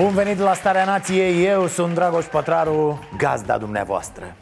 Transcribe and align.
Bun 0.00 0.14
venit 0.14 0.38
la 0.38 0.54
Starea 0.54 0.84
Nației, 0.84 1.46
eu 1.46 1.66
sunt 1.66 1.94
Dragoș 1.94 2.24
Pătraru, 2.24 2.98
gazda 3.16 3.58
dumneavoastră. 3.58 4.34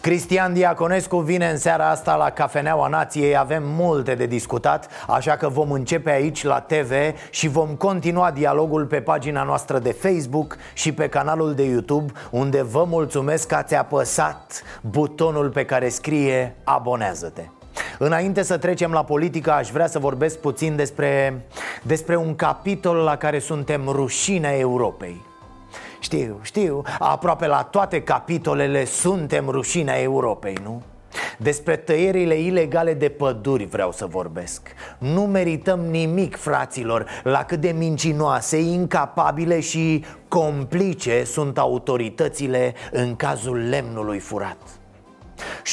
Cristian 0.00 0.52
Diaconescu 0.52 1.18
vine 1.18 1.50
în 1.50 1.56
seara 1.56 1.90
asta 1.90 2.16
la 2.16 2.30
Cafeneaua 2.30 2.88
Nației 2.88 3.36
Avem 3.36 3.62
multe 3.66 4.14
de 4.14 4.26
discutat 4.26 4.88
Așa 5.08 5.36
că 5.36 5.48
vom 5.48 5.70
începe 5.70 6.10
aici 6.10 6.44
la 6.44 6.60
TV 6.60 6.92
Și 7.30 7.48
vom 7.48 7.74
continua 7.74 8.30
dialogul 8.30 8.86
pe 8.86 9.00
pagina 9.00 9.42
noastră 9.42 9.78
de 9.78 9.92
Facebook 9.92 10.56
Și 10.72 10.92
pe 10.92 11.08
canalul 11.08 11.54
de 11.54 11.64
YouTube 11.64 12.12
Unde 12.30 12.62
vă 12.62 12.84
mulțumesc 12.88 13.48
că 13.48 13.54
ați 13.54 13.74
apăsat 13.74 14.62
butonul 14.80 15.50
pe 15.50 15.64
care 15.64 15.88
scrie 15.88 16.54
Abonează-te 16.64 17.57
Înainte 17.98 18.42
să 18.42 18.58
trecem 18.58 18.92
la 18.92 19.04
politică, 19.04 19.52
aș 19.52 19.70
vrea 19.70 19.86
să 19.86 19.98
vorbesc 19.98 20.38
puțin 20.38 20.76
despre, 20.76 21.40
despre 21.82 22.16
un 22.16 22.36
capitol 22.36 22.96
la 22.96 23.16
care 23.16 23.38
suntem 23.38 23.82
rușinea 23.88 24.56
Europei. 24.56 25.26
Știu, 26.00 26.38
știu, 26.42 26.82
aproape 26.98 27.46
la 27.46 27.62
toate 27.62 28.02
capitolele 28.02 28.84
suntem 28.84 29.48
rușinea 29.48 30.00
Europei, 30.00 30.56
nu? 30.62 30.82
Despre 31.38 31.76
tăierile 31.76 32.34
ilegale 32.34 32.94
de 32.94 33.08
păduri 33.08 33.64
vreau 33.64 33.92
să 33.92 34.06
vorbesc 34.06 34.68
Nu 34.98 35.22
merităm 35.22 35.80
nimic, 35.80 36.36
fraților, 36.36 37.06
la 37.22 37.44
cât 37.44 37.60
de 37.60 37.74
mincinoase, 37.78 38.60
incapabile 38.60 39.60
și 39.60 40.04
complice 40.28 41.24
sunt 41.24 41.58
autoritățile 41.58 42.74
în 42.92 43.16
cazul 43.16 43.68
lemnului 43.68 44.18
furat 44.18 44.56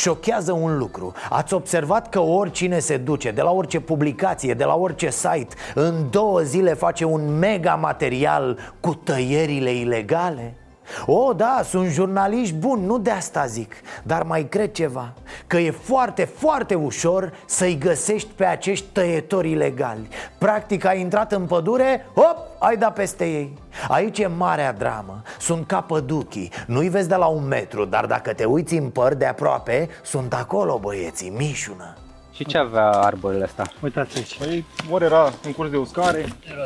Șochează 0.01 0.51
un 0.51 0.77
lucru 0.77 1.13
Ați 1.29 1.53
observat 1.53 2.09
că 2.09 2.19
oricine 2.19 2.79
se 2.79 2.97
duce 2.97 3.31
De 3.31 3.41
la 3.41 3.51
orice 3.51 3.79
publicație, 3.79 4.53
de 4.53 4.63
la 4.63 4.75
orice 4.75 5.09
site 5.09 5.55
În 5.73 6.09
două 6.09 6.39
zile 6.41 6.73
face 6.73 7.05
un 7.05 7.37
mega 7.37 7.75
material 7.75 8.73
Cu 8.79 8.93
tăierile 8.93 9.73
ilegale? 9.73 10.55
O, 11.05 11.33
da, 11.33 11.61
sunt 11.63 11.89
jurnaliști 11.89 12.53
buni, 12.53 12.85
nu 12.85 12.97
de 12.97 13.09
asta 13.11 13.45
zic 13.45 13.73
Dar 14.03 14.23
mai 14.23 14.47
cred 14.47 14.71
ceva 14.71 15.13
Că 15.47 15.57
e 15.57 15.71
foarte, 15.71 16.23
foarte 16.23 16.75
ușor 16.75 17.33
să-i 17.45 17.77
găsești 17.77 18.29
pe 18.35 18.45
acești 18.45 18.85
tăietori 18.91 19.51
ilegali 19.51 20.07
Practic 20.37 20.85
ai 20.85 20.99
intrat 20.99 21.31
în 21.31 21.45
pădure, 21.45 22.05
hop, 22.15 22.37
ai 22.59 22.77
dat 22.77 22.93
peste 22.93 23.25
ei 23.25 23.57
Aici 23.87 24.19
e 24.19 24.27
marea 24.27 24.73
dramă 24.73 25.21
Sunt 25.39 25.67
ca 25.67 25.81
păduchii 25.81 26.51
Nu-i 26.67 26.89
vezi 26.89 27.07
de 27.07 27.15
la 27.15 27.25
un 27.25 27.47
metru 27.47 27.85
Dar 27.85 28.05
dacă 28.05 28.33
te 28.33 28.45
uiți 28.45 28.75
în 28.75 28.89
păr 28.89 29.13
de 29.13 29.25
aproape 29.25 29.89
Sunt 30.03 30.33
acolo 30.33 30.77
băieții, 30.77 31.29
mișună 31.29 31.93
Și 32.33 32.45
ce 32.45 32.57
avea 32.57 32.89
arborele 32.89 33.43
ăsta? 33.43 33.63
Uitați 33.81 34.17
aici. 34.17 34.37
Păi, 34.37 34.65
ori 34.91 35.03
era 35.03 35.31
în 35.45 35.53
curs 35.53 35.69
de 35.69 35.77
uscare, 35.77 36.25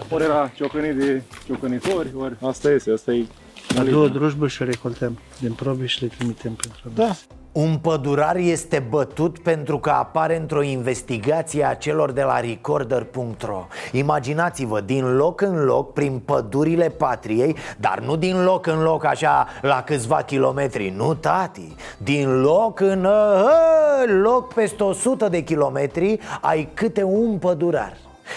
ori 0.09 0.23
era 0.23 0.52
ciocănit 0.56 0.95
de 0.95 1.22
ciocănitori, 1.45 2.14
ori 2.17 2.36
asta 2.42 2.70
este, 2.70 2.92
asta 2.92 3.11
e 3.11 3.26
La 3.75 3.84
două 3.84 4.08
drujbă 4.08 4.48
și 4.48 4.64
recoltăm. 4.64 5.20
Din 5.39 5.52
probe 5.52 5.86
și 5.86 6.02
le 6.02 6.08
trimitem 6.08 6.54
pentru 6.54 6.89
Da, 6.95 7.16
Un 7.52 7.77
pădurar 7.77 8.36
este 8.36 8.86
bătut 8.89 9.39
pentru 9.39 9.80
că 9.80 9.89
apare 9.89 10.39
într-o 10.39 10.61
investigație 10.61 11.66
a 11.66 11.73
celor 11.73 12.11
de 12.11 12.21
la 12.21 12.39
recorder.ro 12.39 13.67
Imaginați-vă, 13.92 14.82
din 14.82 15.16
loc 15.16 15.42
în 15.42 15.64
loc, 15.64 15.94
prin 15.94 16.21
pădurile 16.26 16.89
patriei 16.89 17.55
Dar 17.77 17.99
nu 17.99 18.16
din 18.16 18.44
loc 18.44 18.67
în 18.67 18.82
loc 18.82 19.05
așa 19.05 19.48
la 19.61 19.83
câțiva 19.83 20.21
kilometri, 20.21 20.94
nu 20.95 21.14
tati. 21.14 21.76
Din 21.98 22.42
loc 22.42 22.80
în 22.80 23.05
uh, 23.05 24.21
loc 24.21 24.54
peste 24.54 24.83
100 24.83 25.30
de 25.30 25.42
kilometri 25.44 26.20
ai 26.42 26.70
câte 26.73 27.04
un 27.04 27.38
pădurar 27.38 27.94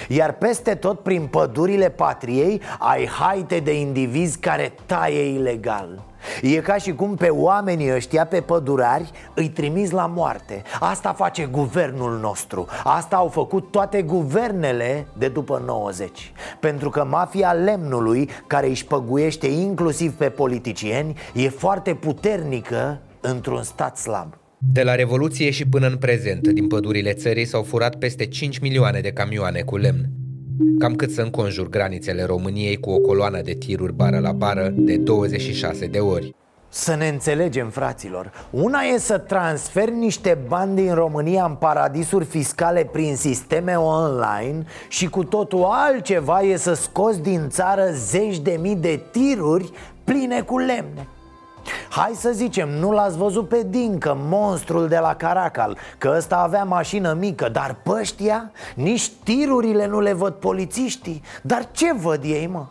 iar 0.08 0.32
peste 0.32 0.74
tot 0.74 1.00
prin 1.00 1.26
pădurile 1.26 1.88
patriei 1.88 2.60
ai 2.78 3.06
haite 3.06 3.58
de 3.58 3.80
indivizi 3.80 4.38
care 4.38 4.72
taie 4.86 5.22
ilegal. 5.22 6.02
E 6.42 6.60
ca 6.60 6.76
și 6.76 6.94
cum 6.94 7.14
pe 7.14 7.28
oamenii 7.28 7.94
ăștia, 7.94 8.26
pe 8.26 8.40
pădurari, 8.40 9.10
îi 9.34 9.48
trimiți 9.48 9.92
la 9.92 10.06
moarte. 10.06 10.62
Asta 10.80 11.12
face 11.12 11.44
guvernul 11.44 12.18
nostru. 12.18 12.66
Asta 12.84 13.16
au 13.16 13.28
făcut 13.28 13.70
toate 13.70 14.02
guvernele 14.02 15.06
de 15.18 15.28
după 15.28 15.62
90 15.66 16.32
Pentru 16.60 16.90
că 16.90 17.04
mafia 17.04 17.52
lemnului, 17.52 18.28
care 18.46 18.68
își 18.68 18.84
păguiește 18.84 19.46
inclusiv 19.46 20.12
pe 20.12 20.28
politicieni 20.28 21.16
E 21.34 21.48
foarte 21.48 21.94
puternică 21.94 22.98
într-un 23.20 23.62
stat 23.62 23.96
slab 23.96 24.34
De 24.70 24.82
la 24.82 24.94
Revoluție 24.94 25.50
și 25.50 25.66
până 25.66 25.86
în 25.86 25.96
prezent, 25.96 26.48
din 26.48 26.66
pădurile 26.66 27.12
țării 27.12 27.44
s-au 27.44 27.62
furat 27.62 27.96
peste 27.96 28.26
5 28.26 28.58
milioane 28.58 29.00
de 29.00 29.12
camioane 29.12 29.60
cu 29.60 29.76
lemn. 29.76 30.08
Cam 30.78 30.94
cât 30.94 31.10
să 31.10 31.22
înconjur 31.22 31.68
granițele 31.68 32.24
României 32.24 32.76
cu 32.76 32.90
o 32.90 32.98
coloană 32.98 33.40
de 33.40 33.52
tiruri 33.52 33.92
bară 33.92 34.18
la 34.18 34.32
bară 34.32 34.72
de 34.76 34.96
26 34.96 35.86
de 35.86 35.98
ori. 35.98 36.34
Să 36.68 36.94
ne 36.94 37.08
înțelegem, 37.08 37.68
fraților 37.68 38.48
Una 38.50 38.80
e 38.94 38.98
să 38.98 39.18
transferi 39.18 39.94
niște 39.94 40.38
bani 40.48 40.76
din 40.76 40.94
România 40.94 41.44
în 41.44 41.54
paradisuri 41.54 42.24
fiscale 42.24 42.88
prin 42.92 43.16
sisteme 43.16 43.74
online 43.74 44.64
Și 44.88 45.08
cu 45.08 45.24
totul 45.24 45.66
altceva 45.70 46.40
e 46.40 46.56
să 46.56 46.74
scoți 46.74 47.22
din 47.22 47.48
țară 47.48 47.84
zeci 47.92 48.38
de 48.38 48.58
mii 48.60 48.76
de 48.76 49.00
tiruri 49.10 49.70
pline 50.04 50.40
cu 50.40 50.58
lemne 50.58 51.06
Hai 51.88 52.12
să 52.14 52.30
zicem, 52.32 52.68
nu 52.68 52.90
l-ați 52.90 53.16
văzut 53.16 53.48
pe 53.48 53.66
Dincă, 53.68 54.16
monstrul 54.18 54.88
de 54.88 54.98
la 54.98 55.14
Caracal 55.14 55.76
Că 55.98 56.14
ăsta 56.16 56.36
avea 56.36 56.64
mașină 56.64 57.12
mică, 57.12 57.48
dar 57.48 57.76
păștia 57.82 58.50
Nici 58.74 59.10
tirurile 59.24 59.86
nu 59.86 60.00
le 60.00 60.12
văd 60.12 60.32
polițiștii. 60.32 61.22
Dar 61.42 61.68
ce 61.72 61.92
văd 61.92 62.24
ei, 62.24 62.46
mă? 62.46 62.66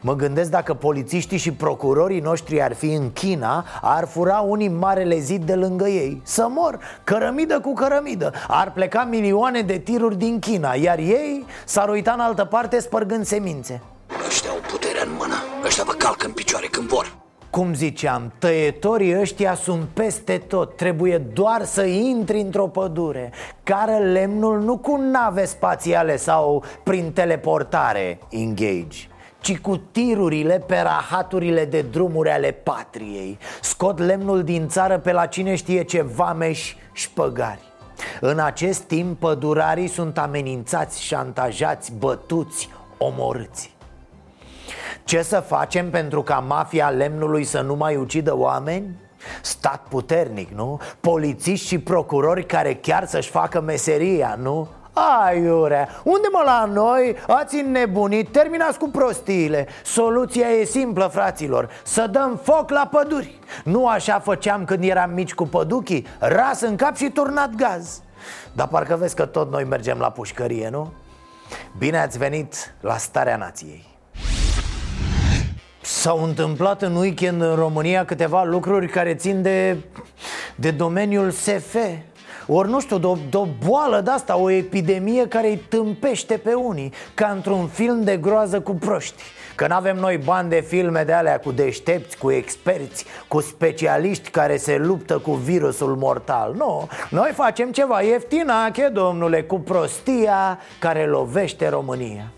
Mă 0.00 0.16
gândesc 0.16 0.50
dacă 0.50 0.74
polițiștii 0.74 1.38
și 1.38 1.52
procurorii 1.52 2.20
noștri 2.20 2.62
ar 2.62 2.74
fi 2.74 2.92
în 2.92 3.12
China 3.12 3.64
Ar 3.82 4.06
fura 4.06 4.38
unii 4.38 4.68
marele 4.68 5.18
zid 5.18 5.44
de 5.44 5.54
lângă 5.54 5.88
ei. 5.88 6.20
Să 6.24 6.46
mor, 6.48 6.78
cărămidă 7.04 7.60
cu 7.60 7.72
cărămidă. 7.72 8.32
Ar 8.48 8.72
pleca 8.72 9.04
milioane 9.04 9.60
de 9.60 9.78
tiruri 9.78 10.16
din 10.16 10.38
China 10.38 10.74
Iar 10.74 10.98
ei 10.98 11.46
s-ar 11.64 11.88
uita 11.88 12.12
în 12.12 12.20
altă 12.20 12.44
parte 12.44 12.80
spărgând 12.80 13.24
semințe. 13.24 13.80
Ăștia 14.26 14.50
au 14.50 14.60
puterea 14.70 15.02
în 15.04 15.14
mână. 15.18 15.34
Ăștia 15.64 15.84
vă 15.86 15.92
calcă 15.92 16.26
în 16.26 16.32
picioare 16.32 16.66
când 16.66 16.88
vor 16.88 17.21
Cum 17.52 17.74
ziceam, 17.74 18.32
tăietorii 18.38 19.20
ăștia 19.20 19.54
sunt 19.54 19.84
peste 19.92 20.38
tot. 20.38 20.76
Trebuie 20.76 21.18
doar 21.18 21.64
să 21.64 21.84
intri 21.84 22.40
într-o 22.40 22.66
pădure 22.66 23.32
Care 23.62 23.98
lemnul 23.98 24.60
nu 24.60 24.78
cu 24.78 24.96
nave 24.96 25.44
spațiale 25.44 26.16
sau 26.16 26.64
prin 26.82 27.12
teleportare 27.12 28.18
Engage 28.30 28.98
ci 29.40 29.58
cu 29.58 29.76
tirurile 29.76 30.58
pe 30.66 30.80
rahaturile 30.80 31.64
de 31.64 31.82
drumuri 31.82 32.30
ale 32.30 32.50
patriei. 32.50 33.38
Scot 33.60 33.98
lemnul 33.98 34.42
din 34.42 34.68
țară 34.68 34.98
pe 34.98 35.12
la 35.12 35.26
cine 35.26 35.54
știe 35.54 35.82
ce 35.82 36.02
vameși 36.02 36.76
șpăgari. 36.92 37.62
În 38.20 38.38
acest 38.38 38.80
timp 38.80 39.18
pădurarii 39.18 39.88
sunt 39.88 40.18
amenințați, 40.18 41.02
șantajați, 41.02 41.92
bătuți, 41.98 42.68
omorâți 42.98 43.72
ce 45.04 45.22
să 45.22 45.40
facem 45.40 45.90
pentru 45.90 46.22
ca 46.22 46.38
mafia 46.38 46.88
lemnului 46.88 47.44
să 47.44 47.60
nu 47.60 47.74
mai 47.74 47.96
ucidă 47.96 48.36
oameni? 48.36 48.96
Stat 49.42 49.86
puternic, 49.88 50.50
nu? 50.50 50.80
Polițiști 51.00 51.66
și 51.66 51.78
procurori 51.78 52.46
care 52.46 52.74
chiar 52.74 53.06
să-și 53.06 53.30
facă 53.30 53.60
meseria, 53.60 54.38
nu? 54.42 54.68
Aiurea, 55.26 55.88
unde 56.04 56.28
mă 56.32 56.42
la 56.44 56.64
noi? 56.64 57.16
Ați 57.28 57.56
înnebunit, 57.56 58.32
terminați 58.32 58.78
cu 58.78 58.88
prostiile 58.88 59.66
Soluția 59.84 60.46
e 60.46 60.64
simplă, 60.64 61.06
fraților 61.12 61.68
Să 61.84 62.06
dăm 62.06 62.40
foc 62.42 62.70
la 62.70 62.88
păduri 62.90 63.38
Nu 63.64 63.86
așa 63.86 64.20
făceam 64.20 64.64
când 64.64 64.84
eram 64.84 65.10
mici 65.10 65.34
cu 65.34 65.46
păduchii 65.46 66.06
Ras 66.18 66.60
în 66.60 66.76
cap 66.76 66.96
și 66.96 67.10
turnat 67.10 67.54
gaz 67.54 68.02
Dar 68.52 68.68
parcă 68.68 68.96
vezi 68.96 69.14
că 69.14 69.26
tot 69.26 69.50
noi 69.50 69.64
mergem 69.64 69.98
la 69.98 70.10
pușcărie, 70.10 70.68
nu? 70.68 70.92
Bine 71.78 71.98
ați 71.98 72.18
venit 72.18 72.74
la 72.80 72.96
Starea 72.96 73.36
Nației 73.36 73.91
S-au 75.92 76.22
întâmplat 76.22 76.82
în 76.82 76.94
weekend 76.94 77.42
în 77.42 77.54
România 77.54 78.04
câteva 78.04 78.44
lucruri 78.44 78.88
care 78.88 79.14
țin 79.14 79.42
de, 79.42 79.76
de 80.54 80.70
domeniul 80.70 81.30
SF 81.30 81.76
Ori 82.46 82.68
nu 82.68 82.80
știu, 82.80 82.98
de-o, 82.98 83.16
de 83.30 83.48
boală 83.66 84.00
de-asta, 84.00 84.36
o 84.36 84.50
epidemie 84.50 85.28
care 85.28 85.48
îi 85.48 85.56
tâmpește 85.56 86.36
pe 86.36 86.54
unii 86.54 86.92
Ca 87.14 87.28
într-un 87.28 87.66
film 87.66 88.04
de 88.04 88.16
groază 88.16 88.60
cu 88.60 88.72
proști. 88.72 89.22
Că 89.54 89.66
nu 89.66 89.74
avem 89.74 89.96
noi 89.96 90.16
bani 90.16 90.48
de 90.48 90.60
filme 90.60 91.02
de 91.02 91.12
alea 91.12 91.38
cu 91.38 91.52
deștepți, 91.52 92.18
cu 92.18 92.30
experți, 92.30 93.04
cu 93.28 93.40
specialiști 93.40 94.30
care 94.30 94.56
se 94.56 94.76
luptă 94.76 95.18
cu 95.18 95.32
virusul 95.32 95.96
mortal. 95.96 96.54
Nu, 96.56 96.88
noi 97.10 97.30
facem 97.34 97.72
ceva 97.72 98.00
ieftinache, 98.00 98.88
domnule, 98.92 99.42
cu 99.42 99.60
prostia 99.60 100.58
care 100.78 101.06
lovește 101.06 101.68
România 101.68 102.32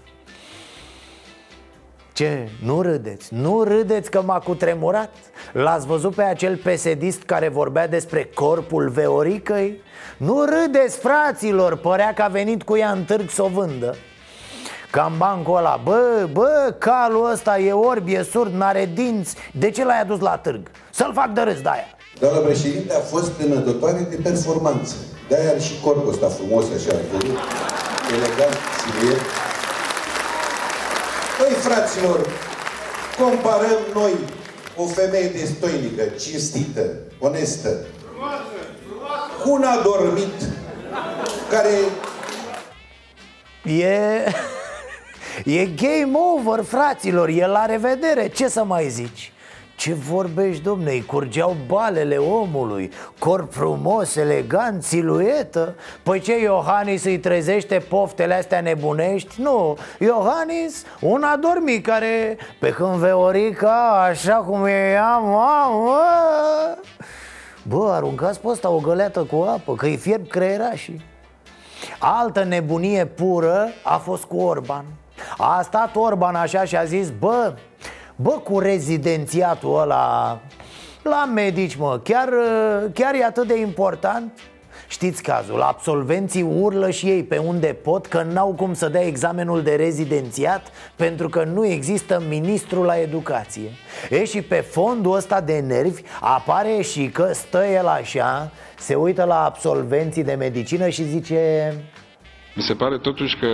ce? 2.15 2.49
Nu 2.65 2.83
râdeți? 2.83 3.35
Nu 3.35 3.63
râdeți 3.63 4.11
că 4.11 4.23
m-a 4.23 4.39
cutremurat? 4.39 5.11
L-ați 5.53 5.87
văzut 5.87 6.15
pe 6.15 6.23
acel 6.23 6.57
pesedist 6.57 7.23
care 7.23 7.49
vorbea 7.49 7.89
despre 7.89 8.31
corpul 8.35 8.89
Veoricăi? 8.89 9.81
Nu 10.17 10.45
râdeți, 10.45 10.99
fraților, 10.99 11.77
părea 11.77 12.15
că 12.15 12.23
a 12.23 12.29
venit 12.29 12.63
cu 12.63 12.77
ea 12.77 12.91
în 12.91 13.05
târg 13.05 13.31
să 13.31 13.43
o 13.43 13.49
vândă 13.49 13.95
Cam 14.91 15.13
bancul 15.19 15.57
ăla, 15.57 15.81
bă, 15.85 16.29
bă, 16.33 16.75
calul 16.79 17.31
ăsta 17.33 17.59
e 17.59 17.73
orb, 17.73 18.09
e 18.09 18.23
surd, 18.23 18.53
n-are 18.55 18.91
dinți 18.95 19.35
De 19.53 19.71
ce 19.71 19.85
l-ai 19.85 20.01
adus 20.01 20.21
la 20.21 20.37
târg? 20.37 20.71
Să-l 20.91 21.13
fac 21.15 21.33
de 21.33 21.41
râs 21.41 21.61
de 21.61 21.69
aia 21.69 21.89
Doamna 22.19 22.39
președinte 22.39 22.95
a 22.95 23.01
fost 23.01 23.31
plinătoare 23.31 24.07
de 24.11 24.19
performanță 24.23 24.95
De-aia 25.29 25.51
are 25.51 25.59
și 25.59 25.81
corpul 25.81 26.13
ăsta 26.13 26.27
frumos 26.29 26.65
așa, 26.65 26.95
elegant, 28.15 28.57
siluet 28.81 29.19
Păi, 29.19 29.44
fraților, 31.69 32.27
comparăm 33.19 33.79
noi 33.95 34.13
o 34.77 34.87
femeie 34.87 35.29
destoinică, 35.29 36.03
cinstită, 36.21 36.81
onestă, 37.19 37.87
cu 39.43 39.51
un 39.51 39.63
adormit 39.63 40.35
care... 41.51 41.71
E... 43.65 44.25
E 45.45 45.67
game 45.67 46.13
over, 46.37 46.65
fraților, 46.65 47.29
e 47.29 47.47
la 47.47 47.67
revedere, 47.67 48.29
ce 48.29 48.49
să 48.49 48.65
mai 48.65 48.89
zici? 48.89 49.33
Ce 49.77 49.95
vorbești, 49.95 50.63
domne, 50.63 50.91
îi 50.91 51.05
curgeau 51.05 51.57
balele 51.67 52.17
omului 52.17 52.91
Corp 53.19 53.53
frumos, 53.53 54.17
elegant, 54.17 54.83
siluetă? 54.83 55.75
Păi 56.03 56.21
ce, 56.21 56.41
Iohannis 56.41 57.05
îi 57.05 57.19
trezește 57.19 57.79
poftele 57.89 58.35
astea 58.35 58.61
nebunești? 58.61 59.41
Nu, 59.41 59.77
Iohannis, 59.99 60.85
un 61.01 61.23
adormit 61.23 61.85
care 61.85 62.39
Pe 62.61 62.71
când 62.71 62.95
Veorica, 62.95 64.07
așa 64.11 64.35
cum 64.35 64.65
e 64.65 64.91
ea, 64.91 65.17
mamă! 65.17 66.01
Bă, 67.69 67.91
aruncați 67.93 68.41
pe 68.41 68.49
ăsta 68.49 68.69
o 68.69 68.79
găleată 68.79 69.23
cu 69.25 69.37
apă, 69.37 69.75
că 69.75 69.87
îi 69.87 69.97
fierb 69.97 70.29
creierașii. 70.29 71.05
Altă 71.99 72.45
nebunie 72.45 73.07
pură 73.07 73.69
a 73.83 73.97
fost 73.97 74.25
cu 74.25 74.37
Orban. 74.37 74.85
A 75.37 75.63
stat 75.63 75.97
Orban 75.97 76.35
așa 76.35 76.65
și 76.65 76.77
a 76.77 76.85
zis, 76.85 77.11
bă, 77.11 77.55
Bă, 78.17 78.31
cu 78.31 78.59
rezidențiatul 78.59 79.81
ăla 79.81 80.41
La 81.03 81.31
medici, 81.35 81.75
mă, 81.75 82.01
chiar, 82.03 82.29
chiar 82.93 83.15
e 83.15 83.25
atât 83.25 83.47
de 83.47 83.59
important? 83.59 84.41
Știți 84.89 85.23
cazul, 85.23 85.61
absolvenții 85.61 86.43
urlă 86.43 86.91
și 86.91 87.07
ei 87.07 87.25
pe 87.25 87.39
unde 87.39 87.67
pot 87.67 88.07
că 88.07 88.23
n-au 88.33 88.53
cum 88.53 88.75
să 88.75 88.89
dea 88.89 89.07
examenul 89.07 89.63
de 89.63 89.75
rezidențiat 89.75 90.63
Pentru 90.97 91.29
că 91.29 91.45
nu 91.45 91.67
există 91.67 92.23
ministru 92.29 92.83
la 92.83 93.01
educație 93.01 93.71
E 94.11 94.25
și 94.25 94.43
pe 94.43 94.61
fondul 94.61 95.17
ăsta 95.17 95.41
de 95.41 95.59
nervi 95.59 96.03
apare 96.21 96.81
și 96.81 97.09
că 97.09 97.31
stă 97.33 97.65
el 97.65 97.87
așa 97.87 98.51
Se 98.79 98.95
uită 98.95 99.25
la 99.25 99.45
absolvenții 99.45 100.25
de 100.25 100.35
medicină 100.35 100.89
și 100.89 101.05
zice 101.05 101.73
mi 102.55 102.63
se 102.63 102.75
pare 102.75 102.99
totuși 102.99 103.37
că 103.37 103.47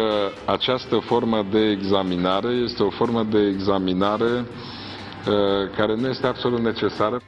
această 0.44 0.98
formă 0.98 1.46
de 1.50 1.70
examinare 1.70 2.48
este 2.48 2.82
o 2.82 2.90
formă 2.90 3.22
de 3.22 3.38
examinare 3.38 4.24
uh, 4.24 5.76
care 5.76 5.94
nu 5.94 6.08
este 6.08 6.26
absolut 6.26 6.60
necesară. 6.60 7.20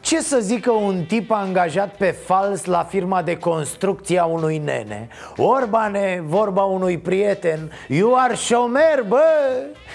Ce 0.00 0.20
să 0.20 0.38
zică 0.40 0.70
un 0.70 1.04
tip 1.04 1.30
angajat 1.30 1.96
pe 1.96 2.06
fals 2.06 2.64
la 2.64 2.82
firma 2.82 3.22
de 3.22 3.36
construcție 3.36 4.18
a 4.18 4.24
unui 4.24 4.58
nene? 4.58 5.08
Orbane, 5.36 6.22
vorba 6.26 6.62
unui 6.62 6.98
prieten, 6.98 7.72
you 7.88 8.14
are 8.16 8.34
șomer, 8.34 9.04
bă! 9.08 9.22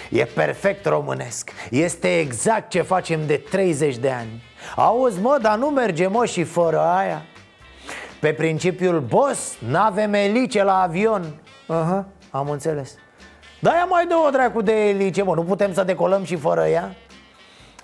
E 0.10 0.24
perfect 0.24 0.86
românesc, 0.86 1.52
este 1.70 2.20
exact 2.20 2.70
ce 2.70 2.82
facem 2.82 3.20
de 3.26 3.44
30 3.50 3.98
de 3.98 4.10
ani 4.10 4.44
Auzi, 4.76 5.22
mă, 5.22 5.38
dar 5.42 5.58
nu 5.58 5.68
merge, 5.68 6.08
mă, 6.08 6.26
și 6.26 6.44
fără 6.44 6.80
aia 6.80 7.26
pe 8.24 8.34
principiul, 8.34 9.00
boss, 9.00 9.56
n-avem 9.68 10.14
elice 10.14 10.64
la 10.64 10.82
avion. 10.82 11.22
Uh-huh, 11.64 12.04
am 12.32 12.50
înțeles. 12.50 12.96
Da, 13.62 13.74
ia 13.74 13.86
mai 13.86 14.06
dă 14.06 14.16
o 14.28 14.30
dracu 14.30 14.62
de 14.62 14.90
elice, 14.90 15.24
mă, 15.24 15.36
nu 15.36 15.44
putem 15.44 15.74
să 15.74 15.84
decolăm 15.84 16.24
și 16.24 16.36
fără 16.36 16.66
ea? 16.66 16.96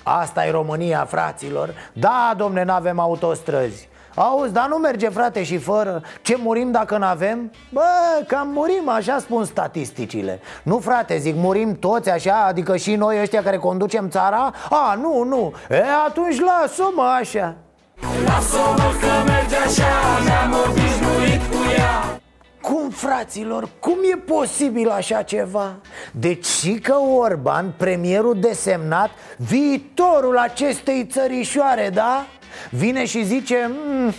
Asta 0.04 0.46
e 0.46 0.52
România, 0.52 1.06
fraților. 1.06 1.74
Da, 1.94 2.34
domne, 2.38 2.64
n-avem 2.64 3.00
autostrăzi. 3.00 3.90
Auzi, 4.16 4.54
dar 4.54 4.68
nu 4.68 4.76
merge, 4.76 5.10
frate, 5.10 5.44
și 5.44 5.58
fără. 5.58 6.02
Ce 6.22 6.38
murim 6.38 6.72
dacă 6.72 6.98
n-avem? 6.98 7.52
Bă, 7.72 7.82
cam 8.28 8.48
murim, 8.48 8.90
așa 8.90 9.20
spun 9.20 9.46
statisticile. 9.46 10.40
Nu, 10.64 10.78
frate, 10.78 11.18
zic, 11.18 11.36
murim 11.36 11.80
toți 11.80 12.10
așa? 12.10 12.46
Adică 12.46 12.76
și 12.76 12.96
noi 12.96 13.22
ăștia 13.22 13.44
care 13.44 13.58
conducem 13.58 14.10
țara? 14.10 14.54
A, 14.70 14.96
nu, 15.02 15.24
nu. 15.24 15.54
E, 15.70 15.84
atunci 16.08 16.40
lasă-mă 16.40 17.16
așa 17.20 17.56
Lasă-mă 18.26 18.92
că 19.02 19.30
merge 19.32 19.56
așa, 19.56 19.94
ne-am 20.26 20.54
obișnuit 20.68 21.42
cu 21.52 21.58
ea 21.78 22.20
cum, 22.62 22.90
fraților, 22.90 23.70
cum 23.80 23.98
e 24.14 24.18
posibil 24.18 24.90
așa 24.90 25.22
ceva? 25.22 25.76
Deci 26.12 26.46
și 26.46 26.74
că 26.74 26.94
Orban, 27.18 27.74
premierul 27.78 28.40
desemnat, 28.40 29.10
viitorul 29.38 30.38
acestei 30.38 31.06
țărișoare, 31.12 31.90
da? 31.94 32.26
Vine 32.70 33.06
și 33.06 33.24
zice, 33.26 33.70
mmm, 33.70 34.14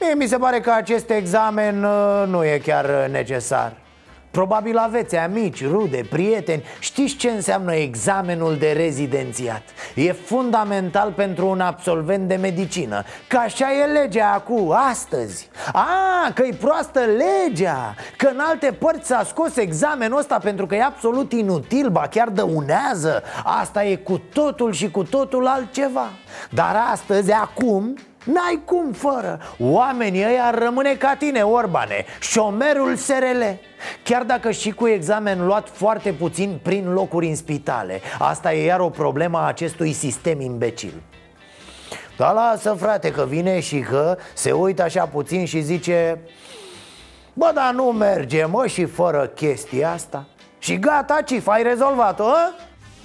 mie 0.00 0.14
mi 0.16 0.26
se 0.26 0.36
pare 0.36 0.60
că 0.60 0.70
acest 0.70 1.10
examen 1.10 1.84
uh, 1.84 2.24
nu 2.26 2.44
e 2.44 2.58
chiar 2.58 3.08
necesar 3.10 3.79
Probabil 4.30 4.76
aveți 4.76 5.16
amici, 5.16 5.66
rude, 5.66 6.06
prieteni. 6.10 6.62
Știți 6.78 7.16
ce 7.16 7.30
înseamnă 7.30 7.74
examenul 7.74 8.56
de 8.56 8.72
rezidențiat? 8.72 9.62
E 9.94 10.12
fundamental 10.12 11.12
pentru 11.12 11.46
un 11.46 11.60
absolvent 11.60 12.28
de 12.28 12.34
medicină. 12.34 13.04
Că 13.28 13.36
așa 13.36 13.66
e 13.72 13.92
legea 14.00 14.32
acum, 14.32 14.72
astăzi. 14.90 15.48
A, 15.72 16.32
că 16.34 16.42
e 16.42 16.54
proastă 16.60 17.00
legea. 17.00 17.94
Că 18.16 18.28
în 18.32 18.38
alte 18.38 18.72
părți 18.72 19.06
s-a 19.06 19.24
scos 19.24 19.56
examenul 19.56 20.18
ăsta 20.18 20.38
pentru 20.38 20.66
că 20.66 20.74
e 20.74 20.82
absolut 20.82 21.32
inutil 21.32 21.88
Ba 21.90 22.06
chiar 22.10 22.28
dăunează. 22.28 23.22
Asta 23.44 23.84
e 23.84 23.96
cu 23.96 24.22
totul 24.32 24.72
și 24.72 24.90
cu 24.90 25.02
totul 25.02 25.46
altceva. 25.46 26.06
Dar 26.50 26.76
astăzi, 26.92 27.32
acum, 27.32 27.94
N-ai 28.24 28.62
cum 28.64 28.92
fără. 28.92 29.40
Oamenii 29.58 30.24
ăia 30.24 30.44
ar 30.44 30.58
rămâne 30.58 30.94
ca 30.94 31.14
tine, 31.14 31.42
Orbane. 31.42 32.04
Șomerul 32.20 32.96
SRL 32.96 33.42
Chiar 34.02 34.22
dacă 34.22 34.50
și 34.50 34.70
cu 34.70 34.86
examen 34.86 35.46
luat 35.46 35.68
foarte 35.68 36.12
puțin 36.12 36.60
prin 36.62 36.92
locuri 36.92 37.26
în 37.26 37.36
spitale. 37.36 38.00
Asta 38.18 38.52
e 38.52 38.64
iar 38.64 38.80
o 38.80 38.88
problemă 38.88 39.38
a 39.38 39.46
acestui 39.46 39.92
sistem 39.92 40.40
imbecil. 40.40 41.02
Da, 42.16 42.32
lasă 42.32 42.76
frate 42.78 43.10
că 43.10 43.24
vine 43.28 43.60
și 43.60 43.78
că 43.78 44.16
se 44.34 44.52
uită 44.52 44.82
așa 44.82 45.06
puțin 45.06 45.44
și 45.44 45.60
zice 45.60 46.20
Bă, 47.32 47.50
dar 47.54 47.72
nu 47.74 47.84
merge, 47.84 48.44
mă, 48.44 48.66
și 48.66 48.84
fără 48.84 49.26
chestia 49.26 49.92
asta. 49.92 50.26
Și 50.58 50.78
gata, 50.78 51.20
Cif, 51.24 51.48
ai 51.48 51.62
rezolvat-o, 51.62 52.24
a? 52.24 52.54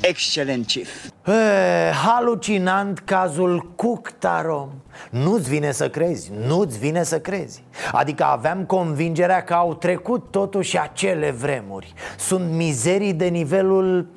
Excelent, 0.01 0.67
Chief. 0.67 0.89
E, 1.25 1.91
Halucinant 1.91 2.99
cazul 2.99 3.71
Cuctarom 3.75 4.69
Nu-ți 5.09 5.49
vine 5.49 5.71
să 5.71 5.89
crezi, 5.89 6.31
nu-ți 6.47 6.79
vine 6.79 7.03
să 7.03 7.19
crezi. 7.19 7.63
Adică 7.91 8.23
aveam 8.23 8.65
convingerea 8.65 9.43
că 9.43 9.53
au 9.53 9.73
trecut 9.73 10.31
totuși 10.31 10.79
acele 10.79 11.31
vremuri. 11.31 11.93
Sunt 12.17 12.51
mizerii 12.51 13.13
de 13.13 13.25
nivelul 13.25 14.07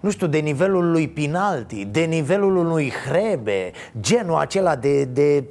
nu 0.00 0.10
știu, 0.10 0.26
de 0.26 0.38
nivelul 0.38 0.90
lui 0.90 1.08
Pinalti, 1.08 1.84
de 1.84 2.00
nivelul 2.00 2.56
unui 2.56 2.92
Hrebe, 3.06 3.70
genul 4.00 4.36
acela 4.36 4.76
de, 4.76 5.04
de 5.04 5.44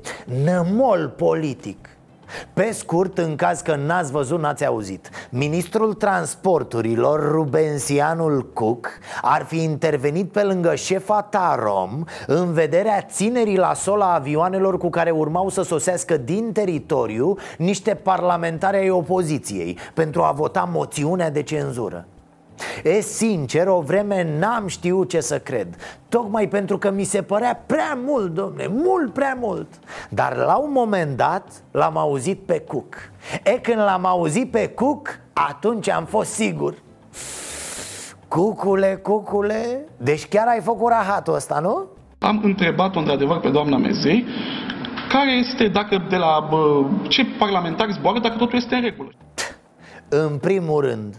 nămol 0.43 1.13
politic 1.17 1.96
pe 2.53 2.71
scurt, 2.71 3.17
în 3.17 3.35
caz 3.35 3.61
că 3.61 3.75
n-ați 3.75 4.11
văzut, 4.11 4.39
n-ați 4.39 4.65
auzit 4.65 5.09
Ministrul 5.29 5.93
Transporturilor, 5.93 7.31
Rubensianul 7.31 8.49
Cook 8.53 8.87
Ar 9.21 9.45
fi 9.45 9.63
intervenit 9.63 10.31
pe 10.31 10.43
lângă 10.43 10.75
șefa 10.75 11.21
Tarom 11.21 12.03
În 12.27 12.53
vederea 12.53 13.01
ținerii 13.01 13.57
la 13.57 13.73
sol 13.73 14.01
a 14.01 14.13
avioanelor 14.13 14.77
cu 14.77 14.89
care 14.89 15.09
urmau 15.11 15.49
să 15.49 15.61
sosească 15.61 16.17
din 16.17 16.51
teritoriu 16.51 17.35
Niște 17.57 17.93
parlamentari 17.93 18.77
ai 18.77 18.89
opoziției 18.89 19.77
Pentru 19.93 20.21
a 20.21 20.31
vota 20.31 20.69
moțiunea 20.71 21.31
de 21.31 21.41
cenzură 21.43 22.05
E 22.83 23.01
sincer, 23.01 23.67
o 23.67 23.79
vreme 23.79 24.37
n-am 24.39 24.67
știut 24.67 25.09
ce 25.09 25.19
să 25.19 25.39
cred 25.39 25.75
Tocmai 26.09 26.47
pentru 26.47 26.77
că 26.77 26.91
mi 26.91 27.03
se 27.03 27.21
părea 27.21 27.63
prea 27.65 27.99
mult, 28.05 28.33
domne, 28.33 28.67
mult 28.67 29.13
prea 29.13 29.37
mult 29.39 29.67
Dar 30.09 30.35
la 30.35 30.55
un 30.55 30.71
moment 30.71 31.17
dat 31.17 31.63
l-am 31.71 31.97
auzit 31.97 32.39
pe 32.39 32.59
Cook 32.59 32.95
E 33.43 33.51
când 33.51 33.77
l-am 33.77 34.05
auzit 34.05 34.51
pe 34.51 34.67
Cook, 34.67 35.19
atunci 35.33 35.89
am 35.89 36.05
fost 36.05 36.31
sigur 36.31 36.73
Cucule, 38.27 38.99
cucule, 39.03 39.85
deci 39.97 40.27
chiar 40.27 40.47
ai 40.47 40.61
făcut 40.61 40.89
rahatul 40.89 41.33
ăsta, 41.33 41.59
nu? 41.59 41.87
Am 42.19 42.41
întrebat-o 42.43 42.99
într-adevăr 42.99 43.39
pe 43.39 43.49
doamna 43.49 43.77
Mesei 43.77 44.25
care 45.09 45.31
este, 45.31 45.67
dacă 45.67 46.05
de 46.09 46.15
la 46.15 46.47
bă, 46.49 46.85
ce 47.07 47.25
parlamentari 47.39 47.93
zboară, 47.93 48.19
dacă 48.19 48.37
totul 48.37 48.57
este 48.57 48.75
în 48.75 48.81
regulă. 48.81 49.09
În 50.09 50.37
primul 50.37 50.81
rând, 50.81 51.15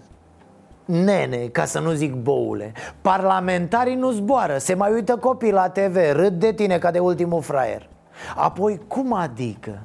Nene, 0.89 1.37
ca 1.37 1.65
să 1.65 1.79
nu 1.79 1.91
zic 1.91 2.15
boule. 2.15 2.73
Parlamentarii 3.01 3.95
nu 3.95 4.11
zboară. 4.11 4.59
Se 4.59 4.75
mai 4.75 4.93
uită 4.93 5.17
copii 5.17 5.53
la 5.53 5.69
TV 5.69 5.97
Râd 6.13 6.33
de 6.33 6.53
tine 6.53 6.79
ca 6.79 6.91
de 6.91 6.99
ultimul 6.99 7.43
fraier. 7.43 7.89
Apoi, 8.37 8.81
cum 8.87 9.13
adică? 9.13 9.83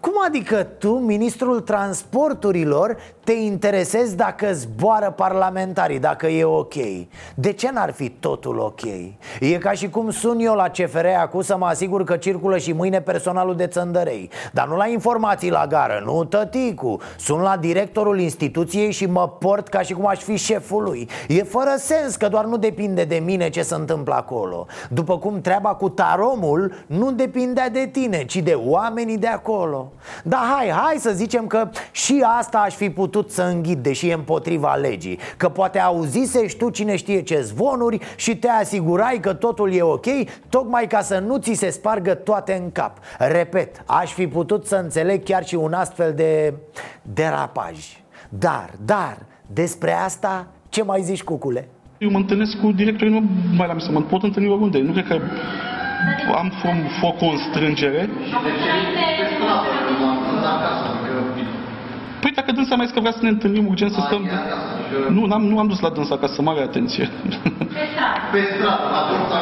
Cum 0.00 0.12
adică 0.26 0.62
tu, 0.62 0.92
ministrul 0.92 1.60
transporturilor, 1.60 2.96
te 3.24 3.32
interesezi 3.32 4.16
dacă 4.16 4.52
zboară 4.52 5.10
parlamentarii, 5.16 5.98
dacă 5.98 6.26
e 6.26 6.44
ok? 6.44 6.74
De 7.34 7.52
ce 7.52 7.70
n-ar 7.72 7.92
fi 7.92 8.08
totul 8.08 8.58
ok? 8.58 8.80
E 9.40 9.58
ca 9.58 9.72
și 9.72 9.88
cum 9.88 10.10
sun 10.10 10.38
eu 10.38 10.54
la 10.54 10.68
CFR 10.68 11.06
acum 11.06 11.42
să 11.42 11.56
mă 11.56 11.66
asigur 11.66 12.04
că 12.04 12.16
circulă 12.16 12.58
și 12.58 12.72
mâine 12.72 13.00
personalul 13.00 13.56
de 13.56 13.66
țăndărei. 13.66 14.30
Dar 14.52 14.68
nu 14.68 14.76
la 14.76 14.86
informații 14.86 15.50
la 15.50 15.66
gară, 15.66 16.02
nu 16.04 16.24
tăticu. 16.24 17.00
Sun 17.18 17.40
la 17.40 17.56
directorul 17.56 18.20
instituției 18.20 18.92
și 18.92 19.06
mă 19.06 19.28
port 19.28 19.68
ca 19.68 19.80
și 19.80 19.92
cum 19.92 20.06
aș 20.06 20.18
fi 20.18 20.36
șeful 20.36 20.82
lui. 20.82 21.08
E 21.28 21.42
fără 21.42 21.74
sens 21.78 22.16
că 22.16 22.28
doar 22.28 22.44
nu 22.44 22.56
depinde 22.56 23.04
de 23.04 23.22
mine 23.24 23.48
ce 23.48 23.62
se 23.62 23.74
întâmplă 23.74 24.14
acolo. 24.14 24.66
După 24.88 25.18
cum 25.18 25.40
treaba 25.40 25.74
cu 25.74 25.88
taromul 25.88 26.84
nu 26.86 27.12
depindea 27.12 27.68
de 27.68 27.88
tine, 27.92 28.24
ci 28.24 28.36
de 28.36 28.52
oamenii 28.64 29.18
de 29.18 29.26
acolo 29.26 29.59
Da, 30.24 30.54
hai, 30.56 30.68
hai 30.68 30.96
să 30.98 31.10
zicem 31.10 31.46
că 31.46 31.68
și 31.90 32.24
asta 32.38 32.58
aș 32.58 32.74
fi 32.74 32.90
putut 32.90 33.30
să 33.30 33.42
înghit, 33.42 33.78
deși 33.78 34.08
e 34.08 34.12
împotriva 34.12 34.74
legii 34.74 35.18
Că 35.36 35.48
poate 35.48 35.78
auzisești 35.78 36.58
tu 36.58 36.70
cine 36.70 36.96
știe 36.96 37.22
ce 37.22 37.40
zvonuri 37.40 37.98
și 38.16 38.36
te 38.36 38.48
asigurai 38.48 39.18
că 39.20 39.32
totul 39.32 39.72
e 39.72 39.82
ok 39.82 40.06
Tocmai 40.48 40.86
ca 40.86 41.00
să 41.00 41.18
nu 41.18 41.36
ți 41.36 41.52
se 41.52 41.70
spargă 41.70 42.14
toate 42.14 42.52
în 42.62 42.72
cap 42.72 42.98
Repet, 43.18 43.82
aș 43.86 44.12
fi 44.12 44.26
putut 44.26 44.66
să 44.66 44.76
înțeleg 44.76 45.22
chiar 45.22 45.46
și 45.46 45.54
un 45.54 45.72
astfel 45.72 46.12
de 46.14 46.54
derapaj 47.02 47.78
Dar, 48.28 48.70
dar, 48.84 49.18
despre 49.46 49.92
asta 49.92 50.46
ce 50.68 50.82
mai 50.82 51.00
zici, 51.02 51.22
cucule? 51.22 51.68
Eu 51.98 52.10
mă 52.10 52.18
întâlnesc 52.18 52.60
cu 52.60 52.72
directorii, 52.72 53.12
nu 53.12 53.22
mai 53.56 53.66
la 53.66 53.78
să 53.78 53.90
mă 53.90 54.02
pot 54.02 54.22
întâlni 54.22 54.48
oriunde. 54.48 54.78
Nu 54.78 54.92
cred 54.92 55.06
că 55.06 55.20
am 56.34 56.52
fă 56.62 57.06
o 57.06 57.12
constrângere. 57.12 58.08
Păi 62.50 62.58
dacă 62.58 62.68
dânsa 62.68 62.76
mai 62.76 62.86
zis 62.86 62.94
că 62.94 63.00
vrea 63.00 63.12
să 63.12 63.22
ne 63.22 63.28
întâlnim 63.28 63.66
urgent 63.68 63.92
să 63.92 64.00
stăm... 64.06 64.28
Nu, 65.08 65.26
n-am, 65.26 65.42
nu 65.42 65.58
am 65.58 65.66
dus 65.66 65.80
la 65.80 65.90
dânsa 65.90 66.14
acasă, 66.14 66.42
mare 66.42 66.62
atenție. 66.62 67.08
Pe 68.32 68.40
stradă, 68.52 68.88
la 68.90 69.00
porta, 69.10 69.40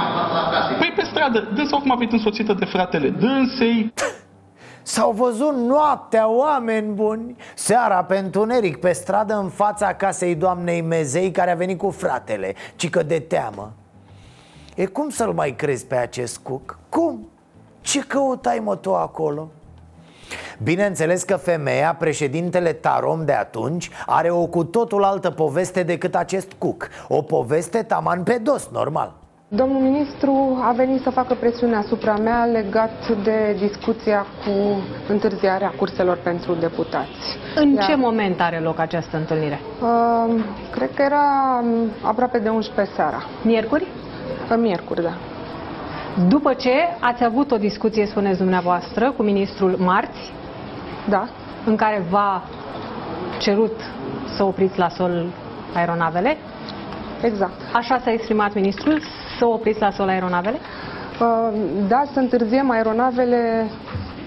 Păi 0.78 0.92
pe 0.96 1.04
stradă, 1.04 1.48
dânsa 1.54 1.76
acum 1.76 1.90
a 1.90 1.94
venit 1.94 2.12
însoțită 2.12 2.52
de 2.52 2.64
fratele 2.64 3.08
dânsei. 3.08 3.92
S-au 4.82 5.12
văzut 5.12 5.54
noaptea 5.54 6.28
oameni 6.28 6.92
buni 6.94 7.36
Seara 7.54 8.04
pe 8.04 8.18
întuneric 8.18 8.76
pe 8.76 8.92
stradă 8.92 9.34
în 9.34 9.48
fața 9.48 9.94
casei 9.94 10.34
doamnei 10.34 10.80
Mezei 10.80 11.30
Care 11.30 11.50
a 11.50 11.54
venit 11.54 11.78
cu 11.78 11.90
fratele, 11.90 12.54
ci 12.76 12.90
că 12.90 13.02
de 13.02 13.18
teamă 13.18 13.72
E 14.74 14.86
cum 14.86 15.08
să-l 15.08 15.32
mai 15.32 15.54
crezi 15.56 15.86
pe 15.86 15.96
acest 15.96 16.38
cuc? 16.38 16.78
Cum? 16.88 17.28
Ce 17.80 18.00
căutai 18.00 18.60
mă 18.64 18.76
tu 18.76 18.94
acolo? 18.94 19.48
Bineînțeles 20.62 21.22
că 21.22 21.36
femeia, 21.36 21.96
președintele 21.98 22.72
Tarom 22.72 23.24
de 23.24 23.32
atunci 23.32 23.90
Are 24.06 24.30
o 24.30 24.46
cu 24.46 24.64
totul 24.64 25.04
altă 25.04 25.30
poveste 25.30 25.82
decât 25.82 26.14
acest 26.14 26.52
cuc 26.58 26.88
O 27.08 27.22
poveste 27.22 27.82
taman 27.82 28.22
pe 28.22 28.38
dos, 28.42 28.68
normal 28.72 29.14
Domnul 29.50 29.80
ministru 29.80 30.58
a 30.62 30.72
venit 30.72 31.02
să 31.02 31.10
facă 31.10 31.34
presiune 31.34 31.76
asupra 31.76 32.16
mea 32.16 32.44
legat 32.44 33.08
de 33.24 33.56
discuția 33.58 34.26
cu 34.44 34.82
întârziarea 35.08 35.74
curselor 35.78 36.18
pentru 36.22 36.54
deputați. 36.54 37.38
În 37.54 37.72
Iar, 37.72 37.84
ce 37.84 37.94
moment 37.94 38.40
are 38.40 38.58
loc 38.58 38.78
această 38.78 39.16
întâlnire? 39.16 39.60
Uh, 39.82 40.44
cred 40.70 40.90
că 40.94 41.02
era 41.02 41.24
aproape 42.02 42.38
de 42.38 42.48
11 42.48 42.94
seara. 42.94 43.22
Miercuri? 43.44 43.86
Miercuri, 44.56 45.02
da. 45.02 45.12
După 46.28 46.52
ce 46.52 46.72
ați 47.00 47.24
avut 47.24 47.50
o 47.50 47.56
discuție, 47.56 48.06
spuneți 48.06 48.38
dumneavoastră, 48.38 49.10
cu 49.10 49.22
ministrul 49.22 49.76
marți, 49.78 50.32
da. 51.08 51.28
în 51.66 51.76
care 51.76 52.04
v-a 52.10 52.42
cerut 53.38 53.80
să 54.36 54.44
opriți 54.44 54.78
la 54.78 54.88
sol 54.88 55.26
aeronavele, 55.74 56.36
Exact. 57.22 57.60
Așa 57.72 57.98
s-a 57.98 58.12
exprimat 58.12 58.54
ministrul? 58.54 59.00
Să 59.38 59.46
opriți 59.46 59.80
la 59.80 59.90
sol 59.90 60.08
aeronavele? 60.08 60.58
Uh, 61.20 61.60
da, 61.88 62.02
să 62.12 62.18
întârziem 62.18 62.70
aeronavele 62.70 63.66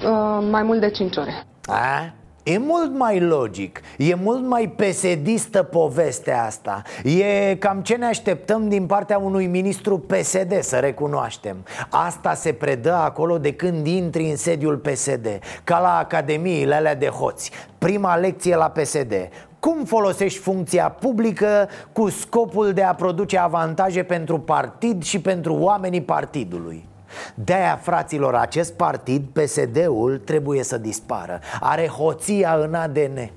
uh, 0.03 0.47
mai 0.49 0.63
mult 0.63 0.79
de 0.79 0.89
5 0.89 1.17
ore. 1.17 1.43
A? 1.65 2.13
E 2.43 2.57
mult 2.57 2.97
mai 2.97 3.19
logic, 3.19 3.81
e 3.97 4.15
mult 4.15 4.45
mai 4.45 4.73
pesedistă 4.75 5.63
povestea 5.63 6.43
asta. 6.43 6.81
E 7.03 7.55
cam 7.55 7.81
ce 7.81 7.95
ne 7.95 8.05
așteptăm 8.05 8.69
din 8.69 8.85
partea 8.85 9.17
unui 9.17 9.47
ministru 9.47 9.99
PSD, 9.99 10.59
să 10.61 10.75
recunoaștem. 10.75 11.65
Asta 11.89 12.33
se 12.33 12.53
predă 12.53 12.93
acolo 12.93 13.37
de 13.37 13.53
când 13.53 13.87
intri 13.87 14.29
în 14.29 14.35
sediul 14.35 14.77
PSD 14.77 15.39
Ca 15.63 15.79
la 15.79 15.97
academiile 15.97 16.75
alea 16.75 16.95
de 16.95 17.07
hoți. 17.07 17.51
Prima 17.77 18.15
lecție 18.15 18.55
la 18.55 18.69
PSD 18.69 19.13
cum 19.59 19.83
folosești 19.83 20.39
funcția 20.39 20.89
publică 20.89 21.69
cu 21.91 22.09
scopul 22.09 22.73
de 22.73 22.83
a 22.83 22.95
produce 22.95 23.37
avantaje 23.37 24.03
pentru 24.03 24.39
partid 24.39 25.03
și 25.03 25.21
pentru 25.21 25.53
oamenii 25.53 26.01
partidului? 26.01 26.89
De-aia, 27.35 27.79
fraților, 27.81 28.35
acest 28.35 28.73
partid, 28.73 29.23
PSD-ul, 29.33 30.21
trebuie 30.25 30.63
să 30.63 30.77
dispară. 30.77 31.39
Are 31.59 31.87
hoția 31.87 32.55
în 32.55 32.73
ADN 32.73 33.31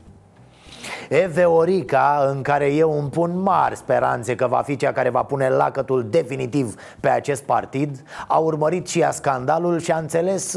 Eveorica, 1.09 2.27
în 2.35 2.43
care 2.43 2.73
eu 2.73 2.99
îmi 2.99 3.11
pun 3.11 3.39
mari 3.43 3.77
speranțe 3.77 4.35
că 4.35 4.47
va 4.47 4.63
fi 4.65 4.77
cea 4.77 4.93
care 4.93 5.09
va 5.09 5.23
pune 5.23 5.49
lacătul 5.49 6.07
definitiv 6.11 6.75
pe 7.01 7.09
acest 7.09 7.43
partid. 7.43 8.03
A 8.29 8.39
urmărit 8.39 8.87
și 8.87 9.01
ea 9.01 9.11
scandalul 9.11 9.79
și 9.79 9.93
a 9.93 9.99
înțeles, 9.99 10.57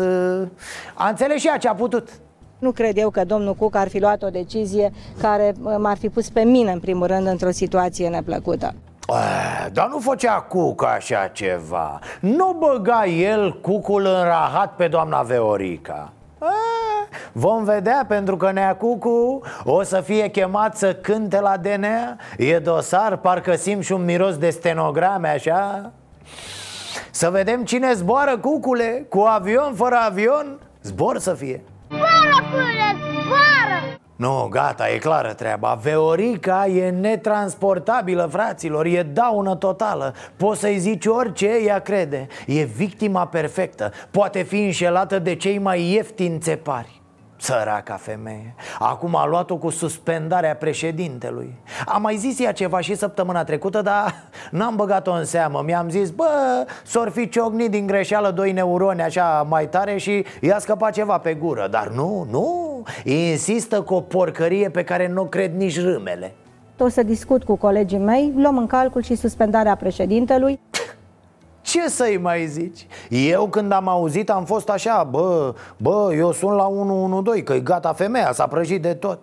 a 0.93 1.09
înțeles 1.09 1.39
și 1.39 1.47
ea 1.47 1.57
ce 1.57 1.67
a 1.67 1.75
putut. 1.75 2.09
Nu 2.59 2.71
cred 2.71 2.97
eu 2.97 3.09
că 3.09 3.25
domnul 3.25 3.53
Cuc 3.53 3.75
ar 3.75 3.87
fi 3.87 3.99
luat 3.99 4.23
o 4.23 4.29
decizie 4.29 4.91
care 5.21 5.53
m-ar 5.77 5.97
fi 5.97 6.09
pus 6.09 6.29
pe 6.29 6.41
mine, 6.41 6.71
în 6.71 6.79
primul 6.79 7.07
rând, 7.07 7.27
într-o 7.27 7.51
situație 7.51 8.09
neplăcută. 8.09 8.73
Dar 9.71 9.87
nu 9.87 9.99
făcea 9.99 10.33
Cuc 10.33 10.83
așa 10.83 11.27
ceva. 11.27 11.99
Nu 12.19 12.55
băga 12.59 13.05
el 13.05 13.59
cucul 13.61 14.05
în 14.05 14.23
rahat 14.23 14.75
pe 14.75 14.87
doamna 14.87 15.21
Veorica. 15.21 16.11
Vom 17.31 17.63
vedea 17.63 18.05
pentru 18.07 18.37
că 18.37 18.51
Nea 18.51 18.75
Cucu 18.75 19.41
o 19.63 19.83
să 19.83 20.01
fie 20.01 20.29
chemat 20.29 20.77
să 20.77 20.93
cânte 20.93 21.39
la 21.39 21.57
DNA 21.57 22.15
E 22.37 22.59
dosar, 22.59 23.17
parcă 23.17 23.55
simt 23.55 23.83
și 23.83 23.91
un 23.91 24.05
miros 24.05 24.37
de 24.37 24.49
stenograme 24.49 25.29
așa. 25.29 25.91
Să 27.11 27.29
vedem 27.29 27.63
cine 27.63 27.93
zboară 27.93 28.37
cucule 28.37 29.05
Cu 29.09 29.19
avion, 29.19 29.73
fără 29.73 29.95
avion 30.05 30.59
Zbor 30.81 31.17
să 31.17 31.33
fie. 31.33 31.61
Zboară, 31.87 32.47
pâine, 32.51 32.95
zboară! 32.97 33.16
Nu, 34.17 34.47
gata, 34.51 34.89
e 34.89 34.97
clară 34.97 35.33
treaba. 35.33 35.73
Veorica 35.73 36.67
e 36.67 36.89
netransportabilă, 36.89 38.27
fraților 38.31 38.85
E 38.85 39.03
daună 39.03 39.55
totală. 39.55 40.13
Poți 40.37 40.59
să-i 40.59 40.77
zici 40.77 41.05
orice, 41.05 41.49
ea 41.65 41.79
crede. 41.79 42.27
E 42.45 42.63
victima 42.63 43.27
perfectă. 43.27 43.91
Poate 44.11 44.41
fi 44.41 44.63
înșelată 44.63 45.19
de 45.19 45.35
cei 45.35 45.57
mai 45.57 45.81
ieftini 45.81 46.39
țepari 46.39 46.96
Săraca 47.37 47.95
femeie. 47.95 48.55
Acum 48.79 49.15
a 49.15 49.25
luat-o 49.25 49.57
cu 49.57 49.69
suspendarea 49.69 50.55
președintelui. 50.55 51.53
Am 51.85 52.01
mai 52.01 52.15
zis 52.15 52.39
ea 52.39 52.51
ceva 52.51 52.79
și 52.79 52.95
săptămâna 52.95 53.43
trecută 53.43 53.81
Dar 53.81 54.15
n-am 54.51 54.75
băgat-o 54.75 55.11
în 55.11 55.25
seamă. 55.25 55.61
Mi-am 55.65 55.89
zis, 55.89 56.09
bă, 56.09 56.65
s-or 56.83 57.09
fi 57.09 57.29
ciocnit 57.29 57.71
din 57.71 57.87
greșeală 57.87 58.31
doi 58.31 58.51
neuroni 58.51 59.01
așa 59.01 59.45
mai 59.49 59.69
tare 59.69 59.97
Și 59.97 60.25
i-a 60.41 60.59
scăpat 60.59 60.93
ceva 60.93 61.17
pe 61.17 61.33
gură. 61.33 61.67
Dar 61.71 61.87
nu, 61.87 62.27
nu. 62.29 62.83
Insistă 63.03 63.81
cu 63.81 63.93
o 63.93 64.01
porcărie 64.01 64.69
pe 64.69 64.83
care 64.83 65.07
nu 65.07 65.25
cred 65.25 65.55
nici 65.55 65.81
râmele. 65.81 66.33
O 66.79 66.87
să 66.87 67.03
discut 67.03 67.43
cu 67.43 67.55
colegii 67.55 67.97
mei 67.97 68.33
Luăm 68.35 68.57
în 68.57 68.67
calcul 68.67 69.01
și 69.01 69.15
suspendarea 69.15 69.75
președintelui 69.75 70.59
ce 71.67 71.89
să-i 71.89 72.17
mai 72.17 72.45
zici? 72.47 72.87
Eu 73.09 73.47
când 73.47 73.71
am 73.71 73.87
auzit 73.87 74.29
am 74.29 74.45
fost 74.45 74.69
așa, 74.69 75.03
bă, 75.03 75.53
bă, 75.77 76.13
eu 76.15 76.31
sunt 76.31 76.55
la 76.55 76.67
112, 76.67 77.43
că 77.43 77.53
e 77.53 77.59
gata 77.59 77.93
femeia, 77.93 78.31
s-a 78.33 78.47
prăjit 78.47 78.81
de 78.81 78.93
tot 78.93 79.19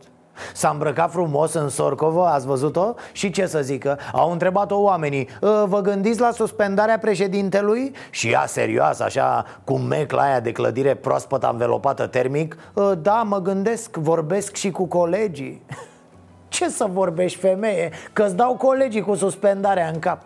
S-a 0.55 0.69
îmbrăcat 0.69 1.11
frumos 1.11 1.53
în 1.55 1.69
Sorcovă, 1.69 2.27
ați 2.27 2.47
văzut-o? 2.47 2.95
Și 3.13 3.31
ce 3.31 3.47
să 3.47 3.61
zică? 3.63 3.99
Au 4.13 4.33
întrebat-o 4.33 4.81
oamenii 4.83 5.29
"Ă, 5.43 5.67
Vă 5.69 5.81
gândiți 5.81 6.21
la 6.21 6.31
suspendarea 6.31 6.99
președintelui? 6.99 7.93
Și 8.11 8.29
ea 8.31 8.47
serios, 8.47 9.01
așa, 9.01 9.45
cu 9.65 9.79
mecla 9.79 10.23
aia 10.23 10.41
de 10.41 10.53
clădire 10.53 10.95
proaspăt 10.95 11.43
învelopată 11.43 12.07
termic 12.07 12.57
"Ă, 12.77 12.95
Da, 12.95 13.23
mă 13.23 13.41
gândesc, 13.41 13.97
vorbesc 13.97 14.55
și 14.55 14.71
cu 14.71 14.85
colegii 14.87 15.63
Ce 16.49 16.69
să 16.69 16.87
vorbești, 16.93 17.39
femeie? 17.39 17.91
Că-ți 18.13 18.37
dau 18.37 18.55
colegii 18.55 19.03
cu 19.03 19.15
suspendarea 19.15 19.89
în 19.93 19.99
cap 19.99 20.23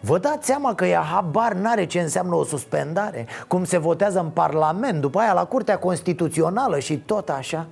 Vă 0.00 0.18
dați 0.18 0.46
seama 0.46 0.74
că 0.74 0.84
ea 0.84 1.00
habar 1.00 1.52
n-are 1.52 1.86
ce 1.86 2.00
înseamnă 2.00 2.34
o 2.34 2.44
suspendare 2.44 3.26
Cum 3.48 3.64
se 3.64 3.78
votează 3.78 4.20
în 4.20 4.28
Parlament, 4.28 5.00
după 5.00 5.18
aia 5.18 5.32
la 5.32 5.44
Curtea 5.44 5.78
Constituțională 5.78 6.78
și 6.78 6.98
tot 6.98 7.28
așa 7.28 7.66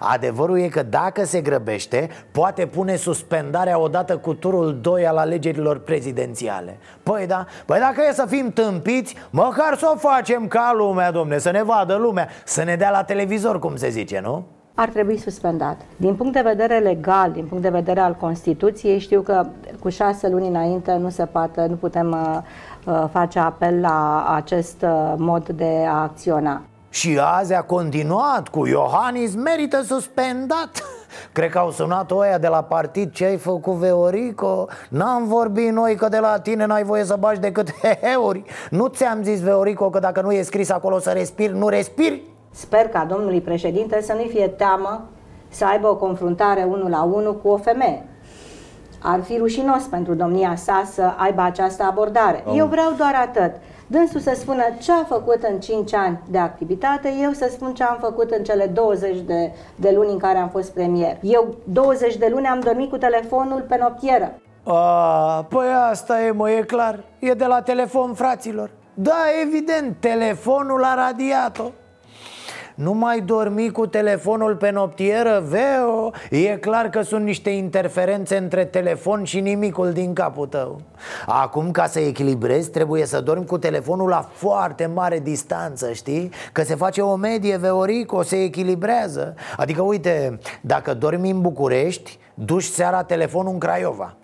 Adevărul 0.00 0.58
e 0.58 0.68
că 0.68 0.82
dacă 0.82 1.24
se 1.24 1.40
grăbește, 1.40 2.08
poate 2.32 2.66
pune 2.66 2.96
suspendarea 2.96 3.78
odată 3.78 4.16
cu 4.16 4.34
turul 4.34 4.78
2 4.80 5.06
al 5.06 5.16
alegerilor 5.16 5.78
prezidențiale 5.78 6.78
Păi 7.02 7.26
da, 7.26 7.46
păi 7.66 7.78
dacă 7.78 8.02
e 8.08 8.12
să 8.12 8.26
fim 8.28 8.50
tâmpiți, 8.50 9.14
măcar 9.30 9.76
să 9.76 9.90
o 9.94 9.98
facem 9.98 10.48
ca 10.48 10.72
lumea, 10.76 11.10
domne, 11.10 11.38
să 11.38 11.50
ne 11.50 11.62
vadă 11.62 11.94
lumea 11.94 12.28
Să 12.44 12.62
ne 12.62 12.76
dea 12.76 12.90
la 12.90 13.04
televizor, 13.04 13.58
cum 13.58 13.76
se 13.76 13.88
zice, 13.88 14.20
nu? 14.20 14.55
Ar 14.78 14.88
trebui 14.88 15.18
suspendat. 15.18 15.80
Din 15.96 16.14
punct 16.14 16.32
de 16.32 16.40
vedere 16.40 16.78
legal, 16.78 17.32
din 17.32 17.46
punct 17.46 17.62
de 17.62 17.68
vedere 17.68 18.00
al 18.00 18.14
Constituției, 18.14 18.98
știu 18.98 19.20
că 19.20 19.46
cu 19.80 19.88
șase 19.88 20.28
luni 20.28 20.48
înainte 20.48 20.92
nu 20.92 21.08
se 21.08 21.24
poate, 21.24 21.66
nu 21.68 21.74
putem 21.74 22.10
uh, 22.10 22.38
uh, 22.94 23.04
face 23.12 23.38
apel 23.38 23.80
la 23.80 24.26
acest 24.34 24.82
uh, 24.82 25.14
mod 25.16 25.48
de 25.48 25.84
a 25.88 26.02
acționa. 26.02 26.62
Și 26.88 27.18
azi 27.20 27.54
a 27.54 27.62
continuat 27.62 28.48
cu 28.48 28.66
Iohannis 28.66 29.34
merită 29.34 29.82
suspendat 29.82 30.70
Cred 31.32 31.50
că 31.50 31.58
au 31.58 31.70
sunat 31.70 32.10
oia 32.10 32.38
de 32.38 32.46
la 32.46 32.62
partid 32.62 33.12
Ce 33.12 33.24
ai 33.24 33.36
făcut, 33.36 33.74
Veorico? 33.74 34.68
N-am 34.88 35.26
vorbit 35.26 35.72
noi 35.72 35.94
că 35.94 36.08
de 36.08 36.18
la 36.18 36.38
tine 36.38 36.66
n-ai 36.66 36.82
voie 36.82 37.04
să 37.04 37.16
bagi 37.18 37.40
decât 37.40 37.70
heheuri 37.82 38.44
Nu 38.70 38.86
ți-am 38.86 39.22
zis, 39.22 39.40
Veorico, 39.40 39.90
că 39.90 39.98
dacă 39.98 40.20
nu 40.20 40.32
e 40.32 40.42
scris 40.42 40.70
acolo 40.70 40.98
să 40.98 41.10
respiri, 41.10 41.58
nu 41.58 41.68
respiri? 41.68 42.22
Sper 42.56 42.88
ca 42.88 43.04
domnului 43.04 43.40
președinte 43.40 44.02
să 44.02 44.12
nu 44.12 44.22
fie 44.28 44.48
teamă 44.48 45.08
să 45.48 45.64
aibă 45.64 45.88
o 45.88 45.96
confruntare 45.96 46.64
unul 46.68 46.90
la 46.90 47.02
unul 47.02 47.40
cu 47.42 47.48
o 47.48 47.56
femeie. 47.56 48.04
Ar 49.02 49.22
fi 49.22 49.36
rușinos 49.36 49.82
pentru 49.82 50.14
domnia 50.14 50.54
sa 50.56 50.82
să 50.92 51.12
aibă 51.16 51.42
această 51.42 51.82
abordare. 51.82 52.44
Oh. 52.46 52.54
Eu 52.56 52.66
vreau 52.66 52.92
doar 52.96 53.14
atât. 53.14 53.52
Dânsul 53.86 54.20
să 54.20 54.32
spună 54.34 54.62
ce 54.82 54.92
a 54.92 55.04
făcut 55.04 55.42
în 55.42 55.60
5 55.60 55.94
ani 55.94 56.20
de 56.30 56.38
activitate, 56.38 57.14
eu 57.22 57.32
să 57.32 57.48
spun 57.50 57.74
ce 57.74 57.84
am 57.84 57.98
făcut 58.00 58.30
în 58.30 58.44
cele 58.44 58.66
20 58.66 59.18
de, 59.20 59.52
de 59.74 59.90
luni 59.94 60.10
în 60.10 60.18
care 60.18 60.38
am 60.38 60.48
fost 60.48 60.72
premier. 60.72 61.18
Eu 61.22 61.54
20 61.64 62.16
de 62.16 62.28
luni 62.30 62.46
am 62.46 62.60
dormit 62.60 62.90
cu 62.90 62.96
telefonul 62.96 63.64
pe 63.68 63.78
noptieră. 63.80 64.32
A, 64.64 65.46
păi 65.48 65.66
asta 65.90 66.22
e, 66.22 66.30
mă, 66.30 66.50
e 66.50 66.62
clar 66.62 67.04
E 67.18 67.32
de 67.32 67.44
la 67.44 67.62
telefon, 67.62 68.14
fraților 68.14 68.70
Da, 68.94 69.24
evident, 69.42 69.96
telefonul 70.00 70.84
a 70.84 70.94
radiat-o 70.94 71.70
nu 72.76 72.92
mai 72.92 73.20
dormi 73.20 73.70
cu 73.70 73.86
telefonul 73.86 74.56
pe 74.56 74.70
noptieră, 74.70 75.44
veo? 75.48 76.10
E 76.30 76.56
clar 76.56 76.88
că 76.88 77.02
sunt 77.02 77.24
niște 77.24 77.50
interferențe 77.50 78.36
între 78.36 78.64
telefon 78.64 79.24
și 79.24 79.40
nimicul 79.40 79.92
din 79.92 80.12
capul 80.12 80.46
tău. 80.46 80.80
Acum, 81.26 81.70
ca 81.70 81.86
să 81.86 81.98
echilibrezi, 82.00 82.70
trebuie 82.70 83.06
să 83.06 83.20
dormi 83.20 83.46
cu 83.46 83.58
telefonul 83.58 84.08
la 84.08 84.28
foarte 84.32 84.86
mare 84.86 85.18
distanță, 85.18 85.92
știi? 85.92 86.30
Că 86.52 86.62
se 86.62 86.74
face 86.74 87.00
o 87.00 87.14
medie, 87.14 87.56
Veorico, 87.56 88.22
se 88.22 88.42
echilibrează. 88.42 89.34
Adică, 89.56 89.82
uite, 89.82 90.38
dacă 90.60 90.94
dormi 90.94 91.30
în 91.30 91.40
București, 91.40 92.18
duci 92.34 92.64
seara 92.64 93.02
telefonul 93.02 93.52
în 93.52 93.58
Craiova. 93.58 94.16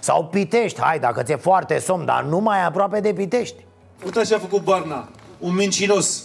Sau 0.00 0.24
Pitești, 0.24 0.80
hai, 0.80 0.98
dacă 0.98 1.22
ți-e 1.22 1.36
foarte 1.36 1.78
somn, 1.78 2.04
dar 2.04 2.24
nu 2.24 2.38
mai 2.38 2.64
aproape 2.64 3.00
de 3.00 3.12
Pitești. 3.12 3.66
Uitați 4.04 4.28
ce 4.28 4.34
a 4.34 4.38
făcut 4.38 4.62
Barna, 4.62 5.08
un 5.38 5.54
mincinos, 5.54 6.24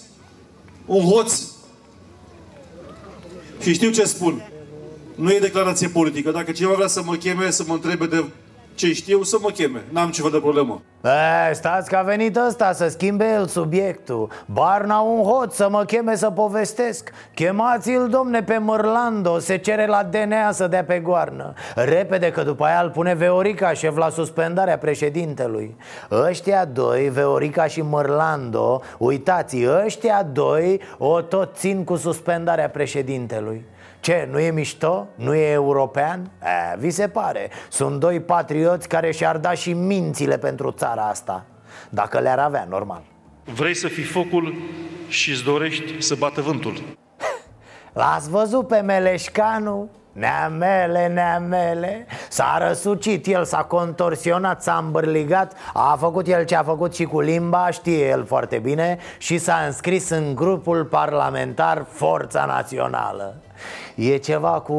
un 0.85 1.03
hoț. 1.03 1.50
Și 3.62 3.74
știu 3.74 3.89
ce 3.89 4.03
spun. 4.03 4.50
Nu 5.15 5.32
e 5.32 5.39
declarație 5.39 5.88
politică. 5.88 6.32
Dacă 6.32 6.51
cineva 6.51 6.74
vrea 6.74 6.88
să 6.88 7.01
mă 7.03 7.15
cheme, 7.15 7.51
să 7.51 7.63
mă 7.68 7.74
întrebe 7.74 8.06
de 8.06 8.24
ce 8.81 8.93
știu, 8.93 9.23
să 9.23 9.38
mă 9.41 9.49
cheme. 9.49 9.84
N-am 9.89 10.10
ceva 10.10 10.29
de 10.29 10.38
problemă. 10.38 10.82
E, 11.49 11.53
stați 11.53 11.89
că 11.89 11.95
a 11.95 12.01
venit 12.01 12.38
ăsta 12.47 12.73
să 12.73 12.88
schimbe 12.88 13.25
el 13.34 13.47
subiectul. 13.47 14.29
Barna 14.45 14.99
un 14.99 15.23
hot 15.23 15.53
să 15.53 15.69
mă 15.69 15.84
cheme 15.84 16.15
să 16.15 16.29
povestesc. 16.29 17.12
Chemați-l, 17.34 18.08
domne, 18.10 18.43
pe 18.43 18.58
Mărlando 18.58 19.39
Se 19.39 19.58
cere 19.58 19.86
la 19.86 20.03
DNA 20.03 20.51
să 20.51 20.67
dea 20.67 20.84
pe 20.84 20.99
goarnă. 20.99 21.53
Repede 21.75 22.32
că 22.32 22.43
după 22.43 22.63
aia 22.63 22.82
îl 22.82 22.89
pune 22.89 23.13
Veorica 23.13 23.73
șef 23.73 23.97
la 23.97 24.10
suspendarea 24.10 24.77
președintelui. 24.77 25.75
Ăștia 26.12 26.65
doi, 26.65 27.10
Veorica 27.10 27.65
și 27.65 27.82
Mărlando 27.82 28.82
Uitați, 28.97 29.58
ăștia 29.86 30.23
doi 30.23 30.82
o 30.97 31.21
tot 31.21 31.56
țin 31.56 31.84
cu 31.84 31.95
suspendarea 31.95 32.69
președintelui 32.69 33.65
ce, 34.01 34.27
nu 34.31 34.39
e 34.39 34.51
mișto? 34.51 35.07
Nu 35.15 35.35
e 35.35 35.51
european? 35.51 36.31
E, 36.43 36.77
vi 36.77 36.89
se 36.89 37.07
pare 37.07 37.49
Sunt 37.69 37.99
doi 37.99 38.19
patrioți 38.19 38.87
care 38.87 39.11
și-ar 39.11 39.37
da 39.37 39.53
și 39.53 39.73
mințile 39.73 40.37
pentru 40.37 40.71
țara 40.71 41.07
asta 41.07 41.45
Dacă 41.89 42.19
le-ar 42.19 42.39
avea, 42.39 42.65
normal 42.69 43.01
Vrei 43.53 43.75
să 43.75 43.87
fii 43.87 44.03
focul 44.03 44.53
și 45.07 45.29
îți 45.29 45.43
dorești 45.43 46.01
să 46.01 46.15
bată 46.15 46.41
vântul. 46.41 46.81
L-ați 47.93 48.29
văzut 48.29 48.67
pe 48.67 48.79
Meleșcanu? 48.79 49.89
Neamele, 50.13 51.07
neamele 51.07 52.07
S-a 52.29 52.57
răsucit 52.67 53.25
el, 53.25 53.45
s-a 53.45 53.63
contorsionat, 53.63 54.63
s-a 54.63 54.81
îmbărligat 54.85 55.53
A 55.73 55.95
făcut 55.99 56.27
el 56.27 56.45
ce 56.45 56.55
a 56.55 56.63
făcut 56.63 56.95
și 56.95 57.03
cu 57.03 57.19
limba, 57.19 57.69
știe 57.69 58.07
el 58.07 58.25
foarte 58.25 58.57
bine 58.57 58.97
Și 59.17 59.37
s-a 59.37 59.63
înscris 59.65 60.09
în 60.09 60.35
grupul 60.35 60.85
parlamentar 60.85 61.85
Forța 61.89 62.45
Națională 62.45 63.35
E 64.01 64.17
ceva 64.17 64.49
cu... 64.49 64.73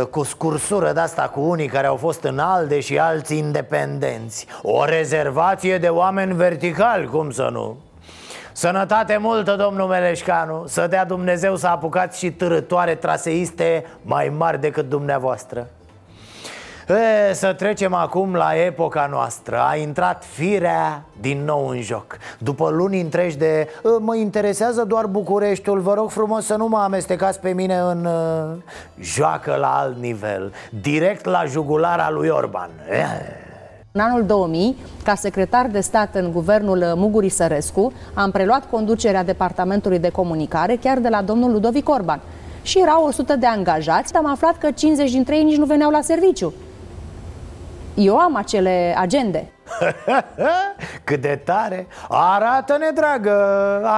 Ă, 0.00 0.04
Cu 0.04 0.22
scursură 0.22 0.92
de 0.92 1.00
asta 1.00 1.22
cu 1.22 1.40
unii 1.40 1.66
care 1.66 1.86
au 1.86 1.96
fost 1.96 2.22
în 2.22 2.38
ALDE 2.38 2.80
și 2.80 2.98
alții 2.98 3.38
independenți. 3.38 4.46
O 4.62 4.84
rezervație 4.84 5.78
de 5.78 5.88
oameni 5.88 6.34
verticali, 6.34 7.06
cum 7.06 7.30
să 7.30 7.48
nu? 7.52 7.76
Sănătate 8.52 9.16
multă, 9.16 9.56
domnul 9.56 9.88
Meleșcanu. 9.88 10.64
Să 10.66 10.86
dea 10.86 11.04
Dumnezeu 11.04 11.56
să 11.56 11.66
apucați 11.66 12.18
și 12.18 12.30
târătoare 12.30 12.94
traseiste 12.94 13.84
mai 14.02 14.32
mari 14.36 14.60
decât 14.60 14.88
dumneavoastră 14.88 15.66
e, 16.88 17.32
Să 17.32 17.52
trecem 17.52 17.94
acum 17.94 18.34
la 18.34 18.50
epoca 18.66 19.08
noastră 19.10 19.60
A 19.70 19.76
intrat 19.76 20.24
firea 20.24 21.02
din 21.20 21.44
nou 21.44 21.68
în 21.68 21.80
joc 21.80 22.16
După 22.38 22.68
luni 22.70 23.00
întregi 23.00 23.36
de 23.36 23.68
"E, 23.84 23.88
Mă 24.00 24.16
interesează 24.16 24.84
doar 24.84 25.06
Bucureștiul 25.06 25.80
Vă 25.80 25.94
rog 25.94 26.10
frumos 26.10 26.44
să 26.44 26.54
nu 26.56 26.68
mă 26.68 26.78
amestecați 26.78 27.40
pe 27.40 27.52
mine 27.52 27.76
în 27.78 28.04
uh, 28.04 28.56
Joacă 29.00 29.56
la 29.60 29.78
alt 29.78 29.98
nivel 30.00 30.52
Direct 30.80 31.24
la 31.24 31.44
jugulara 31.44 32.10
lui 32.10 32.28
Orban 32.28 32.70
e. 32.90 33.04
În 33.92 34.00
anul 34.00 34.24
2000, 34.26 34.76
ca 35.04 35.14
secretar 35.14 35.66
de 35.66 35.80
stat 35.80 36.14
în 36.14 36.32
guvernul 36.32 36.92
Muguri 36.96 37.28
Sărescu, 37.28 37.92
am 38.14 38.30
preluat 38.30 38.70
conducerea 38.70 39.24
Departamentului 39.24 39.98
de 39.98 40.08
Comunicare 40.10 40.76
chiar 40.76 40.98
de 40.98 41.08
la 41.08 41.22
domnul 41.22 41.52
Ludovic 41.52 41.88
Orban. 41.88 42.20
Și 42.62 42.80
erau 42.80 43.04
100 43.06 43.36
de 43.36 43.46
angajați, 43.46 44.14
am 44.14 44.26
aflat 44.30 44.58
că 44.58 44.70
50 44.70 45.10
dintre 45.10 45.36
ei 45.36 45.42
nici 45.42 45.56
nu 45.56 45.64
veneau 45.64 45.90
la 45.90 46.00
serviciu. 46.00 46.52
Eu 47.98 48.18
am 48.18 48.36
acele 48.36 48.94
agende. 48.98 49.52
Cât 51.04 51.20
de 51.20 51.40
tare! 51.44 51.86
Arată-ne, 52.08 52.90
dragă, 52.94 53.36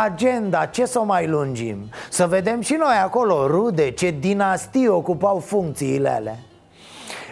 agenda. 0.05 0.65
Ce 0.65 0.85
să 0.85 0.99
o 0.99 1.05
mai 1.05 1.27
lungim? 1.27 1.91
Să 2.11 2.27
vedem 2.27 2.61
și 2.61 2.75
noi 2.75 2.97
acolo 3.03 3.47
rude 3.47 3.91
Ce 3.91 4.11
dinastii 4.11 4.89
ocupau 4.89 5.39
funcțiile 5.39 6.09
alea 6.09 6.37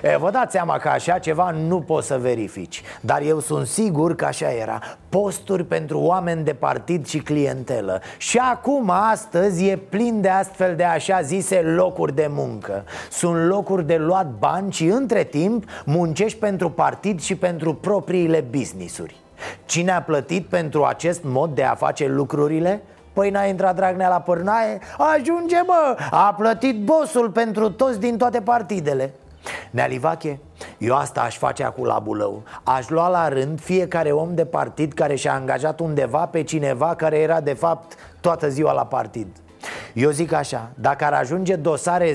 E, 0.03 0.17
vă 0.17 0.31
dați 0.31 0.53
seama 0.53 0.77
că 0.77 0.89
așa 0.89 1.19
ceva 1.19 1.51
nu 1.51 1.81
poți 1.81 2.07
să 2.07 2.19
verifici 2.21 2.83
Dar 3.01 3.21
eu 3.21 3.41
sunt 3.41 3.67
sigur 3.67 4.15
că 4.15 4.25
așa 4.25 4.51
era. 4.51 4.81
Posturi 5.09 5.65
pentru 5.65 6.01
oameni 6.01 6.45
de 6.45 6.53
partid 6.53 7.07
și 7.07 7.19
clientelă. 7.19 8.01
Și 8.17 8.39
acum, 8.39 8.91
astăzi, 8.91 9.67
e 9.67 9.77
plin 9.77 10.21
de 10.21 10.29
astfel 10.29 10.77
de 10.77 10.85
așa 10.85 11.21
zise 11.21 11.61
locuri 11.61 12.15
de 12.15 12.27
muncă. 12.31 12.85
Sunt 13.11 13.47
locuri 13.47 13.87
de 13.87 13.97
luat 13.97 14.27
bani 14.39 14.73
și 14.73 14.85
între 14.85 15.25
timp 15.25 15.65
muncești 15.85 16.39
pentru 16.39 16.71
partid 16.71 17.21
și 17.21 17.37
pentru 17.37 17.75
propriile 17.75 18.45
businessuri. 18.51 19.17
Cine 19.65 19.91
a 19.91 20.03
plătit 20.03 20.47
pentru 20.47 20.85
acest 20.85 21.23
mod 21.25 21.55
de 21.55 21.63
a 21.63 21.75
face 21.75 22.07
lucrurile? 22.07 22.83
Păi 23.13 23.31
n-a 23.31 23.45
intrat 23.45 23.75
Dragnea 23.75 24.09
la 24.09 24.21
pârnaie? 24.21 24.79
Ajunge 24.99 25.57
mă, 25.67 25.97
a 26.11 26.35
plătit 26.39 26.85
bosul 26.85 27.31
pentru 27.31 27.71
toți 27.71 28.01
din 28.01 28.17
toate 28.17 28.41
partidele 28.41 29.13
Nealivache, 29.71 30.41
eu 30.79 30.97
asta 30.97 31.21
aș 31.21 31.39
face 31.39 31.65
acum 31.65 31.85
la 31.85 31.99
Bulău. 31.99 32.43
Aș 32.63 32.89
lua 32.89 33.09
la 33.09 33.29
rând 33.29 33.61
fiecare 33.61 34.11
om 34.11 34.35
de 34.35 34.45
partid 34.45 34.93
care 34.93 35.15
și-a 35.15 35.35
angajat 35.35 35.81
undeva 35.81 36.27
pe 36.27 36.43
cineva 36.43 36.95
care 36.95 37.19
era 37.19 37.41
de 37.41 37.53
fapt 37.53 37.95
toată 38.21 38.49
ziua 38.49 38.73
la 38.73 38.87
partid. 38.87 39.27
Eu 39.93 40.11
zic 40.11 40.33
așa, 40.33 40.71
dacă 40.75 41.05
ar 41.05 41.13
ajunge 41.13 41.57
dosare 41.57 42.13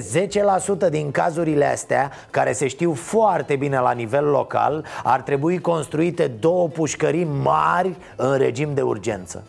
10% 0.87 0.89
din 0.89 1.11
cazurile 1.11 1.65
astea 1.65 2.11
Care 2.29 2.51
se 2.51 2.67
știu 2.67 2.93
foarte 2.93 3.55
bine 3.55 3.79
la 3.79 3.91
nivel 3.91 4.25
local 4.25 4.85
Ar 5.03 5.21
trebui 5.21 5.59
construite 5.59 6.27
două 6.27 6.67
pușcării 6.67 7.27
mari 7.43 7.95
în 8.15 8.37
regim 8.37 8.73
de 8.73 8.81
urgență 8.81 9.43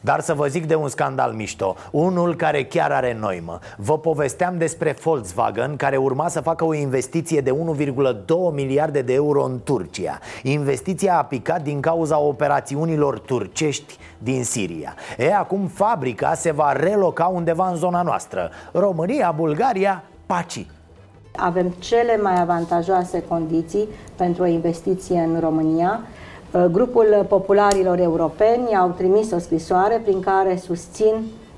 dar 0.00 0.20
să 0.20 0.34
vă 0.34 0.46
zic 0.46 0.66
de 0.66 0.74
un 0.74 0.88
scandal 0.88 1.32
mișto 1.32 1.74
Unul 1.90 2.36
care 2.36 2.64
chiar 2.64 2.90
are 2.90 3.16
noimă. 3.20 3.58
Vă 3.76 3.98
povesteam 3.98 4.58
despre 4.58 4.96
Volkswagen 5.02 5.76
Care 5.76 5.96
urma 5.96 6.28
să 6.28 6.40
facă 6.40 6.64
o 6.64 6.74
investiție 6.74 7.40
de 7.40 7.50
1,2 7.50 7.56
miliarde 8.52 9.02
de 9.02 9.12
euro 9.12 9.44
în 9.44 9.60
Turcia. 9.64 10.18
Investiția 10.42 11.18
a 11.18 11.24
picat 11.24 11.62
din 11.62 11.80
cauza 11.80 12.18
operațiunilor 12.18 13.18
turcești 13.18 13.98
din 14.18 14.44
Siria. 14.44 14.94
E, 15.18 15.34
acum 15.34 15.66
fabrica 15.66 16.34
se 16.34 16.52
va 16.52 16.72
reloca 16.72 17.26
undeva 17.26 17.68
în 17.68 17.76
zona 17.76 18.02
noastră. 18.02 18.50
România, 18.72 19.32
Bulgaria, 19.36 20.04
Paci. 20.26 20.66
Avem 21.36 21.68
cele 21.78 22.18
mai 22.22 22.40
avantajoase 22.40 23.22
condiții 23.22 23.88
pentru 24.16 24.42
o 24.42 24.46
investiție 24.46 25.18
în 25.18 25.40
România. 25.40 26.00
Uh, 26.52 26.64
grupul 26.64 27.26
popularilor 27.28 27.98
europeni 27.98 28.74
au 28.74 28.88
trimis 28.88 29.30
o 29.30 29.38
scrisoare 29.38 30.00
prin 30.04 30.20
care 30.20 30.56
susțin 30.56 31.14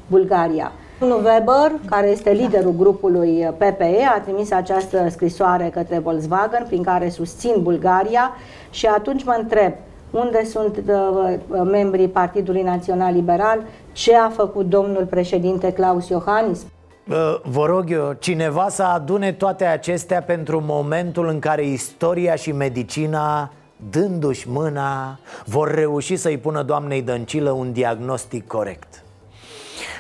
Bulgaria. 0.07 0.73
Domnul 1.01 1.19
Weber, 1.19 1.81
care 1.91 2.07
este 2.07 2.31
liderul 2.31 2.75
grupului 2.77 3.53
PPE, 3.57 4.03
a 4.15 4.21
trimis 4.21 4.51
această 4.51 5.09
scrisoare 5.11 5.71
către 5.73 5.99
Volkswagen 5.99 6.65
prin 6.67 6.83
care 6.83 7.09
susțin 7.09 7.55
Bulgaria 7.63 8.31
și 8.71 8.87
atunci 8.87 9.25
mă 9.25 9.37
întreb 9.41 9.73
unde 10.11 10.45
sunt 10.45 10.83
uh, 10.87 11.35
membrii 11.65 12.09
Partidului 12.09 12.63
Național 12.63 13.15
Liberal, 13.15 13.63
ce 13.93 14.17
a 14.17 14.29
făcut 14.29 14.67
domnul 14.67 15.07
președinte 15.11 15.73
Claus 15.73 16.09
Iohannis 16.09 16.67
Vă 17.43 17.67
rog 17.67 17.91
eu, 17.91 18.13
cineva 18.19 18.69
să 18.69 18.83
adune 18.83 19.33
toate 19.33 19.65
acestea 19.65 20.23
pentru 20.23 20.63
momentul 20.67 21.29
în 21.29 21.39
care 21.39 21.67
istoria 21.67 22.35
și 22.35 22.53
medicina, 22.53 23.51
dându-și 23.91 24.49
mâna, 24.49 25.19
vor 25.45 25.75
reuși 25.75 26.17
să-i 26.17 26.39
pună 26.39 26.63
doamnei 26.63 27.03
Dăncilă 27.03 27.51
un 27.51 27.73
diagnostic 27.73 28.47
corect. 28.47 29.03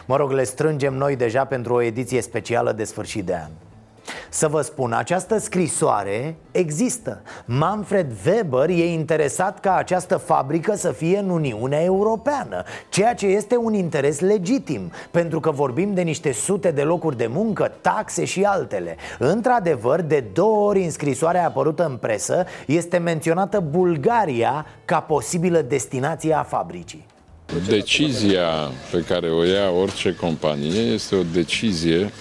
Mă 0.06 0.16
rog, 0.16 0.30
le 0.30 0.44
strângem 0.44 0.94
noi 0.94 1.16
deja 1.16 1.44
pentru 1.44 1.74
o 1.74 1.82
ediție 1.82 2.20
specială 2.20 2.72
de 2.72 2.84
sfârșit 2.84 3.24
de 3.24 3.34
an 3.34 3.50
să 4.34 4.48
vă 4.48 4.60
spun, 4.60 4.92
această 4.92 5.38
scrisoare 5.38 6.36
există. 6.50 7.22
Manfred 7.44 8.12
Weber 8.26 8.68
e 8.68 8.92
interesat 8.92 9.60
ca 9.60 9.76
această 9.76 10.16
fabrică 10.16 10.74
să 10.76 10.92
fie 10.92 11.18
în 11.18 11.28
Uniunea 11.28 11.82
Europeană 11.82 12.62
Ceea 12.88 13.14
ce 13.14 13.26
este 13.26 13.56
un 13.56 13.74
interes 13.74 14.20
legitim 14.20 14.92
Pentru 15.10 15.40
că 15.40 15.50
vorbim 15.50 15.94
de 15.94 16.02
niște 16.02 16.32
sute 16.32 16.70
de 16.70 16.82
locuri 16.82 17.16
de 17.16 17.26
muncă, 17.26 17.72
taxe 17.80 18.24
și 18.24 18.42
altele. 18.42 18.96
Într-adevăr, 19.18 20.00
de 20.00 20.24
două 20.32 20.68
ori 20.68 20.82
în 20.82 20.90
scrisoarea 20.90 21.46
apărută 21.46 21.84
în 21.84 21.96
presă 21.96 22.44
Este 22.66 22.98
menționată 22.98 23.60
Bulgaria 23.70 24.66
ca 24.84 25.00
posibilă 25.00 25.60
destinație 25.60 26.34
a 26.34 26.42
fabricii. 26.42 27.06
Decizia 27.68 28.48
pe 28.90 29.04
care 29.08 29.30
o 29.30 29.44
ia 29.44 29.70
orice 29.70 30.14
companie 30.14 30.80
este 30.80 31.14
o 31.14 31.22
decizie 31.32 32.12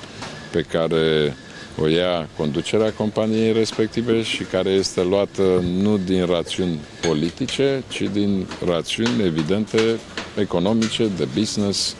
pe 0.51 0.61
care 0.61 1.33
o 1.81 1.87
ia 1.87 2.27
conducerea 2.37 2.91
companiei 2.91 3.53
respective 3.53 4.21
și 4.21 4.43
care 4.43 4.69
este 4.69 5.03
luată 5.03 5.41
nu 5.81 5.97
din 5.97 6.25
rațiuni 6.25 6.79
politice, 7.07 7.83
ci 7.87 8.01
din 8.01 8.47
rațiuni 8.65 9.23
evidente 9.23 9.99
economice, 10.37 11.07
de 11.17 11.27
business, 11.33 11.95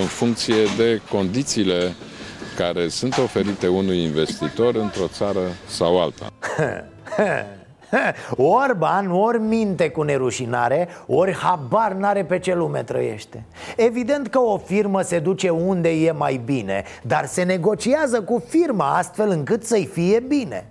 în 0.00 0.06
funcție 0.06 0.64
de 0.76 1.00
condițiile 1.10 1.94
care 2.56 2.88
sunt 2.88 3.18
oferite 3.18 3.66
unui 3.66 4.02
investitor 4.02 4.74
într-o 4.74 5.06
țară 5.06 5.40
sau 5.66 6.00
alta. 6.00 6.32
Orban 8.60 9.10
ori 9.10 9.38
minte 9.38 9.90
cu 9.90 10.02
nerușinare, 10.02 10.88
ori 11.06 11.34
habar 11.34 11.92
n-are 11.92 12.24
pe 12.24 12.38
ce 12.38 12.54
lume 12.54 12.82
trăiește. 12.82 13.44
Evident 13.76 14.28
că 14.28 14.38
o 14.38 14.58
firmă 14.58 15.02
se 15.02 15.18
duce 15.18 15.48
unde 15.48 15.88
e 15.88 16.10
mai 16.10 16.40
bine 16.44 16.84
Dar 17.02 17.26
se 17.26 17.42
negociază 17.42 18.22
cu 18.22 18.44
firma 18.48 18.96
astfel 18.96 19.30
încât 19.30 19.64
să-i 19.64 19.86
fie 19.92 20.20
bine. 20.20 20.66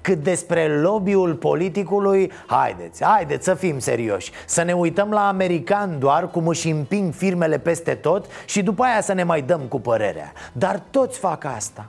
Cât 0.00 0.22
despre 0.22 0.80
lobby-ul 0.80 1.34
politicului, 1.34 2.32
haideți, 2.46 3.04
haideți 3.04 3.44
să 3.44 3.54
fim 3.54 3.78
serioși. 3.78 4.30
Să 4.46 4.62
ne 4.62 4.72
uităm 4.72 5.10
la 5.10 5.28
americani 5.28 5.98
doar 5.98 6.30
cum 6.30 6.46
își 6.46 6.70
împing 6.70 7.12
firmele 7.12 7.58
peste 7.58 7.94
tot 7.94 8.26
Și 8.44 8.62
după 8.62 8.82
aia 8.82 9.00
să 9.00 9.12
ne 9.12 9.22
mai 9.22 9.42
dăm 9.42 9.60
cu 9.60 9.80
părerea. 9.80 10.32
Dar 10.52 10.82
toți 10.90 11.18
fac 11.18 11.44
asta 11.44 11.88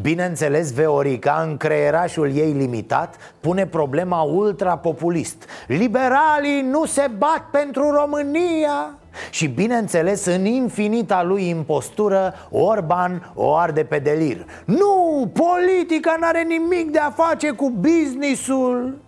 Bineînțeles, 0.00 0.72
Veorica, 0.72 1.44
în 1.48 1.56
creierașul 1.56 2.36
ei 2.36 2.52
limitat, 2.52 3.16
pune 3.40 3.66
problema 3.66 4.20
ultrapopulist. 4.20 5.44
Liberalii 5.66 6.62
nu 6.62 6.84
se 6.84 7.10
bat 7.18 7.46
pentru 7.50 7.90
România. 7.90 8.94
Și 9.30 9.46
bineînțeles, 9.46 10.24
în 10.24 10.44
infinita 10.44 11.22
lui 11.22 11.48
impostură, 11.48 12.34
Orban 12.50 13.32
o 13.34 13.54
arde 13.54 13.84
pe 13.84 13.98
delir. 13.98 14.46
Nu, 14.64 15.30
politica 15.32 16.16
n-are 16.20 16.42
nimic 16.42 16.90
de 16.90 16.98
a 16.98 17.10
face 17.10 17.50
cu 17.50 17.70
businessul. 17.70 18.98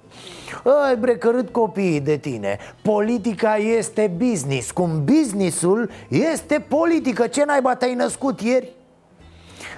Ai 0.86 0.96
brecărât 0.96 1.48
copiii 1.48 2.00
de 2.00 2.16
tine. 2.16 2.58
Politica 2.82 3.56
este 3.56 4.12
business. 4.16 4.70
Cum 4.70 5.04
businessul 5.04 5.90
este 6.08 6.64
politică. 6.68 7.26
Ce 7.26 7.44
naiba 7.44 7.74
te-ai 7.74 7.94
născut 7.94 8.40
ieri? 8.40 8.72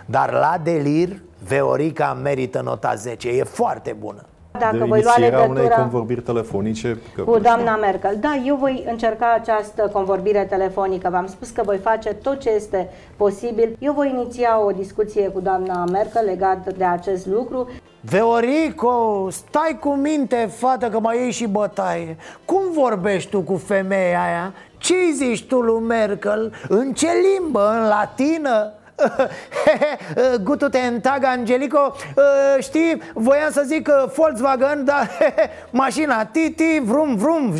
Dar 0.06 0.32
la 0.32 0.60
delir, 0.62 1.22
Veorica 1.48 2.18
merită 2.22 2.60
nota 2.64 2.94
10 2.94 3.28
E 3.28 3.44
foarte 3.44 3.96
bună 3.98 4.24
dacă 4.58 4.76
de 4.76 4.84
voi 4.84 5.02
lua 5.02 5.14
legătura 5.18 5.48
unei 5.48 5.68
convorbiri 5.68 6.20
telefonice 6.20 6.98
că 7.14 7.22
cu 7.22 7.38
doamna 7.38 7.76
Merkel. 7.76 8.16
Da, 8.20 8.42
eu 8.46 8.56
voi 8.56 8.84
încerca 8.90 9.32
această 9.40 9.90
convorbire 9.92 10.44
telefonică. 10.44 11.08
V-am 11.10 11.26
spus 11.26 11.50
că 11.50 11.62
voi 11.64 11.76
face 11.76 12.14
tot 12.14 12.38
ce 12.38 12.50
este 12.50 12.88
posibil. 13.16 13.76
Eu 13.78 13.92
voi 13.92 14.08
iniția 14.08 14.64
o 14.64 14.70
discuție 14.70 15.28
cu 15.28 15.40
doamna 15.40 15.84
Merkel 15.84 16.24
legat 16.24 16.74
de 16.76 16.84
acest 16.84 17.26
lucru. 17.26 17.68
Veorico, 18.00 19.26
stai 19.30 19.78
cu 19.80 19.88
minte, 19.88 20.48
fată, 20.50 20.88
că 20.88 21.00
mai 21.00 21.18
iei 21.18 21.30
și 21.30 21.46
bătaie 21.46 22.16
Cum 22.44 22.60
vorbești 22.72 23.30
tu 23.30 23.40
cu 23.40 23.56
femeia 23.56 24.22
aia? 24.22 24.52
ce 24.78 24.94
zici 25.14 25.46
tu 25.46 25.60
lui 25.60 25.82
Merkel? 25.82 26.52
În 26.68 26.92
ce 26.92 27.08
limbă? 27.38 27.70
În 27.70 27.88
latină? 27.88 28.72
Gutu 30.44 30.68
te 30.68 30.78
întag, 30.78 31.24
Angelico. 31.24 31.96
Uh, 32.16 32.62
Știi, 32.62 33.02
voiam 33.14 33.50
să 33.50 33.62
zic 33.66 33.88
uh, 33.88 34.10
Volkswagen, 34.16 34.84
dar 34.84 35.10
mașina 35.70 36.24
Titi, 36.24 36.80
vrum, 36.82 37.16
vrum 37.16 37.50
uh, 37.52 37.58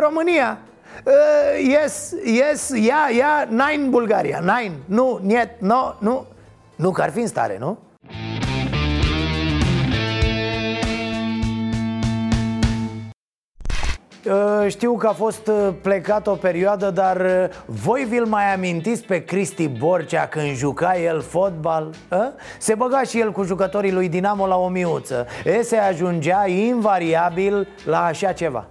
România. 0.00 0.58
Yes, 1.68 2.14
yes, 2.24 2.68
ia, 2.68 3.08
ia, 3.16 3.48
nine 3.48 3.88
Bulgaria, 3.88 4.38
nine 4.38 4.72
Nu, 4.84 5.20
niet, 5.22 5.48
no, 5.58 5.94
nu. 5.98 6.26
Nu, 6.76 6.90
că 6.90 7.02
ar 7.02 7.10
fi 7.10 7.20
în 7.20 7.26
stare, 7.26 7.56
nu? 7.58 7.78
Știu 14.68 14.96
că 14.96 15.06
a 15.06 15.12
fost 15.12 15.46
uh, 15.46 15.68
plecat 15.82 16.26
o 16.26 16.34
perioadă, 16.34 16.90
dar 16.90 17.20
uh, 17.20 17.44
voi 17.66 18.06
vi-l 18.08 18.24
mai 18.24 18.54
amintiți 18.54 19.04
pe 19.04 19.24
Cristi 19.24 19.68
Borcea 19.68 20.26
când 20.26 20.54
juca 20.54 20.96
el 20.96 21.20
fotbal? 21.20 21.90
Se 22.58 22.74
băga 22.74 23.02
și 23.02 23.20
el 23.20 23.32
cu 23.32 23.42
jucătorii 23.42 23.92
lui 23.92 24.08
Dinamo 24.08 24.46
la 24.46 24.56
o 24.56 24.68
miuță. 24.68 25.26
E, 25.44 25.62
se 25.62 25.76
ajungea 25.76 26.46
invariabil 26.46 27.68
la 27.84 28.04
așa 28.04 28.32
ceva 28.32 28.66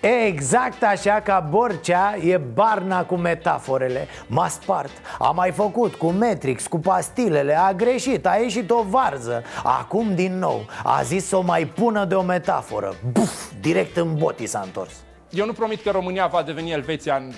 Exact 0.00 0.82
așa 0.82 1.20
ca 1.20 1.46
Borcea 1.50 2.16
e 2.16 2.36
barna 2.36 3.04
cu 3.04 3.16
metaforele. 3.16 4.08
M-a 4.26 4.48
spart, 4.48 4.90
a 5.18 5.30
mai 5.30 5.50
făcut 5.50 5.94
cu 5.94 6.10
Matrix, 6.10 6.66
cu 6.66 6.78
pastilele 6.78 7.58
A 7.58 7.72
greșit, 7.72 8.26
a 8.26 8.36
ieșit 8.36 8.70
o 8.70 8.82
varză. 8.82 9.42
Acum 9.64 10.14
din 10.14 10.38
nou, 10.38 10.66
a 10.84 11.02
zis 11.02 11.26
să 11.26 11.36
o 11.36 11.40
mai 11.40 11.66
pună 11.66 12.04
de 12.04 12.14
o 12.14 12.22
metaforă. 12.22 12.94
Buf, 13.12 13.50
direct 13.60 13.96
în 13.96 14.14
boti 14.14 14.46
s-a 14.46 14.60
întors. 14.64 14.92
Eu 15.30 15.46
nu 15.46 15.52
promit 15.52 15.82
că 15.82 15.90
România 15.90 16.26
va 16.26 16.42
deveni 16.42 16.72
Elveția 16.72 17.16
în 17.16 17.32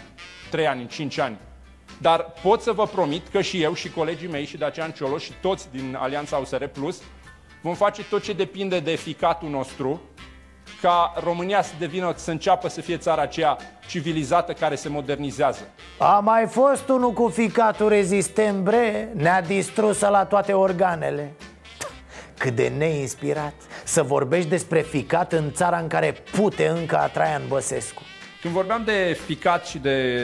3 0.50 0.66
ani, 0.66 0.80
în 0.80 0.86
5 0.86 1.18
ani 1.18 1.38
dar 2.00 2.32
pot 2.42 2.60
să 2.60 2.72
vă 2.72 2.86
promit 2.86 3.28
că 3.28 3.40
și 3.40 3.62
eu 3.62 3.74
și 3.74 3.90
colegii 3.90 4.28
mei 4.28 4.44
și 4.44 4.56
Dacian 4.56 4.90
Cioloș 4.90 5.22
și 5.22 5.32
toți 5.40 5.68
din 5.72 5.96
Alianța 6.00 6.36
USR 6.36 6.64
Plus 6.64 7.02
vom 7.62 7.74
face 7.74 8.04
tot 8.04 8.22
ce 8.22 8.32
depinde 8.32 8.80
de 8.80 8.94
ficatul 8.94 9.48
nostru 9.48 10.00
ca 10.80 11.12
România 11.24 11.62
să 11.62 11.72
devină, 11.78 12.12
să 12.16 12.30
înceapă 12.30 12.68
să 12.68 12.80
fie 12.80 12.96
țara 12.96 13.22
aceea 13.22 13.58
civilizată 13.86 14.52
care 14.52 14.74
se 14.74 14.88
modernizează. 14.88 15.60
A 15.98 16.20
mai 16.24 16.46
fost 16.46 16.88
unul 16.88 17.12
cu 17.12 17.28
ficatul 17.28 17.88
rezistent, 17.88 18.58
bre, 18.58 19.12
ne-a 19.14 19.42
distrus 19.42 20.00
la 20.00 20.24
toate 20.24 20.52
organele. 20.52 21.32
Cât 22.38 22.54
de 22.54 22.72
neinspirat 22.78 23.54
Să 23.84 24.02
vorbești 24.02 24.48
despre 24.48 24.80
ficat 24.80 25.32
în 25.32 25.52
țara 25.52 25.78
în 25.78 25.88
care 25.88 26.14
pute 26.32 26.68
încă 26.68 26.98
a 26.98 27.06
Traian 27.06 27.42
Băsescu 27.48 28.02
Când 28.40 28.54
vorbeam 28.54 28.82
de 28.84 29.18
ficat 29.26 29.66
și 29.66 29.78
de, 29.78 30.14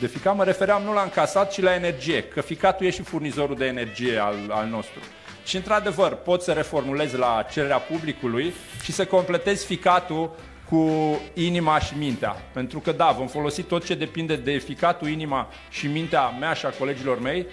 de 0.00 0.06
ficat, 0.06 0.36
mă 0.36 0.44
refeream 0.44 0.82
nu 0.82 0.92
la 0.92 1.02
încasat, 1.02 1.52
ci 1.52 1.60
la 1.60 1.74
energie. 1.74 2.22
Că 2.22 2.40
ficatul 2.40 2.86
e 2.86 2.90
și 2.90 3.02
furnizorul 3.02 3.56
de 3.56 3.64
energie 3.64 4.18
al, 4.18 4.36
al 4.48 4.66
nostru. 4.66 5.00
Și 5.44 5.56
într-adevăr, 5.56 6.14
poți 6.14 6.44
să 6.44 6.52
reformulezi 6.52 7.16
la 7.16 7.46
cererea 7.52 7.78
publicului 7.78 8.52
și 8.82 8.92
să 8.92 9.06
completezi 9.06 9.66
ficatul 9.66 10.30
cu 10.68 10.90
inima 11.34 11.78
și 11.78 11.94
mintea. 11.98 12.36
Pentru 12.52 12.78
că 12.78 12.92
da, 12.92 13.14
vom 13.16 13.26
folosi 13.26 13.62
tot 13.62 13.84
ce 13.84 13.94
depinde 13.94 14.36
de 14.36 14.56
ficatul, 14.56 15.08
inima 15.08 15.48
și 15.70 15.86
mintea 15.86 16.28
mea 16.28 16.52
și 16.52 16.66
a 16.66 16.70
colegilor 16.70 17.20
mei 17.20 17.46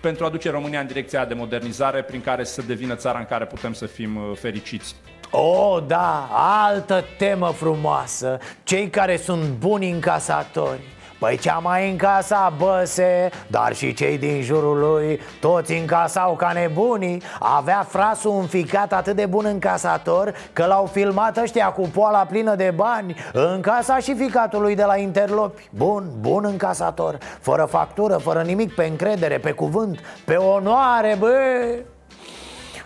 pentru 0.00 0.24
a 0.24 0.28
duce 0.28 0.50
România 0.50 0.80
în 0.80 0.86
direcția 0.86 1.24
de 1.24 1.34
modernizare 1.34 2.02
prin 2.02 2.20
care 2.20 2.44
să 2.44 2.62
devină 2.62 2.94
țara 2.94 3.18
în 3.18 3.24
care 3.24 3.44
putem 3.44 3.72
să 3.72 3.86
fim 3.86 4.16
uh, 4.16 4.36
fericiți. 4.40 4.94
Oh, 5.30 5.82
da, 5.86 6.28
altă 6.32 7.04
temă 7.18 7.50
frumoasă 7.50 8.38
Cei 8.62 8.90
care 8.90 9.16
sunt 9.16 9.48
buni 9.48 9.90
încasatori 9.90 10.80
Păi 11.18 11.36
cea 11.36 11.58
mai 11.58 11.90
încasa 11.90 12.52
băse, 12.58 13.30
dar 13.46 13.74
și 13.74 13.94
cei 13.94 14.18
din 14.18 14.42
jurul 14.42 14.78
lui 14.78 15.20
Toți 15.40 15.72
încasau 15.72 16.36
ca 16.36 16.52
nebunii. 16.52 17.22
Avea 17.38 17.86
frasul 17.88 18.30
un 18.30 18.46
ficat 18.46 18.92
atât 18.92 19.16
de 19.16 19.26
bun 19.26 19.44
încasator 19.44 20.34
Că 20.52 20.66
l-au 20.66 20.86
filmat 20.86 21.36
ăștia 21.36 21.66
cu 21.66 21.88
poala 21.88 22.24
plină 22.24 22.54
de 22.54 22.72
bani 22.74 23.16
Încasa 23.32 23.98
și 23.98 24.14
ficatul 24.14 24.60
lui 24.60 24.74
de 24.74 24.84
la 24.84 24.96
interlopi. 24.96 25.68
Bun, 25.70 26.10
bun 26.20 26.44
încasator 26.44 27.18
Fără 27.40 27.64
factură, 27.64 28.16
fără 28.16 28.42
nimic, 28.42 28.74
pe 28.74 28.84
încredere, 28.84 29.38
pe 29.38 29.50
cuvânt 29.50 30.00
Pe 30.24 30.34
onoare, 30.34 31.16
bă! 31.18 31.28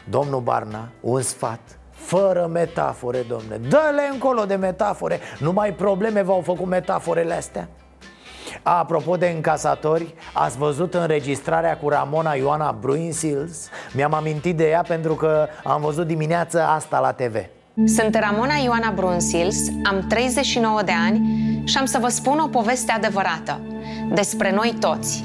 Domnul 0.05 0.41
Barna, 0.41 0.89
un 1.01 1.23
sfat 1.23 1.61
fără 1.91 2.49
metafore, 2.53 3.25
domne. 3.29 3.57
Dă-le 3.69 4.09
încolo 4.13 4.45
de 4.45 4.55
metafore 4.55 5.21
Numai 5.39 5.73
probleme 5.73 6.23
v-au 6.23 6.41
făcut 6.41 6.67
metaforele 6.67 7.35
astea 7.35 7.69
Apropo 8.63 9.17
de 9.17 9.33
încasatori, 9.35 10.15
ați 10.33 10.59
văzut 10.59 10.95
înregistrarea 10.95 11.77
cu 11.77 11.89
Ramona 11.89 12.33
Ioana 12.33 12.77
Bruinsils? 12.81 13.69
Mi-am 13.93 14.15
amintit 14.15 14.57
de 14.57 14.69
ea 14.69 14.85
pentru 14.89 15.15
că 15.15 15.47
am 15.65 15.81
văzut 15.81 16.07
dimineața 16.07 16.73
asta 16.75 16.99
la 16.99 17.13
TV 17.13 17.37
Sunt 17.87 18.15
Ramona 18.15 18.55
Ioana 18.65 18.93
Brunsils, 18.95 19.69
am 19.85 20.05
39 20.09 20.83
de 20.83 20.93
ani 21.07 21.21
și 21.65 21.77
am 21.79 21.85
să 21.85 21.99
vă 21.99 22.09
spun 22.09 22.39
o 22.39 22.47
poveste 22.47 22.93
adevărată 22.93 23.61
despre 24.13 24.53
noi 24.53 24.77
toți. 24.81 25.25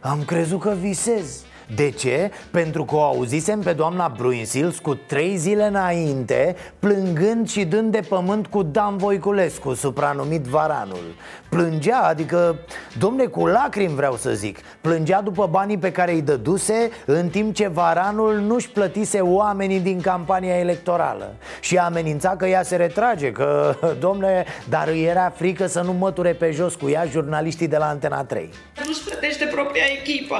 Am 0.00 0.22
crezut 0.26 0.60
că 0.60 0.74
visez 0.80 1.45
de 1.74 1.90
ce? 1.90 2.30
Pentru 2.50 2.84
că 2.84 2.94
o 2.94 3.02
auzisem 3.02 3.60
pe 3.60 3.72
doamna 3.72 4.12
Bruinsils 4.16 4.78
cu 4.78 4.94
trei 4.94 5.36
zile 5.36 5.66
înainte 5.66 6.56
Plângând 6.78 7.48
și 7.48 7.64
dând 7.64 7.92
de 7.92 8.00
pământ 8.08 8.46
cu 8.46 8.62
Dan 8.62 8.96
Voiculescu, 8.96 9.74
supranumit 9.74 10.42
Varanul. 10.42 11.14
Plângea, 11.48 11.98
adică, 11.98 12.58
domne, 12.98 13.24
cu 13.24 13.46
lacrimi 13.46 13.94
vreau 13.94 14.16
să 14.16 14.30
zic. 14.30 14.58
Plângea 14.80 15.20
după 15.20 15.48
banii 15.50 15.78
pe 15.78 15.92
care 15.92 16.12
îi 16.12 16.22
dăduse 16.22 16.90
În 17.06 17.28
timp 17.28 17.54
ce 17.54 17.68
Varanul 17.68 18.34
nu-și 18.34 18.70
plătise 18.70 19.20
oamenii 19.20 19.80
din 19.80 20.00
campania 20.00 20.58
electorală. 20.58 21.34
Și 21.60 21.78
amenința 21.78 22.28
că 22.36 22.46
ea 22.46 22.62
se 22.62 22.76
retrage 22.76 23.32
Că, 23.32 23.74
domne, 24.00 24.44
dar 24.68 24.88
îi 24.88 25.04
era 25.04 25.32
frică 25.36 25.66
să 25.66 25.80
nu 25.80 25.92
măture 25.92 26.32
pe 26.32 26.50
jos 26.50 26.74
cu 26.74 26.88
ea 26.88 27.04
jurnaliștii 27.10 27.68
de 27.68 27.76
la 27.76 27.86
Antena 27.86 28.24
3 28.24 28.50
Nu-și 28.84 29.00
plătește 29.16 29.44
propria 29.44 29.84
echipă 29.98 30.38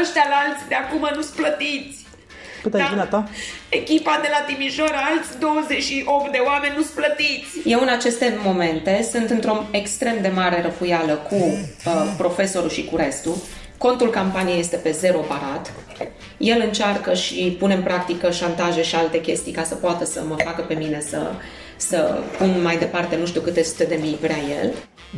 Ăștia 0.00 0.26
la 0.32 0.36
alții 0.44 0.68
de 0.68 0.74
acum 0.74 1.10
nu-s 1.14 1.26
plătiți 1.26 2.04
Cât 2.62 2.74
ai 2.74 2.92
da. 2.96 3.04
ta? 3.04 3.28
Echipa 3.68 4.18
de 4.22 4.28
la 4.30 4.40
Timișoara, 4.46 5.00
alți 5.10 5.38
28 5.38 6.32
de 6.32 6.40
oameni 6.46 6.74
nu-s 6.76 6.86
plătiți 6.86 7.50
Eu 7.64 7.80
în 7.80 7.88
aceste 7.88 8.38
momente 8.44 9.08
sunt 9.12 9.30
într-o 9.30 9.64
extrem 9.70 10.16
de 10.20 10.28
mare 10.28 10.62
răfuială 10.62 11.14
cu 11.28 11.34
uh, 11.34 12.14
profesorul 12.16 12.70
și 12.70 12.84
cu 12.84 12.96
restul. 12.96 13.36
Contul 13.78 14.10
campaniei 14.10 14.58
este 14.58 14.76
pe 14.76 14.90
zero 14.90 15.20
barat. 15.28 15.72
El 16.36 16.62
încearcă 16.66 17.14
și 17.14 17.56
pune 17.58 17.74
în 17.74 17.82
practică 17.82 18.30
șantaje 18.30 18.82
și 18.82 18.94
alte 18.94 19.20
chestii 19.20 19.52
ca 19.52 19.62
să 19.62 19.74
poată 19.74 20.04
să 20.04 20.22
mă 20.28 20.36
facă 20.44 20.62
pe 20.62 20.74
mine 20.74 21.00
să, 21.00 21.30
să 21.76 22.18
pun 22.38 22.62
mai 22.62 22.76
departe 22.76 23.16
nu 23.16 23.26
știu 23.26 23.40
câte 23.40 23.62
sute 23.62 23.84
de 23.84 23.98
mii 24.00 24.18
vrea 24.20 24.38
el. 24.62 24.72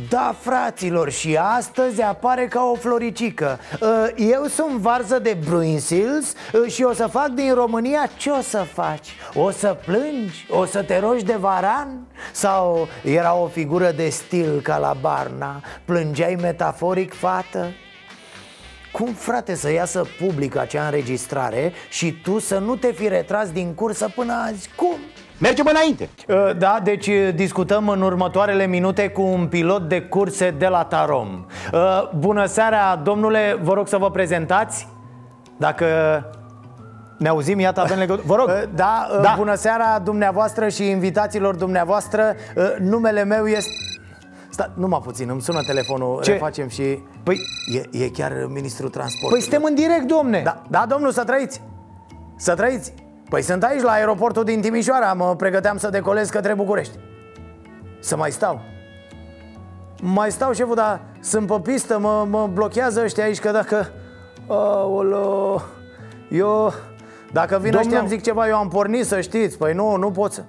Da, 0.09 0.35
fraților, 0.39 1.09
și 1.09 1.35
astăzi 1.35 2.01
apare 2.01 2.47
ca 2.47 2.63
o 2.63 2.75
floricică 2.75 3.59
Uh, 3.81 4.07
Eu 4.15 4.45
sunt 4.45 4.77
varză 4.77 5.19
de 5.19 5.37
Bruinsils 5.45 6.33
uh, 6.53 6.71
și 6.71 6.83
o 6.83 6.93
să 6.93 7.07
fac 7.07 7.27
din 7.27 7.53
România 7.53 8.09
ce 8.17 8.29
o 8.29 8.41
să 8.41 8.57
faci? 8.73 9.15
O 9.33 9.51
să 9.51 9.77
plângi? 9.85 10.45
O 10.49 10.65
să 10.65 10.83
te 10.83 10.99
rogi 10.99 11.23
de 11.23 11.35
varan? 11.39 12.07
Sau 12.31 12.87
era 13.03 13.35
o 13.35 13.47
figură 13.47 13.91
de 13.91 14.09
stil 14.09 14.61
ca 14.61 14.77
la 14.77 14.95
Barna? 15.01 15.63
Plângeai 15.85 16.37
metaforic, 16.41 17.13
fată? 17.13 17.67
Cum, 18.91 19.13
frate, 19.13 19.55
să 19.55 19.71
iasă 19.71 20.03
public 20.19 20.55
acea 20.55 20.85
înregistrare 20.85 21.73
și 21.89 22.11
tu 22.11 22.39
să 22.39 22.57
nu 22.57 22.75
te 22.75 22.91
fi 22.91 23.07
retras 23.07 23.51
din 23.51 23.73
cursă 23.73 24.11
până 24.15 24.33
azi? 24.33 24.69
Cum? 24.75 24.97
Mergem 25.39 25.65
înainte. 25.69 26.09
Uh, 26.27 26.57
Da, 26.57 26.79
deci 26.83 27.07
uh, 27.07 27.29
discutăm 27.35 27.89
în 27.89 28.01
următoarele 28.01 28.65
minute 28.65 29.09
cu 29.09 29.21
un 29.21 29.47
pilot 29.47 29.89
de 29.89 30.01
curse 30.01 30.51
de 30.51 30.67
la 30.67 30.83
Tarom. 30.83 31.45
Uh, 31.73 32.09
Bună 32.15 32.45
seara, 32.45 32.95
domnule, 33.03 33.59
vă 33.61 33.73
rog 33.73 33.87
să 33.87 33.97
vă 33.97 34.11
prezentați. 34.11 34.87
Dacă 35.57 35.85
ne 37.17 37.27
auzim, 37.29 37.59
iată 37.59 37.79
avem 37.81 37.97
legătură. 37.97 38.23
Vă 38.27 38.35
rog, 38.35 38.47
Uh, 38.47 38.63
da, 38.75 39.07
uh, 39.15 39.21
Da. 39.21 39.33
bună 39.37 39.55
seara 39.55 39.99
dumneavoastră 40.03 40.67
și 40.69 40.89
invitațiilor 40.89 41.55
dumneavoastră. 41.55 42.35
Uh, 42.55 42.63
Numele 42.79 43.23
meu 43.23 43.47
este... 43.47 43.71
Sta, 44.49 44.71
numai 44.75 44.99
puțin, 45.03 45.29
îmi 45.29 45.41
sună 45.41 45.61
telefonul, 45.67 46.19
Ce? 46.23 46.31
refacem 46.31 46.67
și... 46.67 46.99
Păi, 47.23 47.39
E, 47.73 48.03
e 48.03 48.09
chiar 48.09 48.31
ministrul 48.47 48.89
transportului 48.89 49.31
păi 49.33 49.41
suntem 49.41 49.63
în 49.63 49.75
direct, 49.75 50.03
domne. 50.07 50.41
Da, 50.43 50.61
da, 50.69 50.85
domnul, 50.87 51.11
să 51.11 51.23
trăiți. 51.23 51.61
Să 52.35 52.53
trăiți 52.55 52.93
Păi 53.29 53.41
sunt 53.41 53.63
aici 53.63 53.81
la 53.81 53.91
aeroportul 53.91 54.43
din 54.43 54.61
Timișoara 54.61 55.13
Mă 55.13 55.35
pregăteam 55.35 55.77
să 55.77 55.89
decolez 55.89 56.29
către 56.29 56.53
București 56.53 56.97
Să 57.99 58.15
mai 58.17 58.31
stau 58.31 58.61
Mai 60.01 60.31
stau, 60.31 60.53
șeful, 60.53 60.75
dar 60.75 61.01
sunt 61.19 61.47
pe 61.47 61.59
pistă 61.63 61.99
Mă, 61.99 62.25
mă 62.29 62.49
blochează 62.53 63.01
ăștia 63.03 63.23
aici 63.23 63.39
Că 63.39 63.51
dacă... 63.51 63.87
Aolo, 64.47 65.61
eu... 66.29 66.73
Dacă 67.31 67.53
vin 67.57 67.71
Domnul- 67.71 67.79
ăștia 67.79 67.99
îmi 67.99 68.07
zic 68.07 68.21
ceva, 68.21 68.47
eu 68.47 68.55
am 68.57 68.67
pornit, 68.67 69.05
să 69.05 69.21
știți 69.21 69.57
Păi 69.57 69.73
nu, 69.73 69.95
nu 69.95 70.11
pot 70.11 70.31
să... 70.31 70.43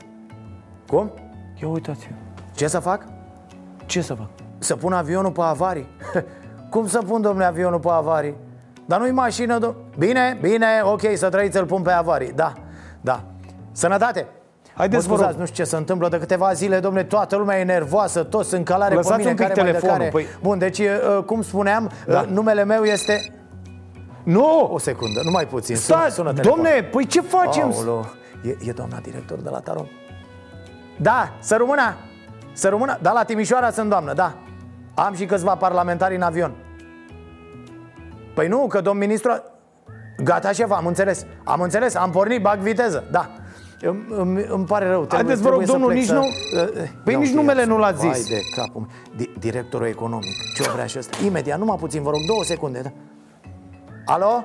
Cum? 0.88 1.12
Ia 1.62 1.69
uitați 1.69 2.11
Ce 2.55 2.66
să 2.66 2.79
fac? 2.79 3.05
Ce 3.87 4.01
să 4.01 4.14
fac? 4.14 4.29
Să 4.59 4.77
pun 4.77 4.93
avionul 4.93 5.31
pe 5.31 5.40
avarii? 5.43 5.88
Cum 6.71 6.87
să 6.87 6.99
pun, 6.99 7.21
domnule, 7.21 7.45
avionul 7.45 7.79
pe 7.81 7.88
avarii? 7.90 8.35
Dar 8.87 9.01
nu-i 9.01 9.11
mașină, 9.11 9.59
dom- 9.59 9.99
Bine, 9.99 10.38
bine, 10.40 10.66
ok, 10.83 11.01
să 11.14 11.29
trăiți, 11.29 11.57
îl 11.59 11.66
pun 11.66 11.83
pe 11.83 11.90
avarii 11.90 12.33
Da, 12.33 12.53
da 13.00 13.22
Sănătate! 13.72 14.26
Haideți, 14.74 15.08
Mă 15.08 15.14
vă 15.14 15.20
rog. 15.20 15.20
scuzați, 15.20 15.38
nu 15.38 15.44
știu 15.52 15.64
ce 15.64 15.70
se 15.70 15.76
întâmplă 15.76 16.08
de 16.08 16.18
câteva 16.18 16.52
zile, 16.52 16.80
domne, 16.80 17.04
toată 17.04 17.36
lumea 17.36 17.58
e 17.58 17.64
nervoasă, 17.64 18.22
toți 18.22 18.48
sunt 18.48 18.64
calare 18.64 18.94
Lăsați 18.94 19.14
pe 19.14 19.18
mine, 19.18 19.30
un 19.30 19.36
pic 19.36 19.46
care 19.46 19.62
mai 19.62 19.72
de 19.72 19.78
telefonul, 19.78 20.10
care. 20.10 20.22
păi- 20.24 20.40
Bun, 20.42 20.58
deci, 20.58 20.78
uh, 20.78 21.22
cum 21.26 21.42
spuneam, 21.42 21.90
Da. 22.06 22.20
uh, 22.20 22.26
numele 22.28 22.64
meu 22.64 22.82
este... 22.82 23.32
Nu! 24.22 24.68
O 24.72 24.78
secundă, 24.78 25.20
numai 25.24 25.46
puțin, 25.46 25.76
sună, 25.76 25.98
Stați, 25.98 26.14
sună 26.14 26.32
telefonul. 26.32 26.64
domne, 26.64 26.82
păi 26.82 27.06
ce 27.06 27.20
facem? 27.20 27.72
Aolo, 27.76 28.04
e, 28.44 28.56
e 28.68 28.72
doamna 28.72 28.98
director 29.02 29.38
de 29.38 29.48
la 29.48 29.58
Tarom 29.58 29.86
Da, 30.96 31.32
să 31.40 31.56
rămână 31.56 31.94
Să 32.52 32.68
rămână, 32.68 32.98
da, 33.02 33.12
la 33.12 33.22
Timișoara 33.24 33.70
sunt 33.70 33.88
doamnă, 33.88 34.12
da 34.12 34.34
Am 34.94 35.14
și 35.14 35.24
câțiva 35.26 35.54
parlamentari 35.54 36.14
în 36.14 36.22
avion 36.22 36.52
Păi 38.34 38.48
nu, 38.48 38.66
că 38.66 38.80
domn 38.80 38.98
ministru 38.98 39.42
Gata, 40.22 40.52
șef, 40.52 40.70
am 40.70 40.87
înțeles 40.87 41.26
Am 41.44 41.61
înțeles, 41.61 41.94
am 41.94 42.11
pornit, 42.11 42.42
bag 42.42 42.59
viteză, 42.59 43.04
da 43.11 43.30
îmi, 43.83 44.06
îmi, 44.09 44.44
îmi 44.48 44.64
pare 44.64 44.88
rău 44.88 45.04
trebuie, 45.04 45.18
Haideți, 45.37 45.42
vă 45.42 45.48
rog, 45.48 45.62
trebuie 45.62 45.66
să 45.66 45.72
domnul, 45.72 45.88
plec 45.88 45.98
nici 46.00 46.09
să... 46.09 46.14
nu- 46.14 46.61
Uh, 46.62 46.88
Păi 47.04 47.12
ia 47.12 47.18
nici 47.18 47.28
uite, 47.28 47.40
numele 47.40 47.61
ia 47.61 47.66
nu 47.66 47.78
l-ați 47.78 48.06
Vai 48.06 48.14
zis. 48.14 48.28
de 48.28 48.40
capul 48.56 48.80
meu. 48.80 48.90
Di- 49.26 49.38
Directorul 49.38 49.87
economic 49.87 50.35
Ce 50.54 50.70
vrea 50.70 50.87
și 50.87 50.98
ăsta? 50.98 51.16
Imediat, 51.24 51.59
numai 51.59 51.76
puțin, 51.80 52.02
vă 52.02 52.11
rog, 52.11 52.20
două 52.26 52.44
secunde 52.44 52.80
da? 52.80 52.90
Alo? 54.04 54.44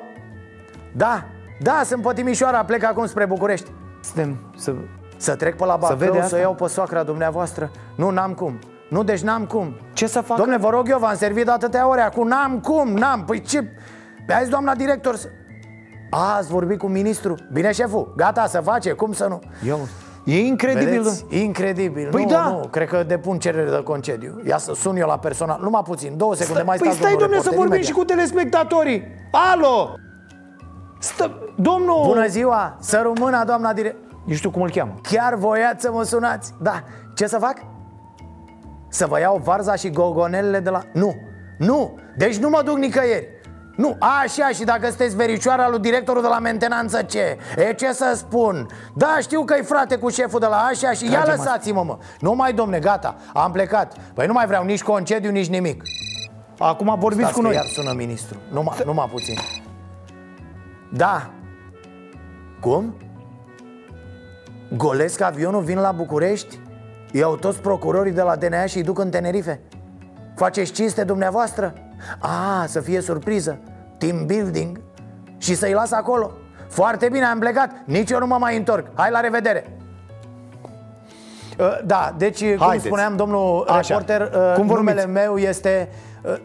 Da, 0.95 1.23
da, 1.59 1.81
sunt 1.85 2.01
pe 2.01 2.13
Timișoara, 2.13 2.65
plec 2.65 2.83
acum 2.83 3.05
spre 3.05 3.25
București 3.25 3.69
Suntem 4.03 4.38
să... 4.57 4.73
Să 5.17 5.35
trec 5.35 5.55
pe 5.57 5.65
la 5.65 5.75
Bacău, 5.75 5.97
vede 5.97 6.11
să, 6.11 6.17
asta? 6.17 6.35
să 6.35 6.41
iau 6.41 6.53
pe 6.55 6.67
soacra 6.67 7.03
dumneavoastră 7.03 7.71
Nu, 7.95 8.09
n-am 8.09 8.33
cum 8.33 8.59
Nu, 8.89 9.03
deci 9.03 9.21
n-am 9.21 9.45
cum 9.45 9.75
Ce 9.93 10.07
să 10.07 10.21
fac? 10.21 10.38
Domne, 10.38 10.57
vă 10.57 10.69
rog 10.69 10.89
eu, 10.89 10.99
v-am 10.99 11.15
servit 11.15 11.45
de 11.45 11.51
atâtea 11.51 11.88
ore 11.88 12.01
Acum 12.01 12.27
n-am 12.27 12.59
cum, 12.59 12.88
n-am 12.93 13.23
Păi 13.25 13.41
ce... 13.41 13.63
Pe 14.25 14.33
azi, 14.33 14.49
doamna 14.49 14.75
director 14.75 15.15
să... 15.15 15.27
A, 16.15 16.36
ați 16.36 16.47
vorbit 16.47 16.80
cu 16.80 16.88
ministru 16.88 17.36
Bine, 17.51 17.71
șeful, 17.71 18.13
gata, 18.15 18.47
să 18.47 18.60
face, 18.60 18.91
cum 18.91 19.13
să 19.13 19.25
nu 19.25 19.41
Ia 19.63 19.78
E 20.23 20.39
incredibil 20.39 21.01
Vedeți? 21.01 21.25
Incredibil 21.30 22.10
Păi 22.12 22.23
nu, 22.23 22.30
da. 22.30 22.49
nu, 22.49 22.67
cred 22.71 22.88
că 22.88 23.04
depun 23.04 23.39
cerere 23.39 23.69
de 23.69 23.84
concediu 23.84 24.41
Ia 24.47 24.58
să 24.58 24.73
sun 24.73 24.95
eu 24.95 25.08
la 25.08 25.17
personal, 25.17 25.60
numai 25.62 25.82
puțin, 25.84 26.17
două 26.17 26.36
secunde 26.36 26.62
mai 26.62 26.78
Păi 26.78 26.88
stați 26.88 27.01
stai, 27.01 27.12
domnul 27.12 27.28
domne, 27.28 27.43
să 27.43 27.49
reporter, 27.49 27.67
vorbim 27.67 27.86
și 27.86 27.91
imediat. 27.91 28.08
cu 28.08 28.13
telespectatorii 28.13 29.04
Alo! 29.32 29.95
Stă, 30.99 31.32
domnul... 31.56 32.01
Bună 32.06 32.28
ziua, 32.28 32.78
să 32.80 33.01
rămână 33.04 33.43
doamna 33.45 33.73
dire... 33.73 33.95
Nu 34.25 34.34
știu 34.34 34.51
cum 34.51 34.62
îl 34.62 34.69
cheamă. 34.69 34.93
Chiar 35.01 35.36
voiați 35.36 35.82
să 35.82 35.91
mă 35.91 36.04
sunați? 36.04 36.54
Da, 36.62 36.84
ce 37.15 37.28
să 37.28 37.38
fac? 37.38 37.58
Să 38.88 39.06
vă 39.06 39.19
iau 39.19 39.41
varza 39.43 39.75
și 39.75 39.89
gogonelele 39.89 40.60
de 40.60 40.69
la... 40.69 40.84
Nu, 40.93 41.15
nu, 41.58 41.99
deci 42.17 42.38
nu 42.38 42.49
mă 42.49 42.62
duc 42.65 42.78
nicăieri 42.78 43.28
nu, 43.75 43.95
așa 43.99 44.49
și 44.49 44.63
dacă 44.63 44.88
sunteți 44.88 45.15
vericioara 45.15 45.69
lui 45.69 45.79
directorul 45.79 46.21
de 46.21 46.27
la 46.27 46.39
mentenanță 46.39 47.01
ce? 47.01 47.38
E 47.57 47.73
ce 47.73 47.93
să 47.93 48.13
spun? 48.15 48.67
Da, 48.93 49.17
știu 49.21 49.43
că 49.43 49.55
e 49.57 49.61
frate 49.61 49.97
cu 49.97 50.09
șeful 50.09 50.39
de 50.39 50.45
la 50.45 50.55
așa 50.55 50.91
și 50.91 51.11
ia 51.11 51.23
lăsați-mă 51.27 51.83
mă 51.83 51.97
Nu 52.19 52.33
mai 52.33 52.53
domne, 52.53 52.79
gata, 52.79 53.15
am 53.33 53.51
plecat 53.51 53.93
Păi 54.13 54.27
nu 54.27 54.33
mai 54.33 54.45
vreau 54.45 54.63
nici 54.63 54.83
concediu, 54.83 55.31
nici 55.31 55.47
nimic 55.47 55.81
Acum 56.59 56.95
vorbiți 56.99 57.21
Stați 57.21 57.33
cu 57.33 57.39
că 57.41 57.45
noi. 57.47 57.55
iar 57.55 57.65
sună 57.65 57.93
ministru 57.93 58.38
Numai, 58.51 58.77
numai 58.85 59.09
puțin 59.11 59.38
Da 60.93 61.29
Cum? 62.61 62.95
Golesc 64.77 65.21
avionul, 65.21 65.61
vin 65.61 65.77
la 65.79 65.91
București 65.91 66.59
Iau 67.11 67.35
toți 67.35 67.59
procurorii 67.59 68.11
de 68.11 68.21
la 68.21 68.35
DNA 68.35 68.65
și 68.65 68.77
îi 68.77 68.83
duc 68.83 68.99
în 68.99 69.09
Tenerife 69.09 69.61
Faceți 70.35 70.71
cinste 70.71 71.03
dumneavoastră? 71.03 71.73
A, 72.19 72.65
să 72.67 72.79
fie 72.79 73.01
surpriză 73.01 73.57
Team 73.97 74.25
building 74.25 74.79
Și 75.37 75.55
să-i 75.55 75.73
las 75.73 75.91
acolo 75.91 76.31
Foarte 76.69 77.09
bine, 77.11 77.25
am 77.25 77.39
plecat 77.39 77.71
Nici 77.85 78.09
eu 78.11 78.19
nu 78.19 78.27
mă 78.27 78.37
mai 78.39 78.57
întorc 78.57 78.87
Hai, 78.95 79.11
la 79.11 79.19
revedere 79.19 79.69
Uh, 81.59 81.77
Da, 81.85 82.13
deci, 82.17 82.45
cum 82.45 82.57
Haideți. 82.65 82.85
spuneam, 82.85 83.15
domnul 83.15 83.65
Așa. 83.67 83.79
reporter 83.87 84.21
uh, 84.21 84.27
Cum 84.29 84.67
vorbiți? 84.67 84.73
Numele 84.75 85.05
meu 85.05 85.37
este... 85.37 85.89
uh, 86.23 86.35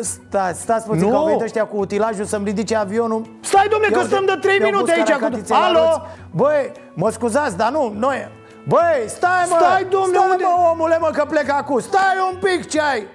Stați, 0.00 0.60
stați 0.60 0.86
puțin 0.86 1.02
Nu. 1.04 1.10
că 1.10 1.16
au 1.16 1.24
venit 1.24 1.40
ăștia 1.42 1.64
cu 1.66 1.76
utilajul 1.76 2.24
să-mi 2.24 2.44
ridice 2.44 2.76
avionul 2.76 3.26
Stai, 3.40 3.66
domne, 3.70 3.86
că 3.86 3.98
Ia 3.98 4.04
stăm 4.04 4.18
uite, 4.20 4.32
de 4.34 4.38
trei 4.40 4.56
i-au 4.60 4.68
minute 4.70 4.90
pus 4.90 5.00
aici 5.00 5.10
cu- 5.12 5.18
caracatițe 5.18 5.52
la 5.52 5.58
Alo? 5.58 5.78
roți. 5.78 6.00
Băi, 6.30 6.72
mă 6.94 7.10
scuzați, 7.10 7.56
dar 7.56 7.70
nu, 7.70 7.94
noi 7.98 8.28
Băi, 8.68 9.02
stai 9.06 9.46
mă 9.48 9.56
Stai, 9.60 9.84
domne, 9.90 10.16
stai, 10.16 10.28
unde- 10.30 10.44
mă, 10.44 10.68
omule, 10.72 10.98
mă, 11.00 11.10
că 11.12 11.24
plec 11.28 11.50
acum 11.50 11.78
Stai 11.80 12.14
un 12.32 12.38
pic, 12.42 12.68
ce 12.68 12.80
ai? 12.80 13.06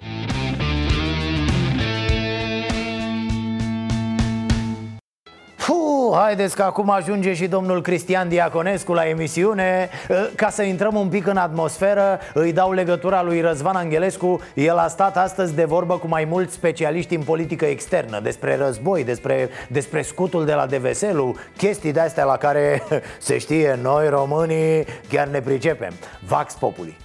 Haideți 6.20 6.56
că 6.56 6.64
acum 6.64 6.90
ajunge 6.90 7.34
și 7.34 7.48
domnul 7.48 7.82
Cristian 7.82 8.30
Diaconescu 8.30 8.94
la 8.94 9.08
emisiune. 9.08 9.90
Ca 10.36 10.50
să 10.50 10.64
intrăm 10.64 10.96
un 10.96 11.08
pic 11.08 11.28
în 11.28 11.38
atmosferă 11.38 12.20
Îi 12.34 12.54
dau 12.54 12.72
legătura 12.72 13.24
lui 13.24 13.42
Răzvan 13.42 13.76
Angelescu. 13.76 14.42
El 14.54 14.78
a 14.78 14.88
stat 14.88 15.18
astăzi 15.18 15.54
de 15.54 15.64
vorbă 15.64 15.98
cu 15.98 16.08
mai 16.08 16.26
mulți 16.26 16.54
specialiști 16.54 17.16
în 17.16 17.22
politică 17.22 17.66
externă 17.66 18.20
Despre 18.20 18.58
război, 18.58 19.04
despre, 19.04 19.50
despre 19.68 20.02
scutul 20.02 20.46
de 20.46 20.54
la 20.54 20.66
Deveselu 20.66 21.36
Chestii 21.58 21.92
de-astea 21.92 22.24
la 22.24 22.38
care 22.38 22.84
se 23.20 23.38
știe 23.38 23.80
noi 23.82 24.10
românii 24.10 24.86
chiar 25.10 25.28
ne 25.28 25.42
pricepem. 25.42 25.94
Vax 26.28 26.54
Populi. 26.54 26.98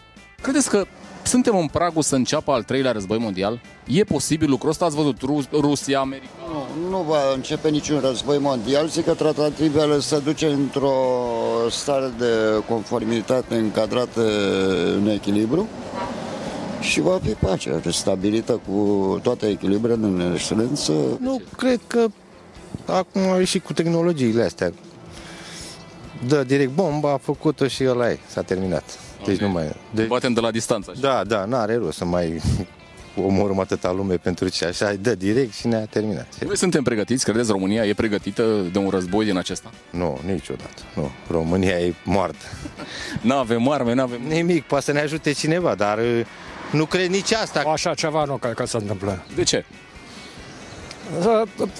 Credeți 0.42 0.70
că 0.70 0.84
suntem 1.28 1.56
în 1.56 1.66
pragul 1.66 2.02
să 2.02 2.14
înceapă 2.14 2.52
al 2.52 2.62
treilea 2.62 2.92
război 2.92 3.18
mondial? 3.18 3.60
E 3.86 4.04
posibil 4.04 4.50
lucrul 4.50 4.70
ăsta? 4.70 4.84
Ați 4.84 4.96
văzut 4.96 5.20
Rus- 5.20 5.48
Rusia, 5.52 6.00
America? 6.00 6.28
Nu, 6.48 6.88
nu 6.90 7.02
va 7.08 7.18
începe 7.34 7.68
niciun 7.68 8.00
război 8.00 8.38
mondial, 8.38 8.88
zic 8.88 9.04
că 9.04 9.14
tratativele 9.14 9.98
se 9.98 10.18
duce 10.18 10.46
într-o 10.46 10.92
stare 11.70 12.12
de 12.18 12.62
conformitate 12.68 13.54
încadrată 13.54 14.20
în 14.96 15.08
echilibru 15.08 15.66
și 16.80 17.00
va 17.00 17.18
fi 17.22 17.30
pace 17.30 17.80
stabilită 17.90 18.60
cu 18.68 19.18
toate 19.22 19.46
echilibrele 19.46 20.06
în 20.06 20.32
excelență. 20.34 20.92
Nu, 21.20 21.40
cred 21.56 21.80
că 21.86 22.06
acum 22.86 23.22
a 23.22 23.38
ieșit 23.38 23.64
cu 23.64 23.72
tehnologiile 23.72 24.42
astea. 24.42 24.72
Dă 26.26 26.44
direct 26.44 26.74
bomba, 26.74 27.12
a 27.12 27.16
făcut-o 27.16 27.66
și 27.66 27.84
ăla 27.88 28.10
e, 28.10 28.18
s-a 28.26 28.42
terminat. 28.42 28.98
Deci 29.24 29.38
nu 29.38 29.48
mai... 29.48 29.72
Deci, 29.90 30.06
Batem 30.06 30.32
de 30.32 30.40
la 30.40 30.50
distanță. 30.50 30.90
Așa. 30.90 31.00
da, 31.00 31.24
da, 31.24 31.44
n-are 31.44 31.76
rost 31.76 31.96
să 31.96 32.04
mai 32.04 32.40
omorâm 33.26 33.60
atâta 33.60 33.92
lume 33.92 34.16
pentru 34.16 34.48
ce 34.48 34.64
așa, 34.64 34.92
dă 35.00 35.14
direct 35.14 35.52
și 35.54 35.66
ne-a 35.66 35.84
terminat. 35.84 36.26
Noi 36.46 36.56
suntem 36.56 36.82
pregătiți? 36.82 37.24
Credeți 37.24 37.50
România 37.50 37.84
e 37.84 37.94
pregătită 37.94 38.42
de 38.72 38.78
un 38.78 38.88
război 38.88 39.24
din 39.24 39.36
acesta? 39.36 39.70
Nu, 39.90 40.18
niciodată. 40.26 40.82
Nu, 40.94 41.10
România 41.30 41.78
e 41.78 41.94
moartă. 42.04 42.44
Nu 43.20 43.34
avem 43.34 43.68
arme, 43.68 43.94
nu 43.94 44.02
avem... 44.02 44.20
Nimic, 44.26 44.64
poate 44.64 44.84
să 44.84 44.92
ne 44.92 45.00
ajute 45.00 45.32
cineva, 45.32 45.74
dar 45.74 45.98
uh, 45.98 46.20
nu 46.70 46.84
cred 46.84 47.08
nici 47.10 47.32
asta. 47.32 47.60
Așa 47.60 47.94
ceva 47.94 48.24
nu 48.24 48.36
cred 48.36 48.54
că 48.54 48.66
se 48.66 48.76
întâmplă. 48.76 49.22
De 49.34 49.42
ce? 49.42 49.64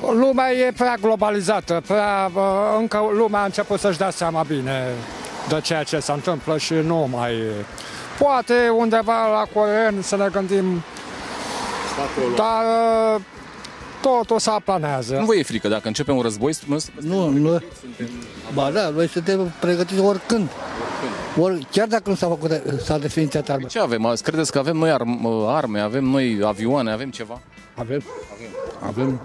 Lumea 0.00 0.52
e 0.52 0.72
prea 0.76 0.96
globalizată, 1.00 1.82
prea, 1.86 2.30
bă, 2.32 2.76
încă 2.78 3.00
lumea 3.12 3.40
a 3.40 3.44
început 3.44 3.80
să-și 3.80 3.98
dea 3.98 4.10
seama 4.10 4.42
bine 4.42 4.84
de 5.48 5.60
ceea 5.62 5.82
ce 5.82 5.98
se 6.00 6.12
întâmplă 6.12 6.58
și 6.58 6.72
nu 6.74 7.08
mai... 7.12 7.32
Poate 8.18 8.54
undeva 8.78 9.26
la 9.30 9.44
Corean 9.60 10.02
să 10.02 10.16
ne 10.16 10.28
gândim, 10.32 10.82
dar 12.36 12.64
uh, 13.14 13.20
totul 14.00 14.38
se 14.38 14.50
aplanează. 14.50 15.14
Nu 15.14 15.24
vă 15.24 15.34
e 15.34 15.42
frică 15.42 15.68
dacă 15.68 15.86
începe 15.88 16.10
un 16.10 16.20
război? 16.20 16.52
spuneți- 16.52 16.92
Nu, 17.00 17.28
nu. 17.28 17.60
Ba 18.54 18.70
da, 18.70 18.88
noi 18.88 19.08
suntem 19.08 19.52
pregătiți 19.60 20.00
oricând. 20.00 20.48
Or, 21.40 21.58
chiar 21.70 21.86
dacă 21.86 22.02
nu 22.10 22.14
s-a 22.14 22.26
făcut, 22.26 22.62
s-a 22.84 22.98
desfințat 22.98 23.48
armă. 23.48 23.66
Ce 23.66 23.78
avem? 23.80 24.04
azi? 24.06 24.22
Credeți 24.22 24.52
că 24.52 24.58
avem 24.58 24.76
noi 24.76 24.90
arm- 24.90 25.46
arme, 25.46 25.80
avem 25.80 26.04
noi 26.04 26.40
avioane, 26.44 26.90
avem 26.92 27.10
ceva? 27.10 27.40
Avem. 27.74 28.02
Avem. 28.32 28.48
Avem 28.88 29.20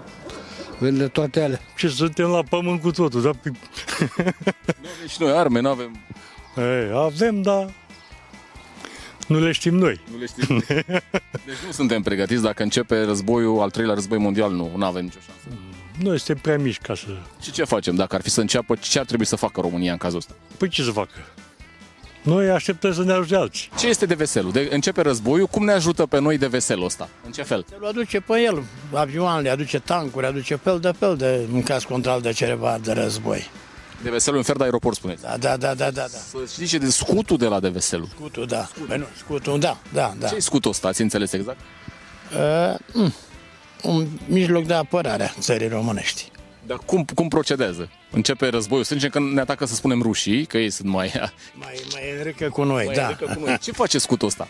de 0.78 1.08
toate 1.08 1.42
alea. 1.42 1.60
Și 1.74 1.88
suntem 1.88 2.28
la 2.28 2.42
pământ 2.42 2.80
cu 2.80 2.90
totul, 2.90 3.22
da? 3.22 3.30
Și 5.08 5.16
noi 5.18 5.30
arme, 5.30 5.60
nu 5.60 5.68
avem... 5.68 5.98
Ei, 6.56 6.90
avem, 6.94 7.42
dar 7.42 7.72
nu 9.28 9.38
le 9.40 9.52
știm 9.52 9.74
noi. 9.74 10.00
Nu 10.10 10.18
le 10.18 10.26
știm. 10.26 10.64
Deci 11.44 11.56
nu 11.66 11.72
suntem 11.72 12.02
pregătiți 12.02 12.42
dacă 12.42 12.62
începe 12.62 13.02
războiul, 13.02 13.60
al 13.60 13.70
treilea 13.70 13.94
război 13.94 14.18
mondial, 14.18 14.52
nu, 14.52 14.72
nu 14.76 14.84
avem 14.84 15.02
nicio 15.02 15.18
șansă. 15.26 15.58
Noi 15.98 16.18
suntem 16.18 16.42
prea 16.42 16.58
mici 16.58 16.78
ca 16.78 16.94
să... 16.94 17.06
Și 17.42 17.52
ce 17.52 17.64
facem 17.64 17.94
dacă 17.94 18.14
ar 18.14 18.22
fi 18.22 18.30
să 18.30 18.40
înceapă? 18.40 18.74
Ce 18.74 18.98
ar 18.98 19.04
trebui 19.04 19.24
să 19.24 19.36
facă 19.36 19.60
România 19.60 19.92
în 19.92 19.98
cazul 19.98 20.18
ăsta? 20.18 20.34
Păi 20.56 20.68
ce 20.68 20.82
să 20.82 20.90
facă? 20.90 21.10
Noi 22.24 22.50
așteptăm 22.50 22.92
să 22.92 23.02
ne 23.02 23.12
ajute 23.12 23.36
alții. 23.36 23.70
Ce 23.78 23.86
este 23.86 24.06
de 24.06 24.14
veselul? 24.14 24.52
De, 24.52 24.68
începe 24.70 25.02
războiul, 25.02 25.46
cum 25.46 25.64
ne 25.64 25.72
ajută 25.72 26.06
pe 26.06 26.20
noi 26.20 26.38
de 26.38 26.46
veselul 26.46 26.84
ăsta? 26.84 27.08
În 27.24 27.32
ce 27.32 27.42
fel? 27.42 27.64
El 27.74 27.86
aduce 27.86 28.20
pe 28.20 28.40
el 28.40 28.62
avioanele, 28.92 29.50
aduce 29.50 29.78
tancuri, 29.78 30.26
aduce 30.26 30.54
fel 30.54 30.80
de 30.80 30.90
fel 30.98 31.16
de, 31.16 31.46
în 31.52 31.62
caz 31.62 31.84
contrar 31.84 32.20
de 32.20 32.32
ceva 32.32 32.78
de 32.82 32.92
război. 32.92 33.50
De 34.02 34.10
veselul 34.10 34.38
în 34.38 34.44
fer 34.44 34.56
de 34.56 34.64
aeroport, 34.64 34.96
spuneți. 34.96 35.22
Da, 35.22 35.36
da, 35.36 35.56
da, 35.56 35.74
da, 35.74 35.90
da. 35.90 35.90
da. 35.90 36.06
Să 36.06 36.38
știți 36.52 36.70
ce 36.70 36.78
de 36.78 36.90
scutul 36.90 37.36
de 37.36 37.46
la 37.46 37.60
de 37.60 37.68
veselul. 37.68 38.08
Scutul, 38.14 38.46
da. 38.46 38.68
Păi 38.88 38.98
nu, 38.98 39.04
scutul, 39.16 39.60
da, 39.60 39.78
da, 39.92 40.14
da. 40.18 40.28
Ce 40.28 40.34
e 40.34 40.40
scutul 40.40 40.70
ăsta? 40.70 40.88
Ați 40.88 41.00
înțeles 41.00 41.32
exact? 41.32 41.58
Uh, 42.32 42.74
mm, 42.92 43.12
un 43.82 44.06
mijloc 44.26 44.64
de 44.64 44.74
apărare 44.74 45.24
a 45.24 45.40
țării 45.40 45.68
românești. 45.68 46.32
Dar 46.66 46.78
cum, 46.86 47.04
cum 47.14 47.28
procedează? 47.28 47.90
Începe 48.10 48.48
războiul. 48.48 48.84
Să 48.84 48.94
zicem 48.94 49.10
că 49.10 49.20
ne 49.20 49.40
atacă, 49.40 49.64
să 49.64 49.74
spunem, 49.74 50.02
rușii, 50.02 50.44
că 50.44 50.58
ei 50.58 50.70
sunt 50.70 50.88
mai... 50.88 51.12
Mai, 51.54 51.74
mai 51.92 52.02
înrică 52.18 52.48
cu 52.48 52.62
noi, 52.62 52.84
mai 52.84 52.94
da. 52.94 53.02
înrică 53.02 53.24
cu 53.24 53.44
noi. 53.44 53.58
Ce 53.58 53.72
face 53.72 53.98
scutul 53.98 54.28
ăsta? 54.28 54.48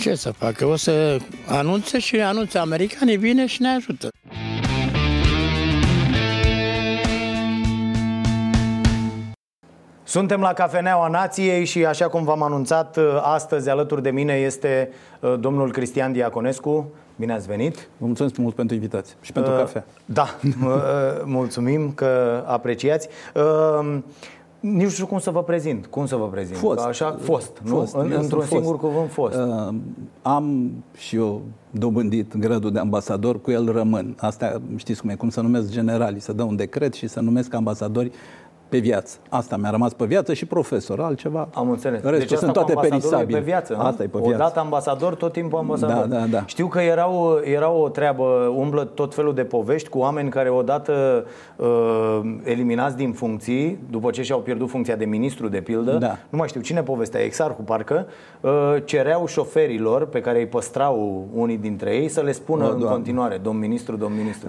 Ce 0.00 0.14
să 0.14 0.30
facă? 0.30 0.64
O 0.64 0.76
să 0.76 1.18
anunțe 1.46 1.98
și 1.98 2.20
anunțe 2.20 2.58
americanii, 2.58 3.16
vine 3.16 3.46
și 3.46 3.62
ne 3.62 3.68
ajută. 3.68 4.08
Suntem 10.04 10.40
la 10.40 10.52
Cafeneaua 10.52 11.08
Nației 11.08 11.64
și 11.64 11.84
așa 11.84 12.08
cum 12.08 12.24
v-am 12.24 12.42
anunțat 12.42 12.98
astăzi 13.22 13.68
alături 13.68 14.02
de 14.02 14.10
mine 14.10 14.34
este 14.34 14.90
uh, 15.20 15.34
domnul 15.40 15.72
Cristian 15.72 16.12
Diaconescu. 16.12 16.92
Bine 17.16 17.32
ați 17.32 17.46
venit! 17.46 17.88
Vă 17.98 18.06
mulțumesc 18.06 18.36
mult 18.36 18.54
pentru 18.54 18.74
invitație 18.74 19.16
și 19.20 19.32
pentru 19.32 19.52
Uh, 19.52 19.58
cafea. 19.58 19.84
Da, 20.04 20.22
uh, 20.42 20.48
mulțumim 21.24 21.92
că 21.92 22.42
apreciați. 22.46 23.08
Uh, 23.34 23.98
nici 24.60 24.82
nu 24.82 24.88
știu 24.88 25.06
cum 25.06 25.18
să 25.18 25.30
vă 25.30 25.42
prezint. 25.42 25.86
Cum 25.86 26.06
să 26.06 26.16
vă 26.16 26.28
prezint? 26.28 26.58
Fost. 26.58 26.84
Așa, 26.84 27.16
fost. 27.20 27.60
Nu? 27.62 27.74
Fost. 27.76 27.94
În, 27.94 28.10
Eu 28.10 28.20
într-un 28.20 28.40
sunt 28.40 28.50
singur 28.52 28.78
fost. 28.78 28.92
cuvânt, 28.92 29.10
fost. 29.10 29.36
Uh, 29.36 29.74
am 30.22 30.72
și 30.96 31.16
eu 31.16 31.42
dobândit 31.70 32.36
gradul 32.36 32.72
de 32.72 32.78
ambasador, 32.78 33.40
cu 33.40 33.50
el 33.50 33.72
rămân. 33.72 34.14
Asta 34.18 34.60
știți 34.76 35.00
cum 35.00 35.10
e, 35.10 35.14
cum 35.14 35.28
să 35.28 35.40
numesc 35.40 35.70
generalii, 35.70 36.20
să 36.20 36.32
dă 36.32 36.42
un 36.42 36.56
decret 36.56 36.94
și 36.94 37.06
să 37.08 37.20
numesc 37.20 37.54
ambasadori 37.54 38.10
pe 38.68 38.78
viață. 38.78 39.16
Asta 39.28 39.56
mi-a 39.56 39.70
rămas 39.70 39.92
pe 39.92 40.04
viață 40.04 40.32
și 40.32 40.46
profesor, 40.46 41.00
altceva. 41.00 41.48
Am 41.54 41.70
înțeles. 41.70 42.00
Restul 42.00 42.18
deci 42.18 42.32
asta 42.32 42.36
sunt 42.44 42.52
toate 42.52 42.72
cu 42.72 42.78
ambasadorul 42.78 43.12
e 43.12 43.24
perisabile. 43.24 43.38
pe 43.38 43.44
viață, 43.44 43.72
nu? 43.72 43.80
Asta 43.80 44.02
e 44.02 44.06
pe 44.06 44.18
viață. 44.18 44.34
Odată 44.34 44.60
ambasador, 44.60 45.14
tot 45.14 45.32
timpul 45.32 45.58
ambasador. 45.58 46.06
Da, 46.06 46.16
da, 46.18 46.24
da. 46.26 46.42
Știu 46.46 46.66
că 46.66 46.80
erau, 46.80 47.40
era 47.44 47.70
o 47.70 47.88
treabă, 47.88 48.24
umblă 48.56 48.84
tot 48.84 49.14
felul 49.14 49.34
de 49.34 49.42
povești 49.44 49.88
cu 49.88 49.98
oameni 49.98 50.28
care 50.30 50.48
odată 50.50 51.24
uh, 51.56 52.20
eliminați 52.42 52.96
din 52.96 53.12
funcții, 53.12 53.78
după 53.90 54.10
ce 54.10 54.22
și-au 54.22 54.38
pierdut 54.40 54.68
funcția 54.68 54.96
de 54.96 55.04
ministru, 55.04 55.48
de 55.48 55.58
pildă, 55.60 55.92
Da. 55.92 56.16
nu 56.28 56.38
mai 56.38 56.48
știu 56.48 56.60
cine 56.60 56.82
povestea, 56.82 57.20
Exarhu 57.20 57.62
parcă, 57.62 58.06
uh, 58.40 58.50
cereau 58.84 59.26
șoferilor 59.26 60.06
pe 60.06 60.20
care 60.20 60.38
îi 60.38 60.46
păstrau 60.46 61.26
unii 61.34 61.56
dintre 61.58 61.94
ei 61.96 62.08
să 62.08 62.20
le 62.20 62.32
spună 62.32 62.64
O, 62.64 62.66
în 62.66 62.78
Doamne. 62.78 62.94
continuare, 62.96 63.40
domn 63.42 63.58
ministru, 63.58 63.96
domn 63.96 64.14
ministru. 64.16 64.48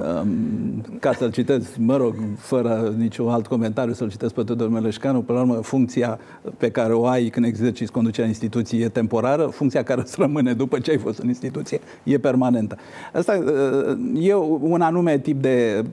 ca 1.00 1.14
să-l 1.14 1.32
citesc, 1.32 1.76
mă 1.78 1.98
rog, 1.98 2.16
fără 2.38 2.94
niciun 2.98 3.30
alt 3.30 3.48
comentariu, 3.48 3.94
să-l 4.08 4.20
citesc 4.20 4.34
pe 4.34 4.44
Tudor 4.44 4.70
Meleșcanu, 4.70 5.22
până 5.22 5.38
la 5.38 5.44
urmă, 5.44 5.62
funcția 5.62 6.20
pe 6.58 6.72
care 6.72 6.94
o 6.94 7.06
ai 7.06 7.30
când 7.30 7.46
exerciți 7.46 7.92
conducerea 7.92 8.28
instituției 8.28 8.82
e 8.82 8.90
temporară, 8.90 9.46
funcția 9.46 9.84
care 9.84 10.02
îți 10.02 10.16
rămâne 10.20 10.54
după 10.54 10.80
ce 10.80 10.92
ai 10.92 10.98
fost 10.98 11.20
în 11.20 11.28
instituție 11.28 11.80
e 12.04 12.18
permanentă. 12.18 12.78
Asta 13.14 13.34
uh, 13.34 14.28
e 14.28 14.36
un 14.62 14.82
anume 14.82 15.20
tip 15.20 15.42
de 15.42 15.86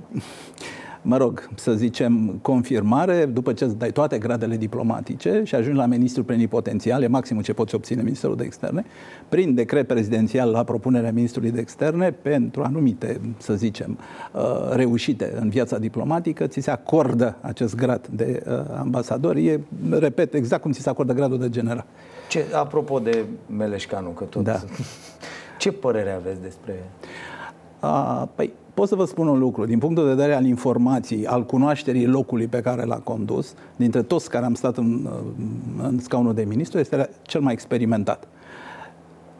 mă 1.04 1.16
rog, 1.16 1.48
să 1.54 1.72
zicem, 1.72 2.38
confirmare, 2.42 3.24
după 3.24 3.52
ce 3.52 3.64
îți 3.64 3.76
dai 3.76 3.90
toate 3.90 4.18
gradele 4.18 4.56
diplomatice 4.56 5.42
și 5.44 5.54
ajungi 5.54 5.78
la 5.78 5.86
ministru 5.86 6.24
plenipotențial, 6.24 7.02
e 7.02 7.06
maximul 7.06 7.42
ce 7.42 7.52
poți 7.52 7.74
obține 7.74 8.02
Ministerul 8.02 8.36
de 8.36 8.44
Externe, 8.44 8.84
prin 9.28 9.54
decret 9.54 9.86
prezidențial 9.86 10.50
la 10.50 10.64
propunerea 10.64 11.12
ministrului 11.12 11.50
de 11.50 11.60
Externe, 11.60 12.10
pentru 12.10 12.62
anumite, 12.62 13.20
să 13.38 13.54
zicem, 13.54 13.98
uh, 14.32 14.40
reușite 14.70 15.32
în 15.40 15.48
viața 15.48 15.78
diplomatică, 15.78 16.46
ți 16.46 16.60
se 16.60 16.70
acordă 16.70 17.36
acest 17.40 17.74
grad 17.74 18.06
de 18.06 18.42
uh, 18.46 18.52
ambasador. 18.78 19.36
E, 19.36 19.60
repet, 19.90 20.34
exact 20.34 20.62
cum 20.62 20.72
ți 20.72 20.80
se 20.80 20.88
acordă 20.88 21.12
gradul 21.12 21.38
de 21.38 21.48
general. 21.48 21.84
Ce, 22.28 22.44
apropo 22.54 22.98
de 22.98 23.24
Meleșcanu, 23.46 24.08
că 24.08 24.24
tot... 24.24 24.42
Da. 24.42 24.60
Ce 25.58 25.72
părere 25.72 26.10
aveți 26.10 26.40
despre... 26.40 26.90
A, 27.80 28.28
păi, 28.34 28.52
pot 28.74 28.88
să 28.88 28.94
vă 28.94 29.04
spun 29.04 29.26
un 29.26 29.38
lucru. 29.38 29.64
Din 29.66 29.78
punctul 29.78 30.04
de 30.04 30.10
vedere 30.14 30.34
al 30.34 30.44
informației, 30.44 31.26
al 31.26 31.44
cunoașterii 31.44 32.06
locului 32.06 32.46
pe 32.46 32.60
care 32.60 32.84
l-a 32.84 32.98
condus, 32.98 33.54
dintre 33.76 34.02
toți 34.02 34.30
care 34.30 34.44
am 34.44 34.54
stat 34.54 34.76
în, 34.76 35.08
în 35.82 35.98
scaunul 35.98 36.34
de 36.34 36.42
ministru, 36.48 36.78
este 36.78 37.10
cel 37.22 37.40
mai 37.40 37.52
experimentat. 37.52 38.28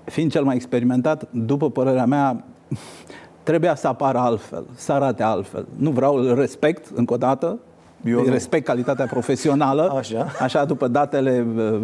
Fiind 0.05 0.31
cel 0.31 0.45
mai 0.45 0.55
experimentat, 0.55 1.27
după 1.31 1.71
părerea 1.71 2.07
mea, 2.07 2.45
trebuia 3.43 3.75
să 3.75 3.89
apară 3.89 4.19
altfel, 4.19 4.65
să 4.75 4.93
arate 4.93 5.23
altfel. 5.23 5.67
Nu 5.77 5.91
vreau, 5.91 6.15
îl 6.17 6.35
respect, 6.35 6.87
încă 6.95 7.13
o 7.15 7.17
dată, 7.17 7.59
Eu 8.05 8.19
îi 8.19 8.25
nu. 8.27 8.33
respect 8.33 8.65
calitatea 8.65 9.07
profesională, 9.07 9.93
Așa. 9.99 10.27
așa 10.41 10.65
după 10.65 10.89
datele 10.89 11.47
uh, 11.57 11.81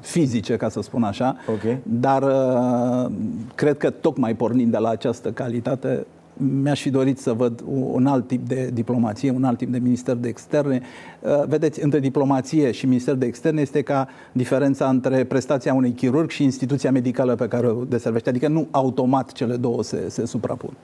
fizice, 0.00 0.56
ca 0.56 0.68
să 0.68 0.80
spun 0.82 1.02
așa, 1.02 1.36
Ok. 1.48 1.76
dar 1.82 2.22
uh, 2.22 3.10
cred 3.54 3.76
că 3.76 3.90
tocmai 3.90 4.34
pornind 4.34 4.70
de 4.72 4.78
la 4.78 4.88
această 4.88 5.30
calitate, 5.30 6.06
mi-aș 6.36 6.80
fi 6.80 6.90
dorit 6.90 7.18
să 7.18 7.32
văd 7.32 7.62
un 7.92 8.06
alt 8.06 8.26
tip 8.26 8.48
de 8.48 8.70
diplomație, 8.72 9.30
un 9.30 9.44
alt 9.44 9.58
tip 9.58 9.68
de 9.68 9.78
minister 9.78 10.14
de 10.14 10.28
externe. 10.28 10.82
Uh, 11.20 11.44
Vedeți, 11.46 11.82
între 11.82 11.98
diplomație 11.98 12.70
și 12.70 12.86
minister 12.86 13.14
de 13.14 13.26
externe 13.26 13.60
este 13.60 13.82
ca 13.82 14.08
diferența 14.32 14.88
între 14.88 15.24
prestația 15.24 15.74
unui 15.74 15.92
chirurg 15.92 16.30
și 16.30 16.42
instituția 16.42 16.90
medicală 16.90 17.34
pe 17.34 17.48
care 17.48 17.66
o 17.66 17.84
deservește. 17.84 18.28
Adică 18.28 18.48
nu 18.48 18.68
automat 18.70 19.32
cele 19.32 19.56
două 19.56 19.82
se, 19.82 20.08
se 20.08 20.26
suprapun. 20.26 20.76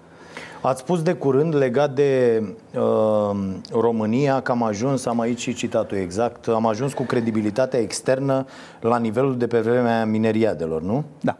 Ați 0.62 0.80
spus 0.80 1.03
de 1.03 1.12
curând 1.12 1.55
legat 1.57 1.94
de 1.94 2.42
uh, 2.74 3.36
România 3.72 4.40
că 4.40 4.53
am 4.53 4.62
ajuns, 4.62 5.07
am 5.07 5.20
aici 5.20 5.40
și 5.40 5.55
citatul 5.55 5.96
exact, 5.96 6.48
am 6.48 6.66
ajuns 6.66 6.92
cu 6.92 7.03
credibilitatea 7.03 7.80
externă 7.80 8.46
la 8.80 8.98
nivelul 8.98 9.36
de 9.36 9.46
pe 9.46 9.61
vremea 9.61 10.07
mineriadelor, 10.07 10.82
nu? 10.82 11.05
Da. 11.20 11.38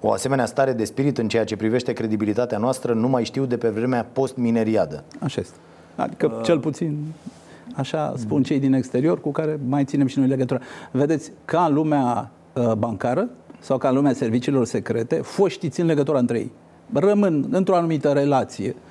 O 0.00 0.12
asemenea 0.12 0.46
stare 0.46 0.72
de 0.72 0.84
spirit 0.84 1.18
în 1.18 1.28
ceea 1.28 1.44
ce 1.44 1.56
privește 1.56 1.92
credibilitatea 1.92 2.58
noastră 2.58 2.92
nu 2.92 3.08
mai 3.08 3.24
știu 3.24 3.44
de 3.44 3.56
pe 3.56 3.68
vremea 3.68 4.06
post-mineriadă. 4.12 5.04
Așa 5.18 5.40
este. 5.40 5.56
Adică, 5.96 6.32
uh... 6.36 6.42
cel 6.42 6.58
puțin, 6.58 6.98
așa 7.74 8.14
spun 8.16 8.42
cei 8.42 8.58
din 8.58 8.72
exterior 8.72 9.20
cu 9.20 9.30
care 9.30 9.60
mai 9.68 9.84
ținem 9.84 10.06
și 10.06 10.18
noi 10.18 10.28
legătura. 10.28 10.60
Vedeți, 10.90 11.32
ca 11.44 11.64
în 11.64 11.74
lumea 11.74 12.30
uh, 12.52 12.72
bancară 12.72 13.28
sau 13.60 13.78
ca 13.78 13.88
în 13.88 13.94
lumea 13.94 14.12
serviciilor 14.12 14.64
secrete, 14.64 15.14
foștiți 15.14 15.74
țin 15.74 15.86
legătura 15.86 16.18
între 16.18 16.38
ei. 16.38 16.52
Rămân 16.92 17.46
într-o 17.50 17.76
anumită 17.76 18.12
relație. 18.12 18.68
Uh, 18.68 18.89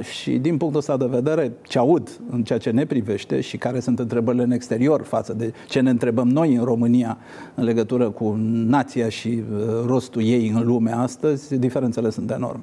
și 0.00 0.30
din 0.38 0.56
punctul 0.56 0.78
ăsta 0.80 0.96
de 0.96 1.06
vedere, 1.06 1.52
ce 1.62 1.78
aud 1.78 2.10
în 2.30 2.42
ceea 2.42 2.58
ce 2.58 2.70
ne 2.70 2.86
privește 2.86 3.40
și 3.40 3.56
care 3.56 3.80
sunt 3.80 3.98
întrebările 3.98 4.42
în 4.42 4.50
exterior 4.50 5.02
față 5.02 5.32
de 5.32 5.52
ce 5.68 5.80
ne 5.80 5.90
întrebăm 5.90 6.28
noi 6.28 6.54
în 6.54 6.64
România 6.64 7.18
în 7.54 7.64
legătură 7.64 8.10
cu 8.10 8.34
nația 8.50 9.08
și 9.08 9.42
uh, 9.52 9.64
rostul 9.86 10.22
ei 10.22 10.48
în 10.48 10.66
lume 10.66 10.92
astăzi, 10.92 11.56
diferențele 11.58 12.10
sunt 12.10 12.30
enorme. 12.30 12.62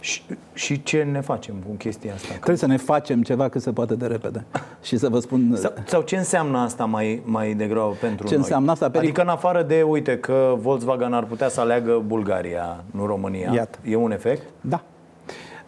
Și, 0.00 0.22
și 0.52 0.82
ce 0.82 1.02
ne 1.12 1.20
facem 1.20 1.54
cu 1.68 1.74
chestia 1.74 2.14
asta? 2.14 2.32
Trebuie 2.32 2.56
să 2.56 2.66
ne 2.66 2.76
facem 2.76 3.22
ceva 3.22 3.48
cât 3.48 3.62
se 3.62 3.72
poate 3.72 3.94
de 3.94 4.06
repede. 4.06 4.44
Și 4.82 4.96
să 4.96 5.08
vă 5.08 5.18
spun... 5.18 5.56
Sau, 5.56 5.72
sau 5.86 6.02
ce 6.02 6.16
înseamnă 6.16 6.58
asta 6.58 6.84
mai, 6.84 7.22
mai 7.24 7.54
degrabă 7.54 7.94
pentru 8.00 8.26
Ce 8.26 8.32
noi? 8.32 8.42
înseamnă 8.42 8.70
asta? 8.70 8.90
Peric- 8.90 8.96
Adică 8.98 9.20
în 9.22 9.28
afară 9.28 9.62
de, 9.62 9.82
uite, 9.82 10.18
că 10.18 10.54
Volkswagen 10.60 11.12
ar 11.12 11.24
putea 11.24 11.48
să 11.48 11.60
aleagă 11.60 12.02
Bulgaria, 12.06 12.84
nu 12.90 13.06
România. 13.06 13.50
Iată. 13.54 13.78
E 13.84 13.96
un 13.96 14.12
efect? 14.12 14.42
Da. 14.60 14.82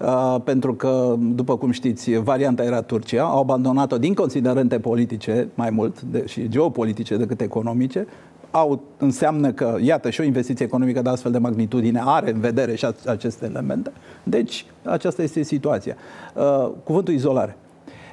Uh, 0.01 0.37
pentru 0.45 0.75
că, 0.75 1.15
după 1.19 1.57
cum 1.57 1.71
știți, 1.71 2.11
varianta 2.11 2.63
era 2.63 2.83
Turcia, 2.83 3.23
au 3.23 3.41
abandonat-o 3.41 3.99
din 3.99 4.15
considerente 4.15 4.79
politice 4.79 5.49
mai 5.55 5.71
mult 5.71 6.03
de, 6.03 6.27
și 6.27 6.49
geopolitice 6.49 7.17
decât 7.17 7.41
economice, 7.41 8.07
au, 8.51 8.83
înseamnă 8.97 9.53
că, 9.53 9.77
iată, 9.81 10.11
și 10.11 10.21
o 10.21 10.25
investiție 10.25 10.65
economică 10.65 11.03
de 11.03 11.09
astfel 11.09 11.33
de 11.33 11.39
magnitudine 11.39 12.01
are 12.05 12.31
în 12.33 12.41
vedere 12.41 12.75
și 12.75 12.85
a- 12.85 12.95
aceste 13.07 13.45
elemente. 13.45 13.93
Deci, 14.23 14.67
aceasta 14.83 15.23
este 15.23 15.43
situația. 15.43 15.97
Uh, 16.35 16.71
cuvântul 16.85 17.15
izolare 17.15 17.57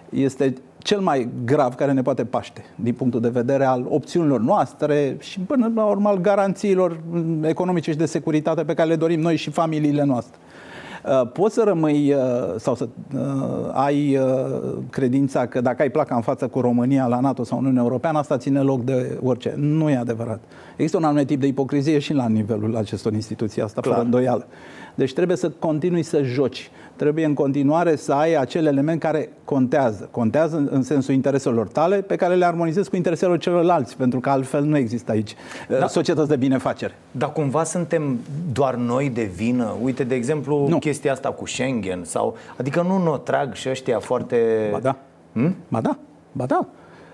este 0.09 0.53
cel 0.77 0.99
mai 0.99 1.29
grav 1.45 1.73
care 1.73 1.91
ne 1.91 2.01
poate 2.01 2.25
paște 2.25 2.65
din 2.75 2.93
punctul 2.93 3.21
de 3.21 3.29
vedere 3.29 3.65
al 3.65 3.85
opțiunilor 3.89 4.39
noastre 4.39 5.15
și 5.19 5.39
până 5.39 5.71
la 5.75 5.85
urmă 5.85 6.09
al 6.09 6.17
garanțiilor 6.17 6.99
mm, 7.09 7.43
economice 7.43 7.91
și 7.91 7.97
de 7.97 8.05
securitate 8.05 8.63
pe 8.63 8.73
care 8.73 8.89
le 8.89 8.95
dorim 8.95 9.19
noi 9.19 9.35
și 9.35 9.49
familiile 9.49 10.03
noastre. 10.03 10.37
Uh, 11.09 11.27
Poți 11.31 11.53
să 11.53 11.61
rămâi 11.65 12.13
uh, 12.13 12.19
sau 12.57 12.75
să 12.75 12.87
uh, 13.15 13.21
ai 13.73 14.17
uh, 14.17 14.23
credința 14.89 15.45
că 15.45 15.61
dacă 15.61 15.81
ai 15.81 15.89
placa 15.89 16.15
în 16.15 16.21
față 16.21 16.47
cu 16.47 16.59
România 16.59 17.07
la 17.07 17.19
NATO 17.19 17.43
sau 17.43 17.57
Uniunea 17.57 17.81
Europeană, 17.81 18.17
asta 18.17 18.37
ține 18.37 18.59
loc 18.59 18.83
de 18.83 19.19
orice. 19.23 19.53
Nu 19.57 19.89
e 19.89 19.95
adevărat. 19.95 20.39
Există 20.71 20.97
un 20.97 21.03
anumit 21.03 21.27
tip 21.27 21.39
de 21.39 21.47
ipocrizie 21.47 21.99
și 21.99 22.13
la 22.13 22.27
nivelul 22.27 22.75
acestor 22.75 23.13
instituții, 23.13 23.61
asta 23.61 23.81
Clar. 23.81 23.93
fără 23.93 24.05
îndoială. 24.05 24.47
Deci 24.95 25.13
trebuie 25.13 25.37
să 25.37 25.49
continui 25.49 26.03
să 26.03 26.23
joci. 26.23 26.71
Trebuie 26.95 27.25
în 27.25 27.33
continuare 27.33 27.95
să 27.95 28.13
ai 28.13 28.33
acel 28.35 28.65
element 28.65 28.99
care 28.99 29.29
contează. 29.43 30.07
Contează 30.11 30.55
în- 30.57 30.67
în 30.71 30.83
sensul 30.83 31.13
intereselor 31.13 31.67
tale, 31.67 32.01
pe 32.01 32.15
care 32.15 32.35
le 32.35 32.45
armonizezi 32.45 32.89
cu 32.89 32.95
interesele 32.95 33.37
celorlalți, 33.37 33.97
pentru 33.97 34.19
că 34.19 34.29
altfel 34.29 34.63
nu 34.63 34.77
există 34.77 35.11
aici 35.11 35.35
da. 35.79 35.87
societăți 35.87 36.27
de 36.29 36.35
binefacere. 36.35 36.93
Dar 37.11 37.31
cumva 37.31 37.63
suntem 37.63 38.19
doar 38.53 38.75
noi 38.75 39.09
de 39.09 39.23
vină? 39.35 39.75
Uite, 39.81 40.03
de 40.03 40.15
exemplu, 40.15 40.67
nu. 40.67 40.77
chestia 40.79 41.11
asta 41.11 41.29
cu 41.29 41.45
Schengen 41.45 42.03
sau... 42.03 42.35
Adică 42.57 42.81
nu 42.81 43.03
ne 43.11 43.17
trag 43.23 43.53
și 43.53 43.69
ăștia 43.69 43.99
foarte... 43.99 44.67
Ba 44.71 44.79
da. 44.79 44.95
Hmm? 45.33 45.55
Ba 45.67 45.81
da. 45.81 45.97
Ba 46.31 46.45
da. 46.45 46.65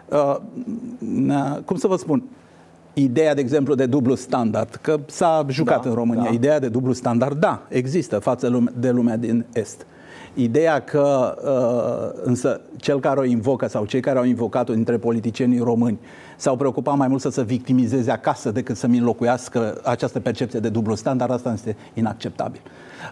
Uh, 0.10 0.36
na, 1.00 1.60
cum 1.66 1.76
să 1.76 1.88
vă 1.88 1.96
spun? 1.96 2.24
Ideea, 2.94 3.34
de 3.34 3.42
exemplu, 3.42 3.76
de 3.76 3.86
dublu 3.86 4.16
standard, 4.16 4.76
că 4.82 5.00
s-a 5.06 5.46
jucat 5.50 5.84
Da, 5.84 5.90
în 5.90 5.96
România, 5.96 6.24
da. 6.24 6.30
ideea 6.30 6.60
de 6.60 6.68
dublu 6.68 6.94
standard, 6.94 7.40
da, 7.40 7.62
există 7.70 8.20
față 8.20 8.48
lume- 8.48 8.72
de 8.80 8.90
lumea 8.90 9.18
din 9.18 9.46
Est. 9.54 9.86
Ideea 10.34 10.80
că 10.80 11.36
uh, 11.46 12.22
însă 12.24 12.62
cel 12.78 13.00
care 13.00 13.20
o 13.20 13.24
invocă 13.24 13.68
sau 13.68 13.86
cei 13.86 14.00
care 14.00 14.18
au 14.18 14.24
invocat-o 14.24 14.74
dintre 14.74 14.98
politicienii 14.98 15.60
români 15.60 16.00
s-au 16.38 16.56
preocupat 16.56 16.98
mai 16.98 17.08
mult 17.08 17.22
să 17.22 17.30
se 17.30 17.44
victimizeze 17.44 18.12
acasă 18.12 18.52
decât 18.52 18.78
să-mi 18.78 18.98
înlocuiască 18.98 19.80
această 19.84 20.20
percepție 20.20 20.60
de 20.60 20.70
dublu 20.70 20.96
standard, 20.96 21.32
asta 21.32 21.52
este 21.54 21.76
inacceptabil. 21.94 22.62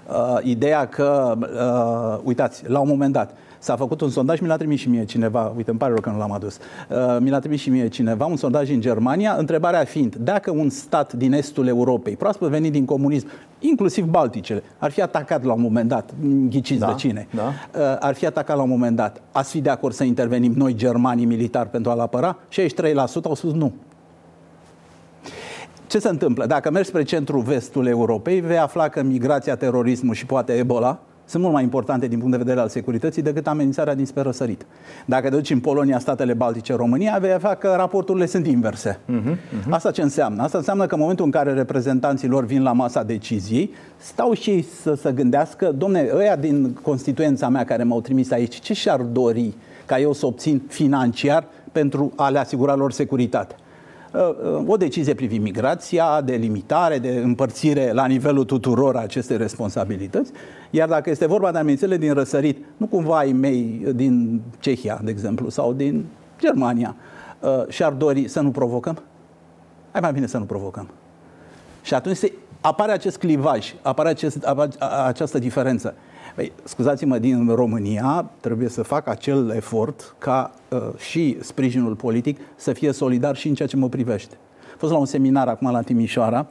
Uh, 0.09 0.37
ideea 0.43 0.87
că, 0.87 1.37
uh, 1.39 2.19
uitați, 2.23 2.63
la 2.69 2.79
un 2.79 2.87
moment 2.87 3.13
dat, 3.13 3.33
S-a 3.59 3.75
făcut 3.75 4.01
un 4.01 4.09
sondaj, 4.09 4.39
mi 4.39 4.47
l-a 4.47 4.57
trimis 4.57 4.79
și 4.79 4.89
mie 4.89 5.05
cineva, 5.05 5.53
uite, 5.55 5.69
îmi 5.69 5.79
pare 5.79 5.91
rău 5.91 6.01
că 6.01 6.09
nu 6.09 6.17
l-am 6.17 6.31
adus, 6.31 6.57
uh, 6.57 7.17
mi 7.19 7.29
l-a 7.29 7.39
trimis 7.39 7.59
și 7.59 7.69
mie 7.69 7.87
cineva, 7.87 8.25
un 8.25 8.35
sondaj 8.35 8.69
în 8.69 8.81
Germania, 8.81 9.35
întrebarea 9.37 9.83
fiind, 9.83 10.15
dacă 10.15 10.51
un 10.51 10.69
stat 10.69 11.13
din 11.13 11.33
estul 11.33 11.67
Europei, 11.67 12.15
proaspăt 12.15 12.49
venit 12.49 12.71
din 12.71 12.85
comunism, 12.85 13.27
inclusiv 13.59 14.05
Balticele, 14.05 14.63
ar 14.77 14.91
fi 14.91 15.01
atacat 15.01 15.43
la 15.43 15.53
un 15.53 15.61
moment 15.61 15.89
dat, 15.89 16.13
ghiciți 16.49 16.79
Da, 16.79 16.87
de 16.87 16.93
cine, 16.93 17.27
da. 17.35 17.41
uh, 17.41 17.95
ar 17.99 18.13
fi 18.13 18.25
atacat 18.25 18.55
la 18.55 18.61
un 18.63 18.69
moment 18.69 18.95
dat, 18.95 19.21
ați 19.31 19.51
fi 19.51 19.61
de 19.61 19.69
acord 19.69 19.93
să 19.93 20.03
intervenim 20.03 20.53
noi, 20.55 20.73
germanii 20.73 21.25
militari, 21.25 21.69
pentru 21.69 21.91
a-l 21.91 21.99
apăra? 21.99 22.37
63% 22.51 23.23
au 23.23 23.35
spus 23.35 23.53
nu. 23.53 23.73
Ce 25.87 25.99
se 25.99 26.09
întâmplă? 26.09 26.45
Dacă 26.45 26.71
mergi 26.71 26.87
spre 26.87 27.03
centrul 27.03 27.41
vestul 27.41 27.87
Europei, 27.87 28.39
vei 28.39 28.57
afla 28.57 28.87
că 28.87 29.03
migrația, 29.03 29.55
terorismul 29.55 30.13
și 30.13 30.25
poate 30.25 30.53
Ebola 30.53 30.99
sunt 31.29 31.41
mult 31.43 31.53
mai 31.55 31.63
importante 31.63 32.07
din 32.07 32.17
punct 32.17 32.31
de 32.31 32.37
vedere 32.43 32.59
al 32.59 32.67
securității 32.69 33.21
decât 33.21 33.47
amenințarea 33.47 33.95
din 33.95 34.05
spre 34.05 34.21
răsărit. 34.21 34.65
Dacă 35.05 35.29
te 35.29 35.35
duci 35.35 35.49
în 35.49 35.59
Polonia, 35.59 35.99
statele 35.99 36.33
Baltice, 36.33 36.75
România, 36.75 37.17
vei 37.21 37.31
afla 37.31 37.55
că 37.55 37.73
raporturile 37.77 38.25
sunt 38.25 38.47
inverse. 38.47 38.99
Mhm, 39.05 39.37
Asta 39.69 39.91
ce 39.91 40.01
înseamnă? 40.01 40.43
Asta 40.43 40.57
înseamnă 40.57 40.85
că 40.85 40.93
în 40.93 40.99
momentul 40.99 41.25
în 41.25 41.31
care 41.31 41.53
reprezentanții 41.53 42.27
lor 42.27 42.45
vin 42.45 42.63
la 42.63 42.71
masa 42.71 43.03
deciziei, 43.03 43.73
stau 43.97 44.33
și 44.33 44.49
ei 44.49 44.61
să 44.81 44.93
se 44.93 45.11
gândească, 45.11 45.71
domne, 45.77 46.09
ăia 46.15 46.35
din 46.35 46.73
constituența 46.81 47.49
mea 47.49 47.65
care 47.65 47.83
m-au 47.83 48.01
trimis 48.01 48.31
aici, 48.31 48.59
ce 48.59 48.73
și-ar 48.73 49.01
dori 49.01 49.53
ca 49.85 49.99
eu 49.99 50.13
să 50.13 50.25
obțin 50.25 50.61
financiar 50.67 51.45
pentru 51.71 52.13
a 52.15 52.29
le 52.29 52.39
asigura 52.39 52.75
lor 52.75 52.91
securitate? 52.91 53.55
Uh, 54.13 54.29
uh, 54.29 54.63
o 54.67 54.77
decizie 54.77 55.13
privind 55.13 55.43
migrația, 55.43 56.21
de 56.21 56.35
limitare, 56.35 56.97
de 56.97 57.09
împărțire 57.09 57.91
la 57.91 58.05
nivelul 58.05 58.43
tuturor 58.43 58.95
a 58.95 58.99
acestei 58.99 59.37
responsabilități. 59.37 60.31
Iar 60.69 60.87
dacă 60.87 61.09
este 61.09 61.25
vorba 61.25 61.51
de 61.51 61.57
amenințele 61.57 61.97
din 61.97 62.13
răsărit, 62.13 62.65
nu 62.77 62.85
cumva 62.85 63.17
ai 63.17 63.31
mei 63.31 63.85
din 63.95 64.41
Cehia, 64.59 64.99
de 65.03 65.11
exemplu, 65.11 65.49
sau 65.49 65.73
din 65.73 66.05
Germania, 66.39 66.95
uh, 67.39 67.67
și-ar 67.67 67.91
dori 67.91 68.27
să 68.27 68.39
nu 68.41 68.51
provocăm? 68.51 69.03
Hai 69.91 70.01
mai 70.01 70.11
bine 70.11 70.27
să 70.27 70.37
nu 70.37 70.45
provocăm. 70.45 70.89
Și 71.81 71.93
atunci 71.93 72.15
se, 72.15 72.31
apare 72.61 72.91
acest 72.91 73.17
clivaj, 73.17 73.75
apare 73.81 74.09
acest, 74.09 74.43
apare 74.43 74.69
această 75.05 75.39
diferență. 75.39 75.95
Păi, 76.39 76.51
scuzați-mă, 76.63 77.17
din 77.17 77.47
România 77.47 78.29
trebuie 78.39 78.69
să 78.69 78.83
fac 78.83 79.07
acel 79.07 79.49
efort 79.55 80.15
ca 80.17 80.51
uh, 80.69 80.79
și 80.97 81.37
sprijinul 81.41 81.95
politic 81.95 82.39
să 82.55 82.73
fie 82.73 82.91
solidar 82.91 83.35
și 83.35 83.47
în 83.47 83.53
ceea 83.53 83.67
ce 83.67 83.75
mă 83.75 83.89
privește. 83.89 84.37
Am 84.71 84.75
fost 84.77 84.91
la 84.91 84.97
un 84.97 85.05
seminar 85.05 85.47
acum 85.47 85.71
la 85.71 85.81
Timișoara, 85.81 86.47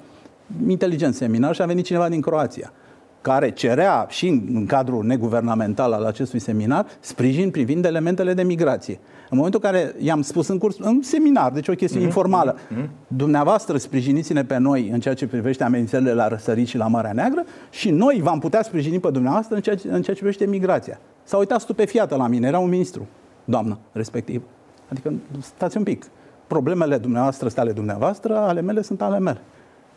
inteligent 0.66 1.14
seminar, 1.14 1.54
și 1.54 1.62
a 1.62 1.66
venit 1.66 1.84
cineva 1.84 2.08
din 2.08 2.20
Croația 2.20 2.72
care 3.20 3.50
cerea 3.50 4.06
și 4.08 4.28
în, 4.28 4.42
în 4.52 4.66
cadrul 4.66 5.04
neguvernamental 5.04 5.92
al 5.92 6.04
acestui 6.04 6.38
seminar 6.38 6.86
sprijin 7.00 7.50
privind 7.50 7.84
elementele 7.84 8.34
de 8.34 8.42
migrație. 8.42 8.98
În 9.30 9.36
momentul 9.36 9.60
în 9.62 9.70
care 9.70 9.94
i-am 9.98 10.22
spus 10.22 10.48
în 10.48 10.58
curs, 10.58 10.76
în 10.78 11.02
seminar, 11.02 11.52
deci 11.52 11.68
o 11.68 11.72
chestie 11.72 12.00
mm-hmm. 12.00 12.04
informală, 12.04 12.56
mm-hmm. 12.56 12.88
dumneavoastră 13.06 13.76
sprijiniți-ne 13.76 14.44
pe 14.44 14.56
noi 14.56 14.88
în 14.88 15.00
ceea 15.00 15.14
ce 15.14 15.26
privește 15.26 15.64
amenințările 15.64 16.12
la 16.12 16.28
răsărit 16.28 16.66
și 16.66 16.76
la 16.76 16.86
Marea 16.86 17.12
Neagră 17.12 17.44
și 17.70 17.90
noi 17.90 18.20
v-am 18.22 18.38
putea 18.38 18.62
sprijini 18.62 18.98
pe 18.98 19.10
dumneavoastră 19.10 19.54
în 19.54 19.60
ceea 19.60 19.76
ce, 19.76 19.86
în 19.86 20.02
ceea 20.02 20.16
ce 20.16 20.22
privește 20.22 20.46
migrația. 20.46 21.00
S-a 21.24 21.36
uitat 21.36 21.60
stupefiată 21.60 22.16
la 22.16 22.26
mine, 22.26 22.46
era 22.46 22.58
un 22.58 22.68
ministru, 22.68 23.06
doamnă, 23.44 23.78
respectiv. 23.92 24.42
Adică, 24.90 25.12
stați 25.40 25.76
un 25.76 25.82
pic, 25.82 26.04
problemele 26.46 26.98
dumneavoastră 26.98 27.48
sunt 27.48 27.60
ale 27.60 27.72
dumneavoastră, 27.72 28.36
ale 28.36 28.60
mele 28.60 28.82
sunt 28.82 29.02
ale 29.02 29.18
mele. 29.18 29.40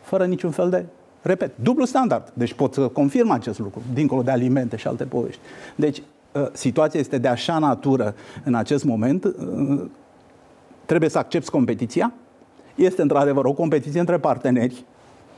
Fără 0.00 0.24
niciun 0.24 0.50
fel 0.50 0.70
de 0.70 0.84
Repet, 1.22 1.50
dublu 1.62 1.84
standard. 1.84 2.32
Deci 2.34 2.52
pot 2.52 2.74
să 2.74 2.88
confirm 2.88 3.30
acest 3.30 3.58
lucru, 3.58 3.82
dincolo 3.92 4.22
de 4.22 4.30
alimente 4.30 4.76
și 4.76 4.86
alte 4.86 5.04
povești. 5.04 5.40
Deci, 5.74 5.98
uh, 5.98 6.04
situația 6.52 7.00
este 7.00 7.18
de 7.18 7.28
așa 7.28 7.58
natură 7.58 8.14
în 8.44 8.54
acest 8.54 8.84
moment. 8.84 9.24
uh, 9.24 9.80
Trebuie 10.86 11.08
să 11.10 11.18
accepti 11.18 11.50
competiția. 11.50 12.12
Este 12.74 13.02
într-adevăr 13.02 13.44
o 13.44 13.52
competiție 13.52 14.00
între 14.00 14.18
parteneri 14.18 14.84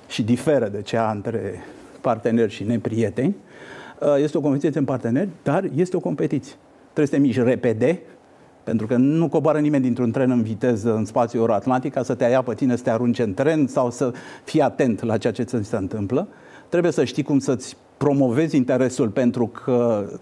și 0.08 0.22
diferă 0.22 0.68
de 0.68 0.82
cea 0.82 1.10
între 1.10 1.64
parteneri 2.00 2.52
și 2.52 2.64
neprieteni. 2.64 3.36
Uh, 4.00 4.14
Este 4.22 4.36
o 4.36 4.40
competiție 4.40 4.68
între 4.68 4.92
parteneri, 4.92 5.28
dar 5.42 5.68
este 5.74 5.96
o 5.96 6.00
competiție. 6.00 6.54
Trebuie 6.82 7.06
să 7.06 7.12
te 7.12 7.18
miști 7.20 7.42
repede, 7.42 8.00
pentru 8.64 8.86
că 8.86 8.96
nu 8.96 9.28
coboară 9.28 9.58
nimeni 9.58 9.82
dintr-un 9.82 10.10
tren 10.10 10.30
în 10.30 10.42
viteză 10.42 10.94
în 10.94 11.04
spațiul 11.04 11.40
euroatlantic 11.40 11.92
ca 11.92 12.02
să 12.02 12.14
te 12.14 12.24
ia 12.24 12.42
pe 12.42 12.54
tine 12.54 12.76
să 12.76 12.82
te 12.82 12.90
arunce 12.90 13.22
în 13.22 13.34
tren 13.34 13.66
sau 13.66 13.90
să 13.90 14.12
fii 14.44 14.60
atent 14.60 15.02
la 15.02 15.18
ceea 15.18 15.32
ce 15.32 15.42
ți 15.42 15.64
se 15.64 15.76
întâmplă. 15.76 16.28
Trebuie 16.68 16.92
să 16.92 17.04
știi 17.04 17.22
cum 17.22 17.38
să-ți 17.38 17.76
promovezi 17.96 18.56
interesul 18.56 19.08
pentru 19.08 19.46
că 19.46 20.08
uh, 20.12 20.18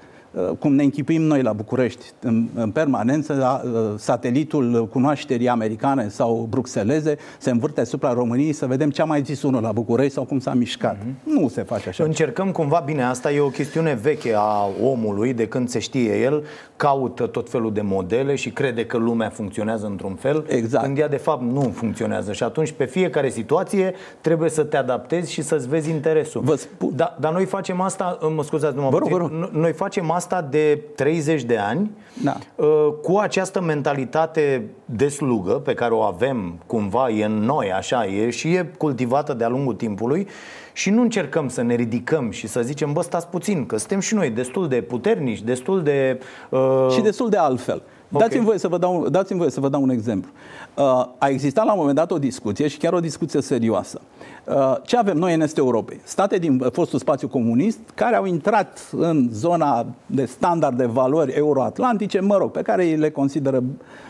cum 0.58 0.74
ne 0.74 0.82
închipuim 0.82 1.22
noi 1.22 1.42
la 1.42 1.52
București 1.52 2.04
în, 2.20 2.46
în 2.54 2.70
permanență, 2.70 3.32
da, 3.32 3.62
uh, 3.64 3.70
satelitul 3.96 4.88
cunoașterii 4.92 5.48
americane 5.48 6.08
sau 6.08 6.46
bruxeleze 6.50 7.16
se 7.38 7.50
învârte 7.50 7.80
asupra 7.80 8.12
României 8.12 8.52
să 8.52 8.66
vedem 8.66 8.90
ce 8.90 9.02
a 9.02 9.04
mai 9.04 9.22
zis 9.22 9.42
unul 9.42 9.62
la 9.62 9.72
București 9.72 10.12
sau 10.12 10.24
cum 10.24 10.38
s-a 10.38 10.54
mișcat. 10.54 10.96
Nu 11.22 11.48
se 11.48 11.62
face 11.62 11.88
așa. 11.88 12.04
Încercăm 12.04 12.50
cumva, 12.50 12.82
bine, 12.84 13.02
asta 13.02 13.32
e 13.32 13.40
o 13.40 13.48
chestiune 13.48 13.98
veche 14.02 14.34
a 14.36 14.68
omului, 14.82 15.32
de 15.32 15.46
când 15.46 15.68
se 15.68 15.78
știe 15.78 16.20
el, 16.20 16.44
caută 16.76 17.26
tot 17.26 17.50
felul 17.50 17.72
de 17.72 17.80
modele 17.80 18.34
și 18.34 18.50
crede 18.50 18.86
că 18.86 18.96
lumea 18.96 19.28
funcționează 19.28 19.86
într-un 19.86 20.14
fel, 20.14 20.44
exact. 20.48 20.84
când 20.84 20.98
ea 20.98 21.08
de 21.08 21.16
fapt 21.16 21.42
nu 21.42 21.72
funcționează. 21.74 22.32
Și 22.32 22.42
atunci 22.42 22.70
pe 22.70 22.84
fiecare 22.84 23.28
situație 23.28 23.94
trebuie 24.20 24.50
să 24.50 24.62
te 24.62 24.76
adaptezi 24.76 25.32
și 25.32 25.42
să-ți 25.42 25.68
vezi 25.68 25.90
interesul. 25.90 26.40
Vă 26.44 26.54
spun... 26.54 26.90
Da, 26.96 27.16
dar 27.20 27.32
noi 27.32 27.44
facem 27.44 27.80
asta, 27.80 28.18
mă 28.34 28.42
scuzați, 28.42 28.74
numai 28.74 28.90
Vă 28.90 28.98
rog, 28.98 29.08
puțin, 29.08 29.28
vă 29.28 29.38
rog. 29.38 29.48
no- 29.48 29.52
noi 29.52 29.72
facem 29.72 30.10
asta 30.10 30.21
de 30.50 30.80
30 30.94 31.42
de 31.42 31.56
ani 31.56 31.90
Da. 32.22 32.36
uh, 32.54 32.66
cu 33.02 33.16
această 33.16 33.60
mentalitate 33.60 34.64
de 34.84 35.08
slugă 35.08 35.52
pe 35.52 35.74
care 35.74 35.94
o 35.94 36.00
avem 36.00 36.58
cumva, 36.66 37.08
e 37.08 37.24
în 37.24 37.38
noi, 37.38 37.72
așa 37.72 38.06
e, 38.06 38.30
și 38.30 38.54
e 38.54 38.72
cultivată 38.78 39.34
de-a 39.34 39.48
lungul 39.48 39.74
timpului 39.74 40.26
și 40.72 40.90
nu 40.90 41.02
încercăm 41.02 41.48
să 41.48 41.62
ne 41.62 41.74
ridicăm 41.74 42.30
și 42.30 42.46
să 42.46 42.62
zicem, 42.62 42.92
bă, 42.92 43.02
stați 43.02 43.28
puțin, 43.28 43.66
că 43.66 43.76
suntem 43.76 44.00
și 44.00 44.14
noi 44.14 44.30
destul 44.30 44.68
de 44.68 44.82
puternici, 44.82 45.42
destul 45.42 45.82
de... 45.82 46.20
Uh... 46.48 46.86
și 46.90 47.00
destul 47.00 47.28
de 47.28 47.36
altfel. 47.36 47.82
Dați-mi 48.18 48.44
voie 48.44 48.58
să 48.58 48.68
vă 48.68 48.78
dau, 48.78 49.08
dați-mi 49.08 49.38
voie 49.38 49.50
să 49.50 49.60
vă 49.60 49.68
dau 49.68 49.82
un 49.82 49.90
exemplu. 49.90 50.30
Uh, 50.76 51.06
a 51.18 51.28
existat 51.28 51.64
la 51.64 51.72
un 51.72 51.78
moment 51.78 51.96
dat 51.96 52.10
o 52.10 52.18
discuție 52.18 52.68
și 52.68 52.78
chiar 52.78 52.92
o 52.92 53.00
discuție 53.00 53.40
serioasă. 53.40 54.00
Uh, 54.44 54.76
ce 54.82 54.96
avem 54.96 55.16
noi 55.16 55.34
în 55.34 55.40
Estul 55.40 55.64
Europei? 55.64 56.00
State 56.04 56.38
din 56.38 56.58
fostul 56.72 56.98
spațiu 56.98 57.28
comunist 57.28 57.78
care 57.94 58.16
au 58.16 58.24
intrat 58.24 58.90
în 58.96 59.28
zona 59.32 59.86
de 60.06 60.24
standard 60.24 60.76
de 60.76 60.86
valori 60.86 61.32
euroatlantice, 61.32 62.20
mă 62.20 62.36
rog, 62.36 62.50
pe 62.50 62.62
care 62.62 62.86
ei 62.86 62.96
le 62.96 63.10
consideră 63.10 63.62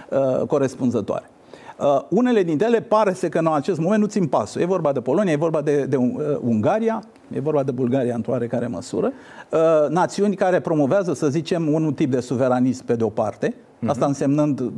uh, 0.08 0.46
corespunzătoare. 0.46 1.31
Uh, 1.82 2.00
unele 2.08 2.42
dintre 2.42 2.66
ele 2.66 2.80
pare 2.80 3.12
să 3.12 3.28
că 3.28 3.38
în 3.38 3.46
acest 3.46 3.78
moment 3.78 4.00
nu 4.00 4.06
țin 4.06 4.26
pasul. 4.26 4.60
E 4.60 4.64
vorba 4.64 4.92
de 4.92 5.00
Polonia, 5.00 5.32
e 5.32 5.36
vorba 5.36 5.60
de, 5.60 5.84
de 5.84 5.96
uh, 5.96 6.10
Ungaria, 6.40 7.02
e 7.32 7.40
vorba 7.40 7.62
de 7.62 7.70
Bulgaria 7.70 8.14
într-o 8.14 8.32
oarecare 8.32 8.66
măsură. 8.66 9.12
Uh, 9.48 9.58
națiuni 9.88 10.34
care 10.34 10.60
promovează, 10.60 11.14
să 11.14 11.28
zicem, 11.28 11.72
un 11.72 11.94
tip 11.94 12.10
de 12.10 12.20
suveranism 12.20 12.84
pe 12.84 12.94
de 12.94 13.04
o 13.04 13.08
parte, 13.08 13.54
asta 13.86 14.06
însemnând, 14.06 14.72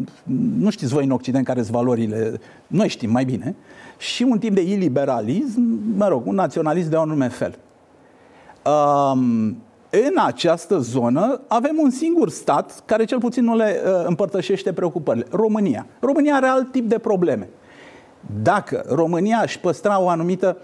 nu 0.58 0.70
știți 0.70 0.92
voi 0.92 1.04
în 1.04 1.10
Occident 1.10 1.44
care 1.44 1.62
sunt 1.62 1.74
valorile, 1.74 2.40
noi 2.66 2.88
știm 2.88 3.10
mai 3.10 3.24
bine, 3.24 3.54
și 3.98 4.22
un 4.22 4.38
tip 4.38 4.54
de 4.54 4.62
iliberalism, 4.62 5.62
mă 5.96 6.08
rog, 6.08 6.26
un 6.26 6.34
naționalism 6.34 6.90
de 6.90 6.96
un 6.96 7.02
anume 7.02 7.28
fel. 7.28 7.58
Um, 8.66 9.56
în 10.06 10.14
această 10.24 10.78
zonă 10.78 11.40
avem 11.48 11.76
un 11.82 11.90
singur 11.90 12.30
stat 12.30 12.82
care 12.84 13.04
cel 13.04 13.18
puțin 13.18 13.44
nu 13.44 13.56
le 13.56 13.80
uh, 13.84 14.04
împărtășește 14.06 14.72
preocupările. 14.72 15.26
România. 15.30 15.86
România 16.00 16.34
are 16.34 16.46
alt 16.46 16.70
tip 16.70 16.88
de 16.88 16.98
probleme. 16.98 17.48
Dacă 18.42 18.84
România 18.88 19.40
își 19.42 19.60
păstra 19.60 20.00
o 20.02 20.08
anumită 20.08 20.56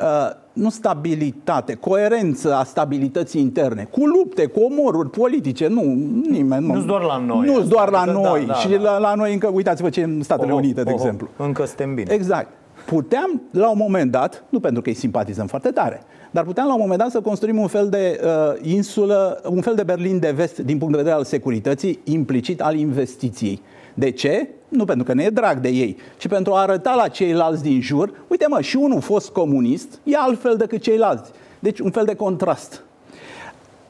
uh, 0.00 0.06
nu 0.52 0.70
stabilitate, 0.70 1.74
coerență 1.74 2.54
a 2.54 2.64
stabilității 2.64 3.40
interne, 3.40 3.88
cu 3.90 4.06
lupte, 4.06 4.46
cu 4.46 4.60
omoruri 4.60 5.10
politice, 5.10 5.66
nu, 5.66 5.82
nimeni. 6.30 6.66
Nu-s 6.66 6.84
doar 6.84 7.02
la 7.02 7.18
noi 7.18 7.46
Nu 7.46 7.56
asta, 7.56 7.68
doar 7.68 7.90
la 7.90 8.00
adică 8.00 8.20
da, 8.22 8.28
noi. 8.28 8.46
da, 8.46 8.54
și 8.54 8.68
da. 8.68 8.76
La, 8.80 8.98
la 8.98 9.14
noi 9.14 9.32
încă, 9.32 9.50
uitați-vă 9.52 9.88
ce 9.88 10.00
e 10.00 10.04
în 10.04 10.22
Statele 10.22 10.52
Oho, 10.52 10.60
Unite, 10.60 10.82
de 10.82 10.90
oho, 10.90 10.98
exemplu. 10.98 11.28
Încă 11.36 11.64
suntem 11.64 11.94
bine. 11.94 12.12
Exact. 12.12 12.48
Puteam, 12.86 13.42
la 13.50 13.70
un 13.70 13.78
moment 13.78 14.10
dat, 14.10 14.44
nu 14.48 14.60
pentru 14.60 14.82
că 14.82 14.88
îi 14.88 14.94
simpatizăm 14.94 15.46
foarte 15.46 15.70
tare, 15.70 16.02
dar 16.30 16.44
puteam 16.44 16.66
la 16.66 16.74
un 16.74 16.80
moment 16.80 16.98
dat 16.98 17.10
să 17.10 17.20
construim 17.20 17.58
un 17.58 17.66
fel 17.66 17.88
de 17.88 18.20
uh, 18.24 18.72
insulă, 18.72 19.40
un 19.48 19.60
fel 19.60 19.74
de 19.74 19.82
Berlin 19.82 20.18
de 20.18 20.30
vest 20.30 20.58
din 20.58 20.78
punct 20.78 20.92
de 20.92 20.98
vedere 20.98 21.16
al 21.16 21.24
securității, 21.24 21.98
implicit 22.04 22.60
al 22.60 22.76
investiției. 22.76 23.62
De 23.94 24.10
ce? 24.10 24.48
Nu 24.68 24.84
pentru 24.84 25.04
că 25.04 25.14
ne 25.14 25.22
e 25.22 25.30
drag 25.30 25.58
de 25.58 25.68
ei, 25.68 25.96
ci 26.18 26.28
pentru 26.28 26.52
a 26.52 26.60
arăta 26.60 26.94
la 26.94 27.08
ceilalți 27.08 27.62
din 27.62 27.80
jur, 27.80 28.12
uite 28.28 28.46
mă, 28.48 28.60
și 28.60 28.76
unul 28.76 29.00
fost 29.00 29.28
comunist 29.30 29.98
e 30.04 30.16
altfel 30.16 30.56
decât 30.56 30.82
ceilalți. 30.82 31.30
Deci 31.58 31.78
un 31.78 31.90
fel 31.90 32.04
de 32.04 32.14
contrast. 32.14 32.82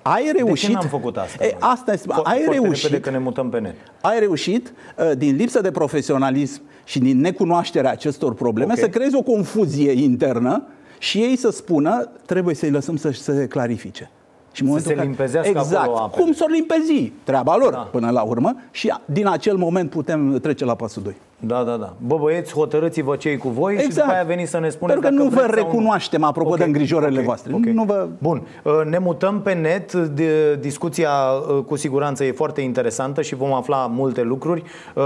Ai 0.03 0.33
reușit... 0.37 0.67
De 0.67 0.73
ce 0.75 0.79
n-am 0.79 0.89
făcut 0.89 1.17
asta? 1.17 1.45
E, 1.45 1.57
asta 1.59 1.93
este, 1.93 2.09
Fo- 2.13 2.23
ai 2.23 2.43
foarte 2.43 2.61
reușit 2.61 2.83
repede 2.83 3.01
că 3.01 3.11
ne 3.11 3.19
mutăm 3.19 3.49
pe 3.49 3.61
net. 3.61 3.75
ai 4.01 4.19
reușit, 4.19 4.73
uh, 4.99 5.11
din 5.17 5.37
lipsă 5.37 5.61
de 5.61 5.71
profesionalism 5.71 6.63
și 6.85 6.99
din 6.99 7.21
necunoașterea 7.21 7.91
acestor 7.91 8.35
probleme, 8.35 8.73
Ok. 8.73 8.79
să 8.79 8.89
creezi 8.89 9.17
o 9.17 9.23
confuzie 9.23 9.93
internă 9.93 10.67
și 11.01 11.19
ei 11.19 11.37
să 11.37 11.51
spună, 11.51 12.11
trebuie 12.27 12.55
să-i 12.55 12.71
lăsăm 12.71 12.97
să 12.97 13.11
se 13.11 13.47
clarifice. 13.47 14.11
Și 14.53 14.63
în 14.63 14.67
Să 14.69 14.73
momentul 14.73 14.81
se 14.81 14.91
în 14.93 14.97
care- 14.97 15.09
limpezească 15.09 15.51
exact. 15.59 15.85
acolo 15.87 15.99
apele. 15.99 16.23
Cum 16.23 16.33
s-or 16.33 16.51
limpezi? 16.51 17.13
Treaba 17.23 17.57
lor, 17.57 17.73
da. 17.73 17.79
până 17.79 18.11
la 18.11 18.23
urmă. 18.23 18.55
Și 18.71 18.93
din 19.05 19.27
acel 19.29 19.57
moment 19.57 19.91
putem 19.91 20.39
trece 20.43 20.65
la 20.65 20.75
pasul 20.75 21.03
2. 21.03 21.15
Da, 21.43 21.63
da, 21.63 21.77
da. 21.77 21.93
Bă, 22.07 22.17
băieți, 22.17 22.53
hotărâți-vă 22.53 23.17
cei 23.17 23.37
cu 23.37 23.49
voi 23.49 23.77
și 23.79 23.89
după 23.89 24.11
aia 24.11 24.23
veniți 24.23 24.51
să 24.51 24.59
ne 24.59 24.69
spuneți 24.69 25.01
Pentru 25.01 25.17
că 25.19 25.23
dacă 25.25 25.29
nu 25.31 25.41
vă 25.43 25.47
vreți 25.47 25.61
sau 25.61 25.71
recunoaștem, 25.71 26.23
apropo 26.25 26.51
Ok, 26.51 26.57
de 26.57 26.65
îngrijorările 26.65 27.19
ok, 27.19 27.25
voastre. 27.25 27.53
ok. 27.55 27.65
Nu 27.65 27.85
vă... 27.85 28.09
Bun, 28.19 28.43
Uh, 28.65 28.73
ne 28.91 28.99
mutăm 28.99 29.41
pe 29.41 29.53
net, 29.53 29.93
de, 29.93 30.55
discuția 30.57 31.11
uh, 31.49 31.65
cu 31.67 31.77
siguranță 31.77 32.25
e 32.25 32.33
foarte 32.33 32.61
interesantă 32.61 33.23
și 33.23 33.35
vom 33.35 33.53
afla 33.53 33.87
multe 33.87 34.23
lucruri. 34.23 34.63
Uh, 34.95 35.03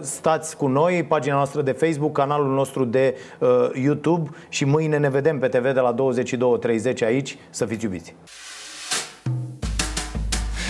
Stați 0.00 0.56
cu 0.56 0.66
noi, 0.66 1.04
pagina 1.08 1.34
noastră 1.34 1.62
de 1.62 1.72
Facebook, 1.72 2.12
canalul 2.12 2.54
nostru 2.54 2.84
de 2.84 3.14
uh, 3.38 3.48
YouTube 3.84 4.30
și 4.48 4.64
mâine 4.64 4.98
ne 4.98 5.08
vedem 5.08 5.38
pe 5.38 5.48
TV 5.48 5.62
de 5.72 5.80
la 5.80 5.94
22.30 5.94 7.06
aici. 7.06 7.38
Să 7.50 7.64
fiți 7.64 7.84
iubiți! 7.84 8.14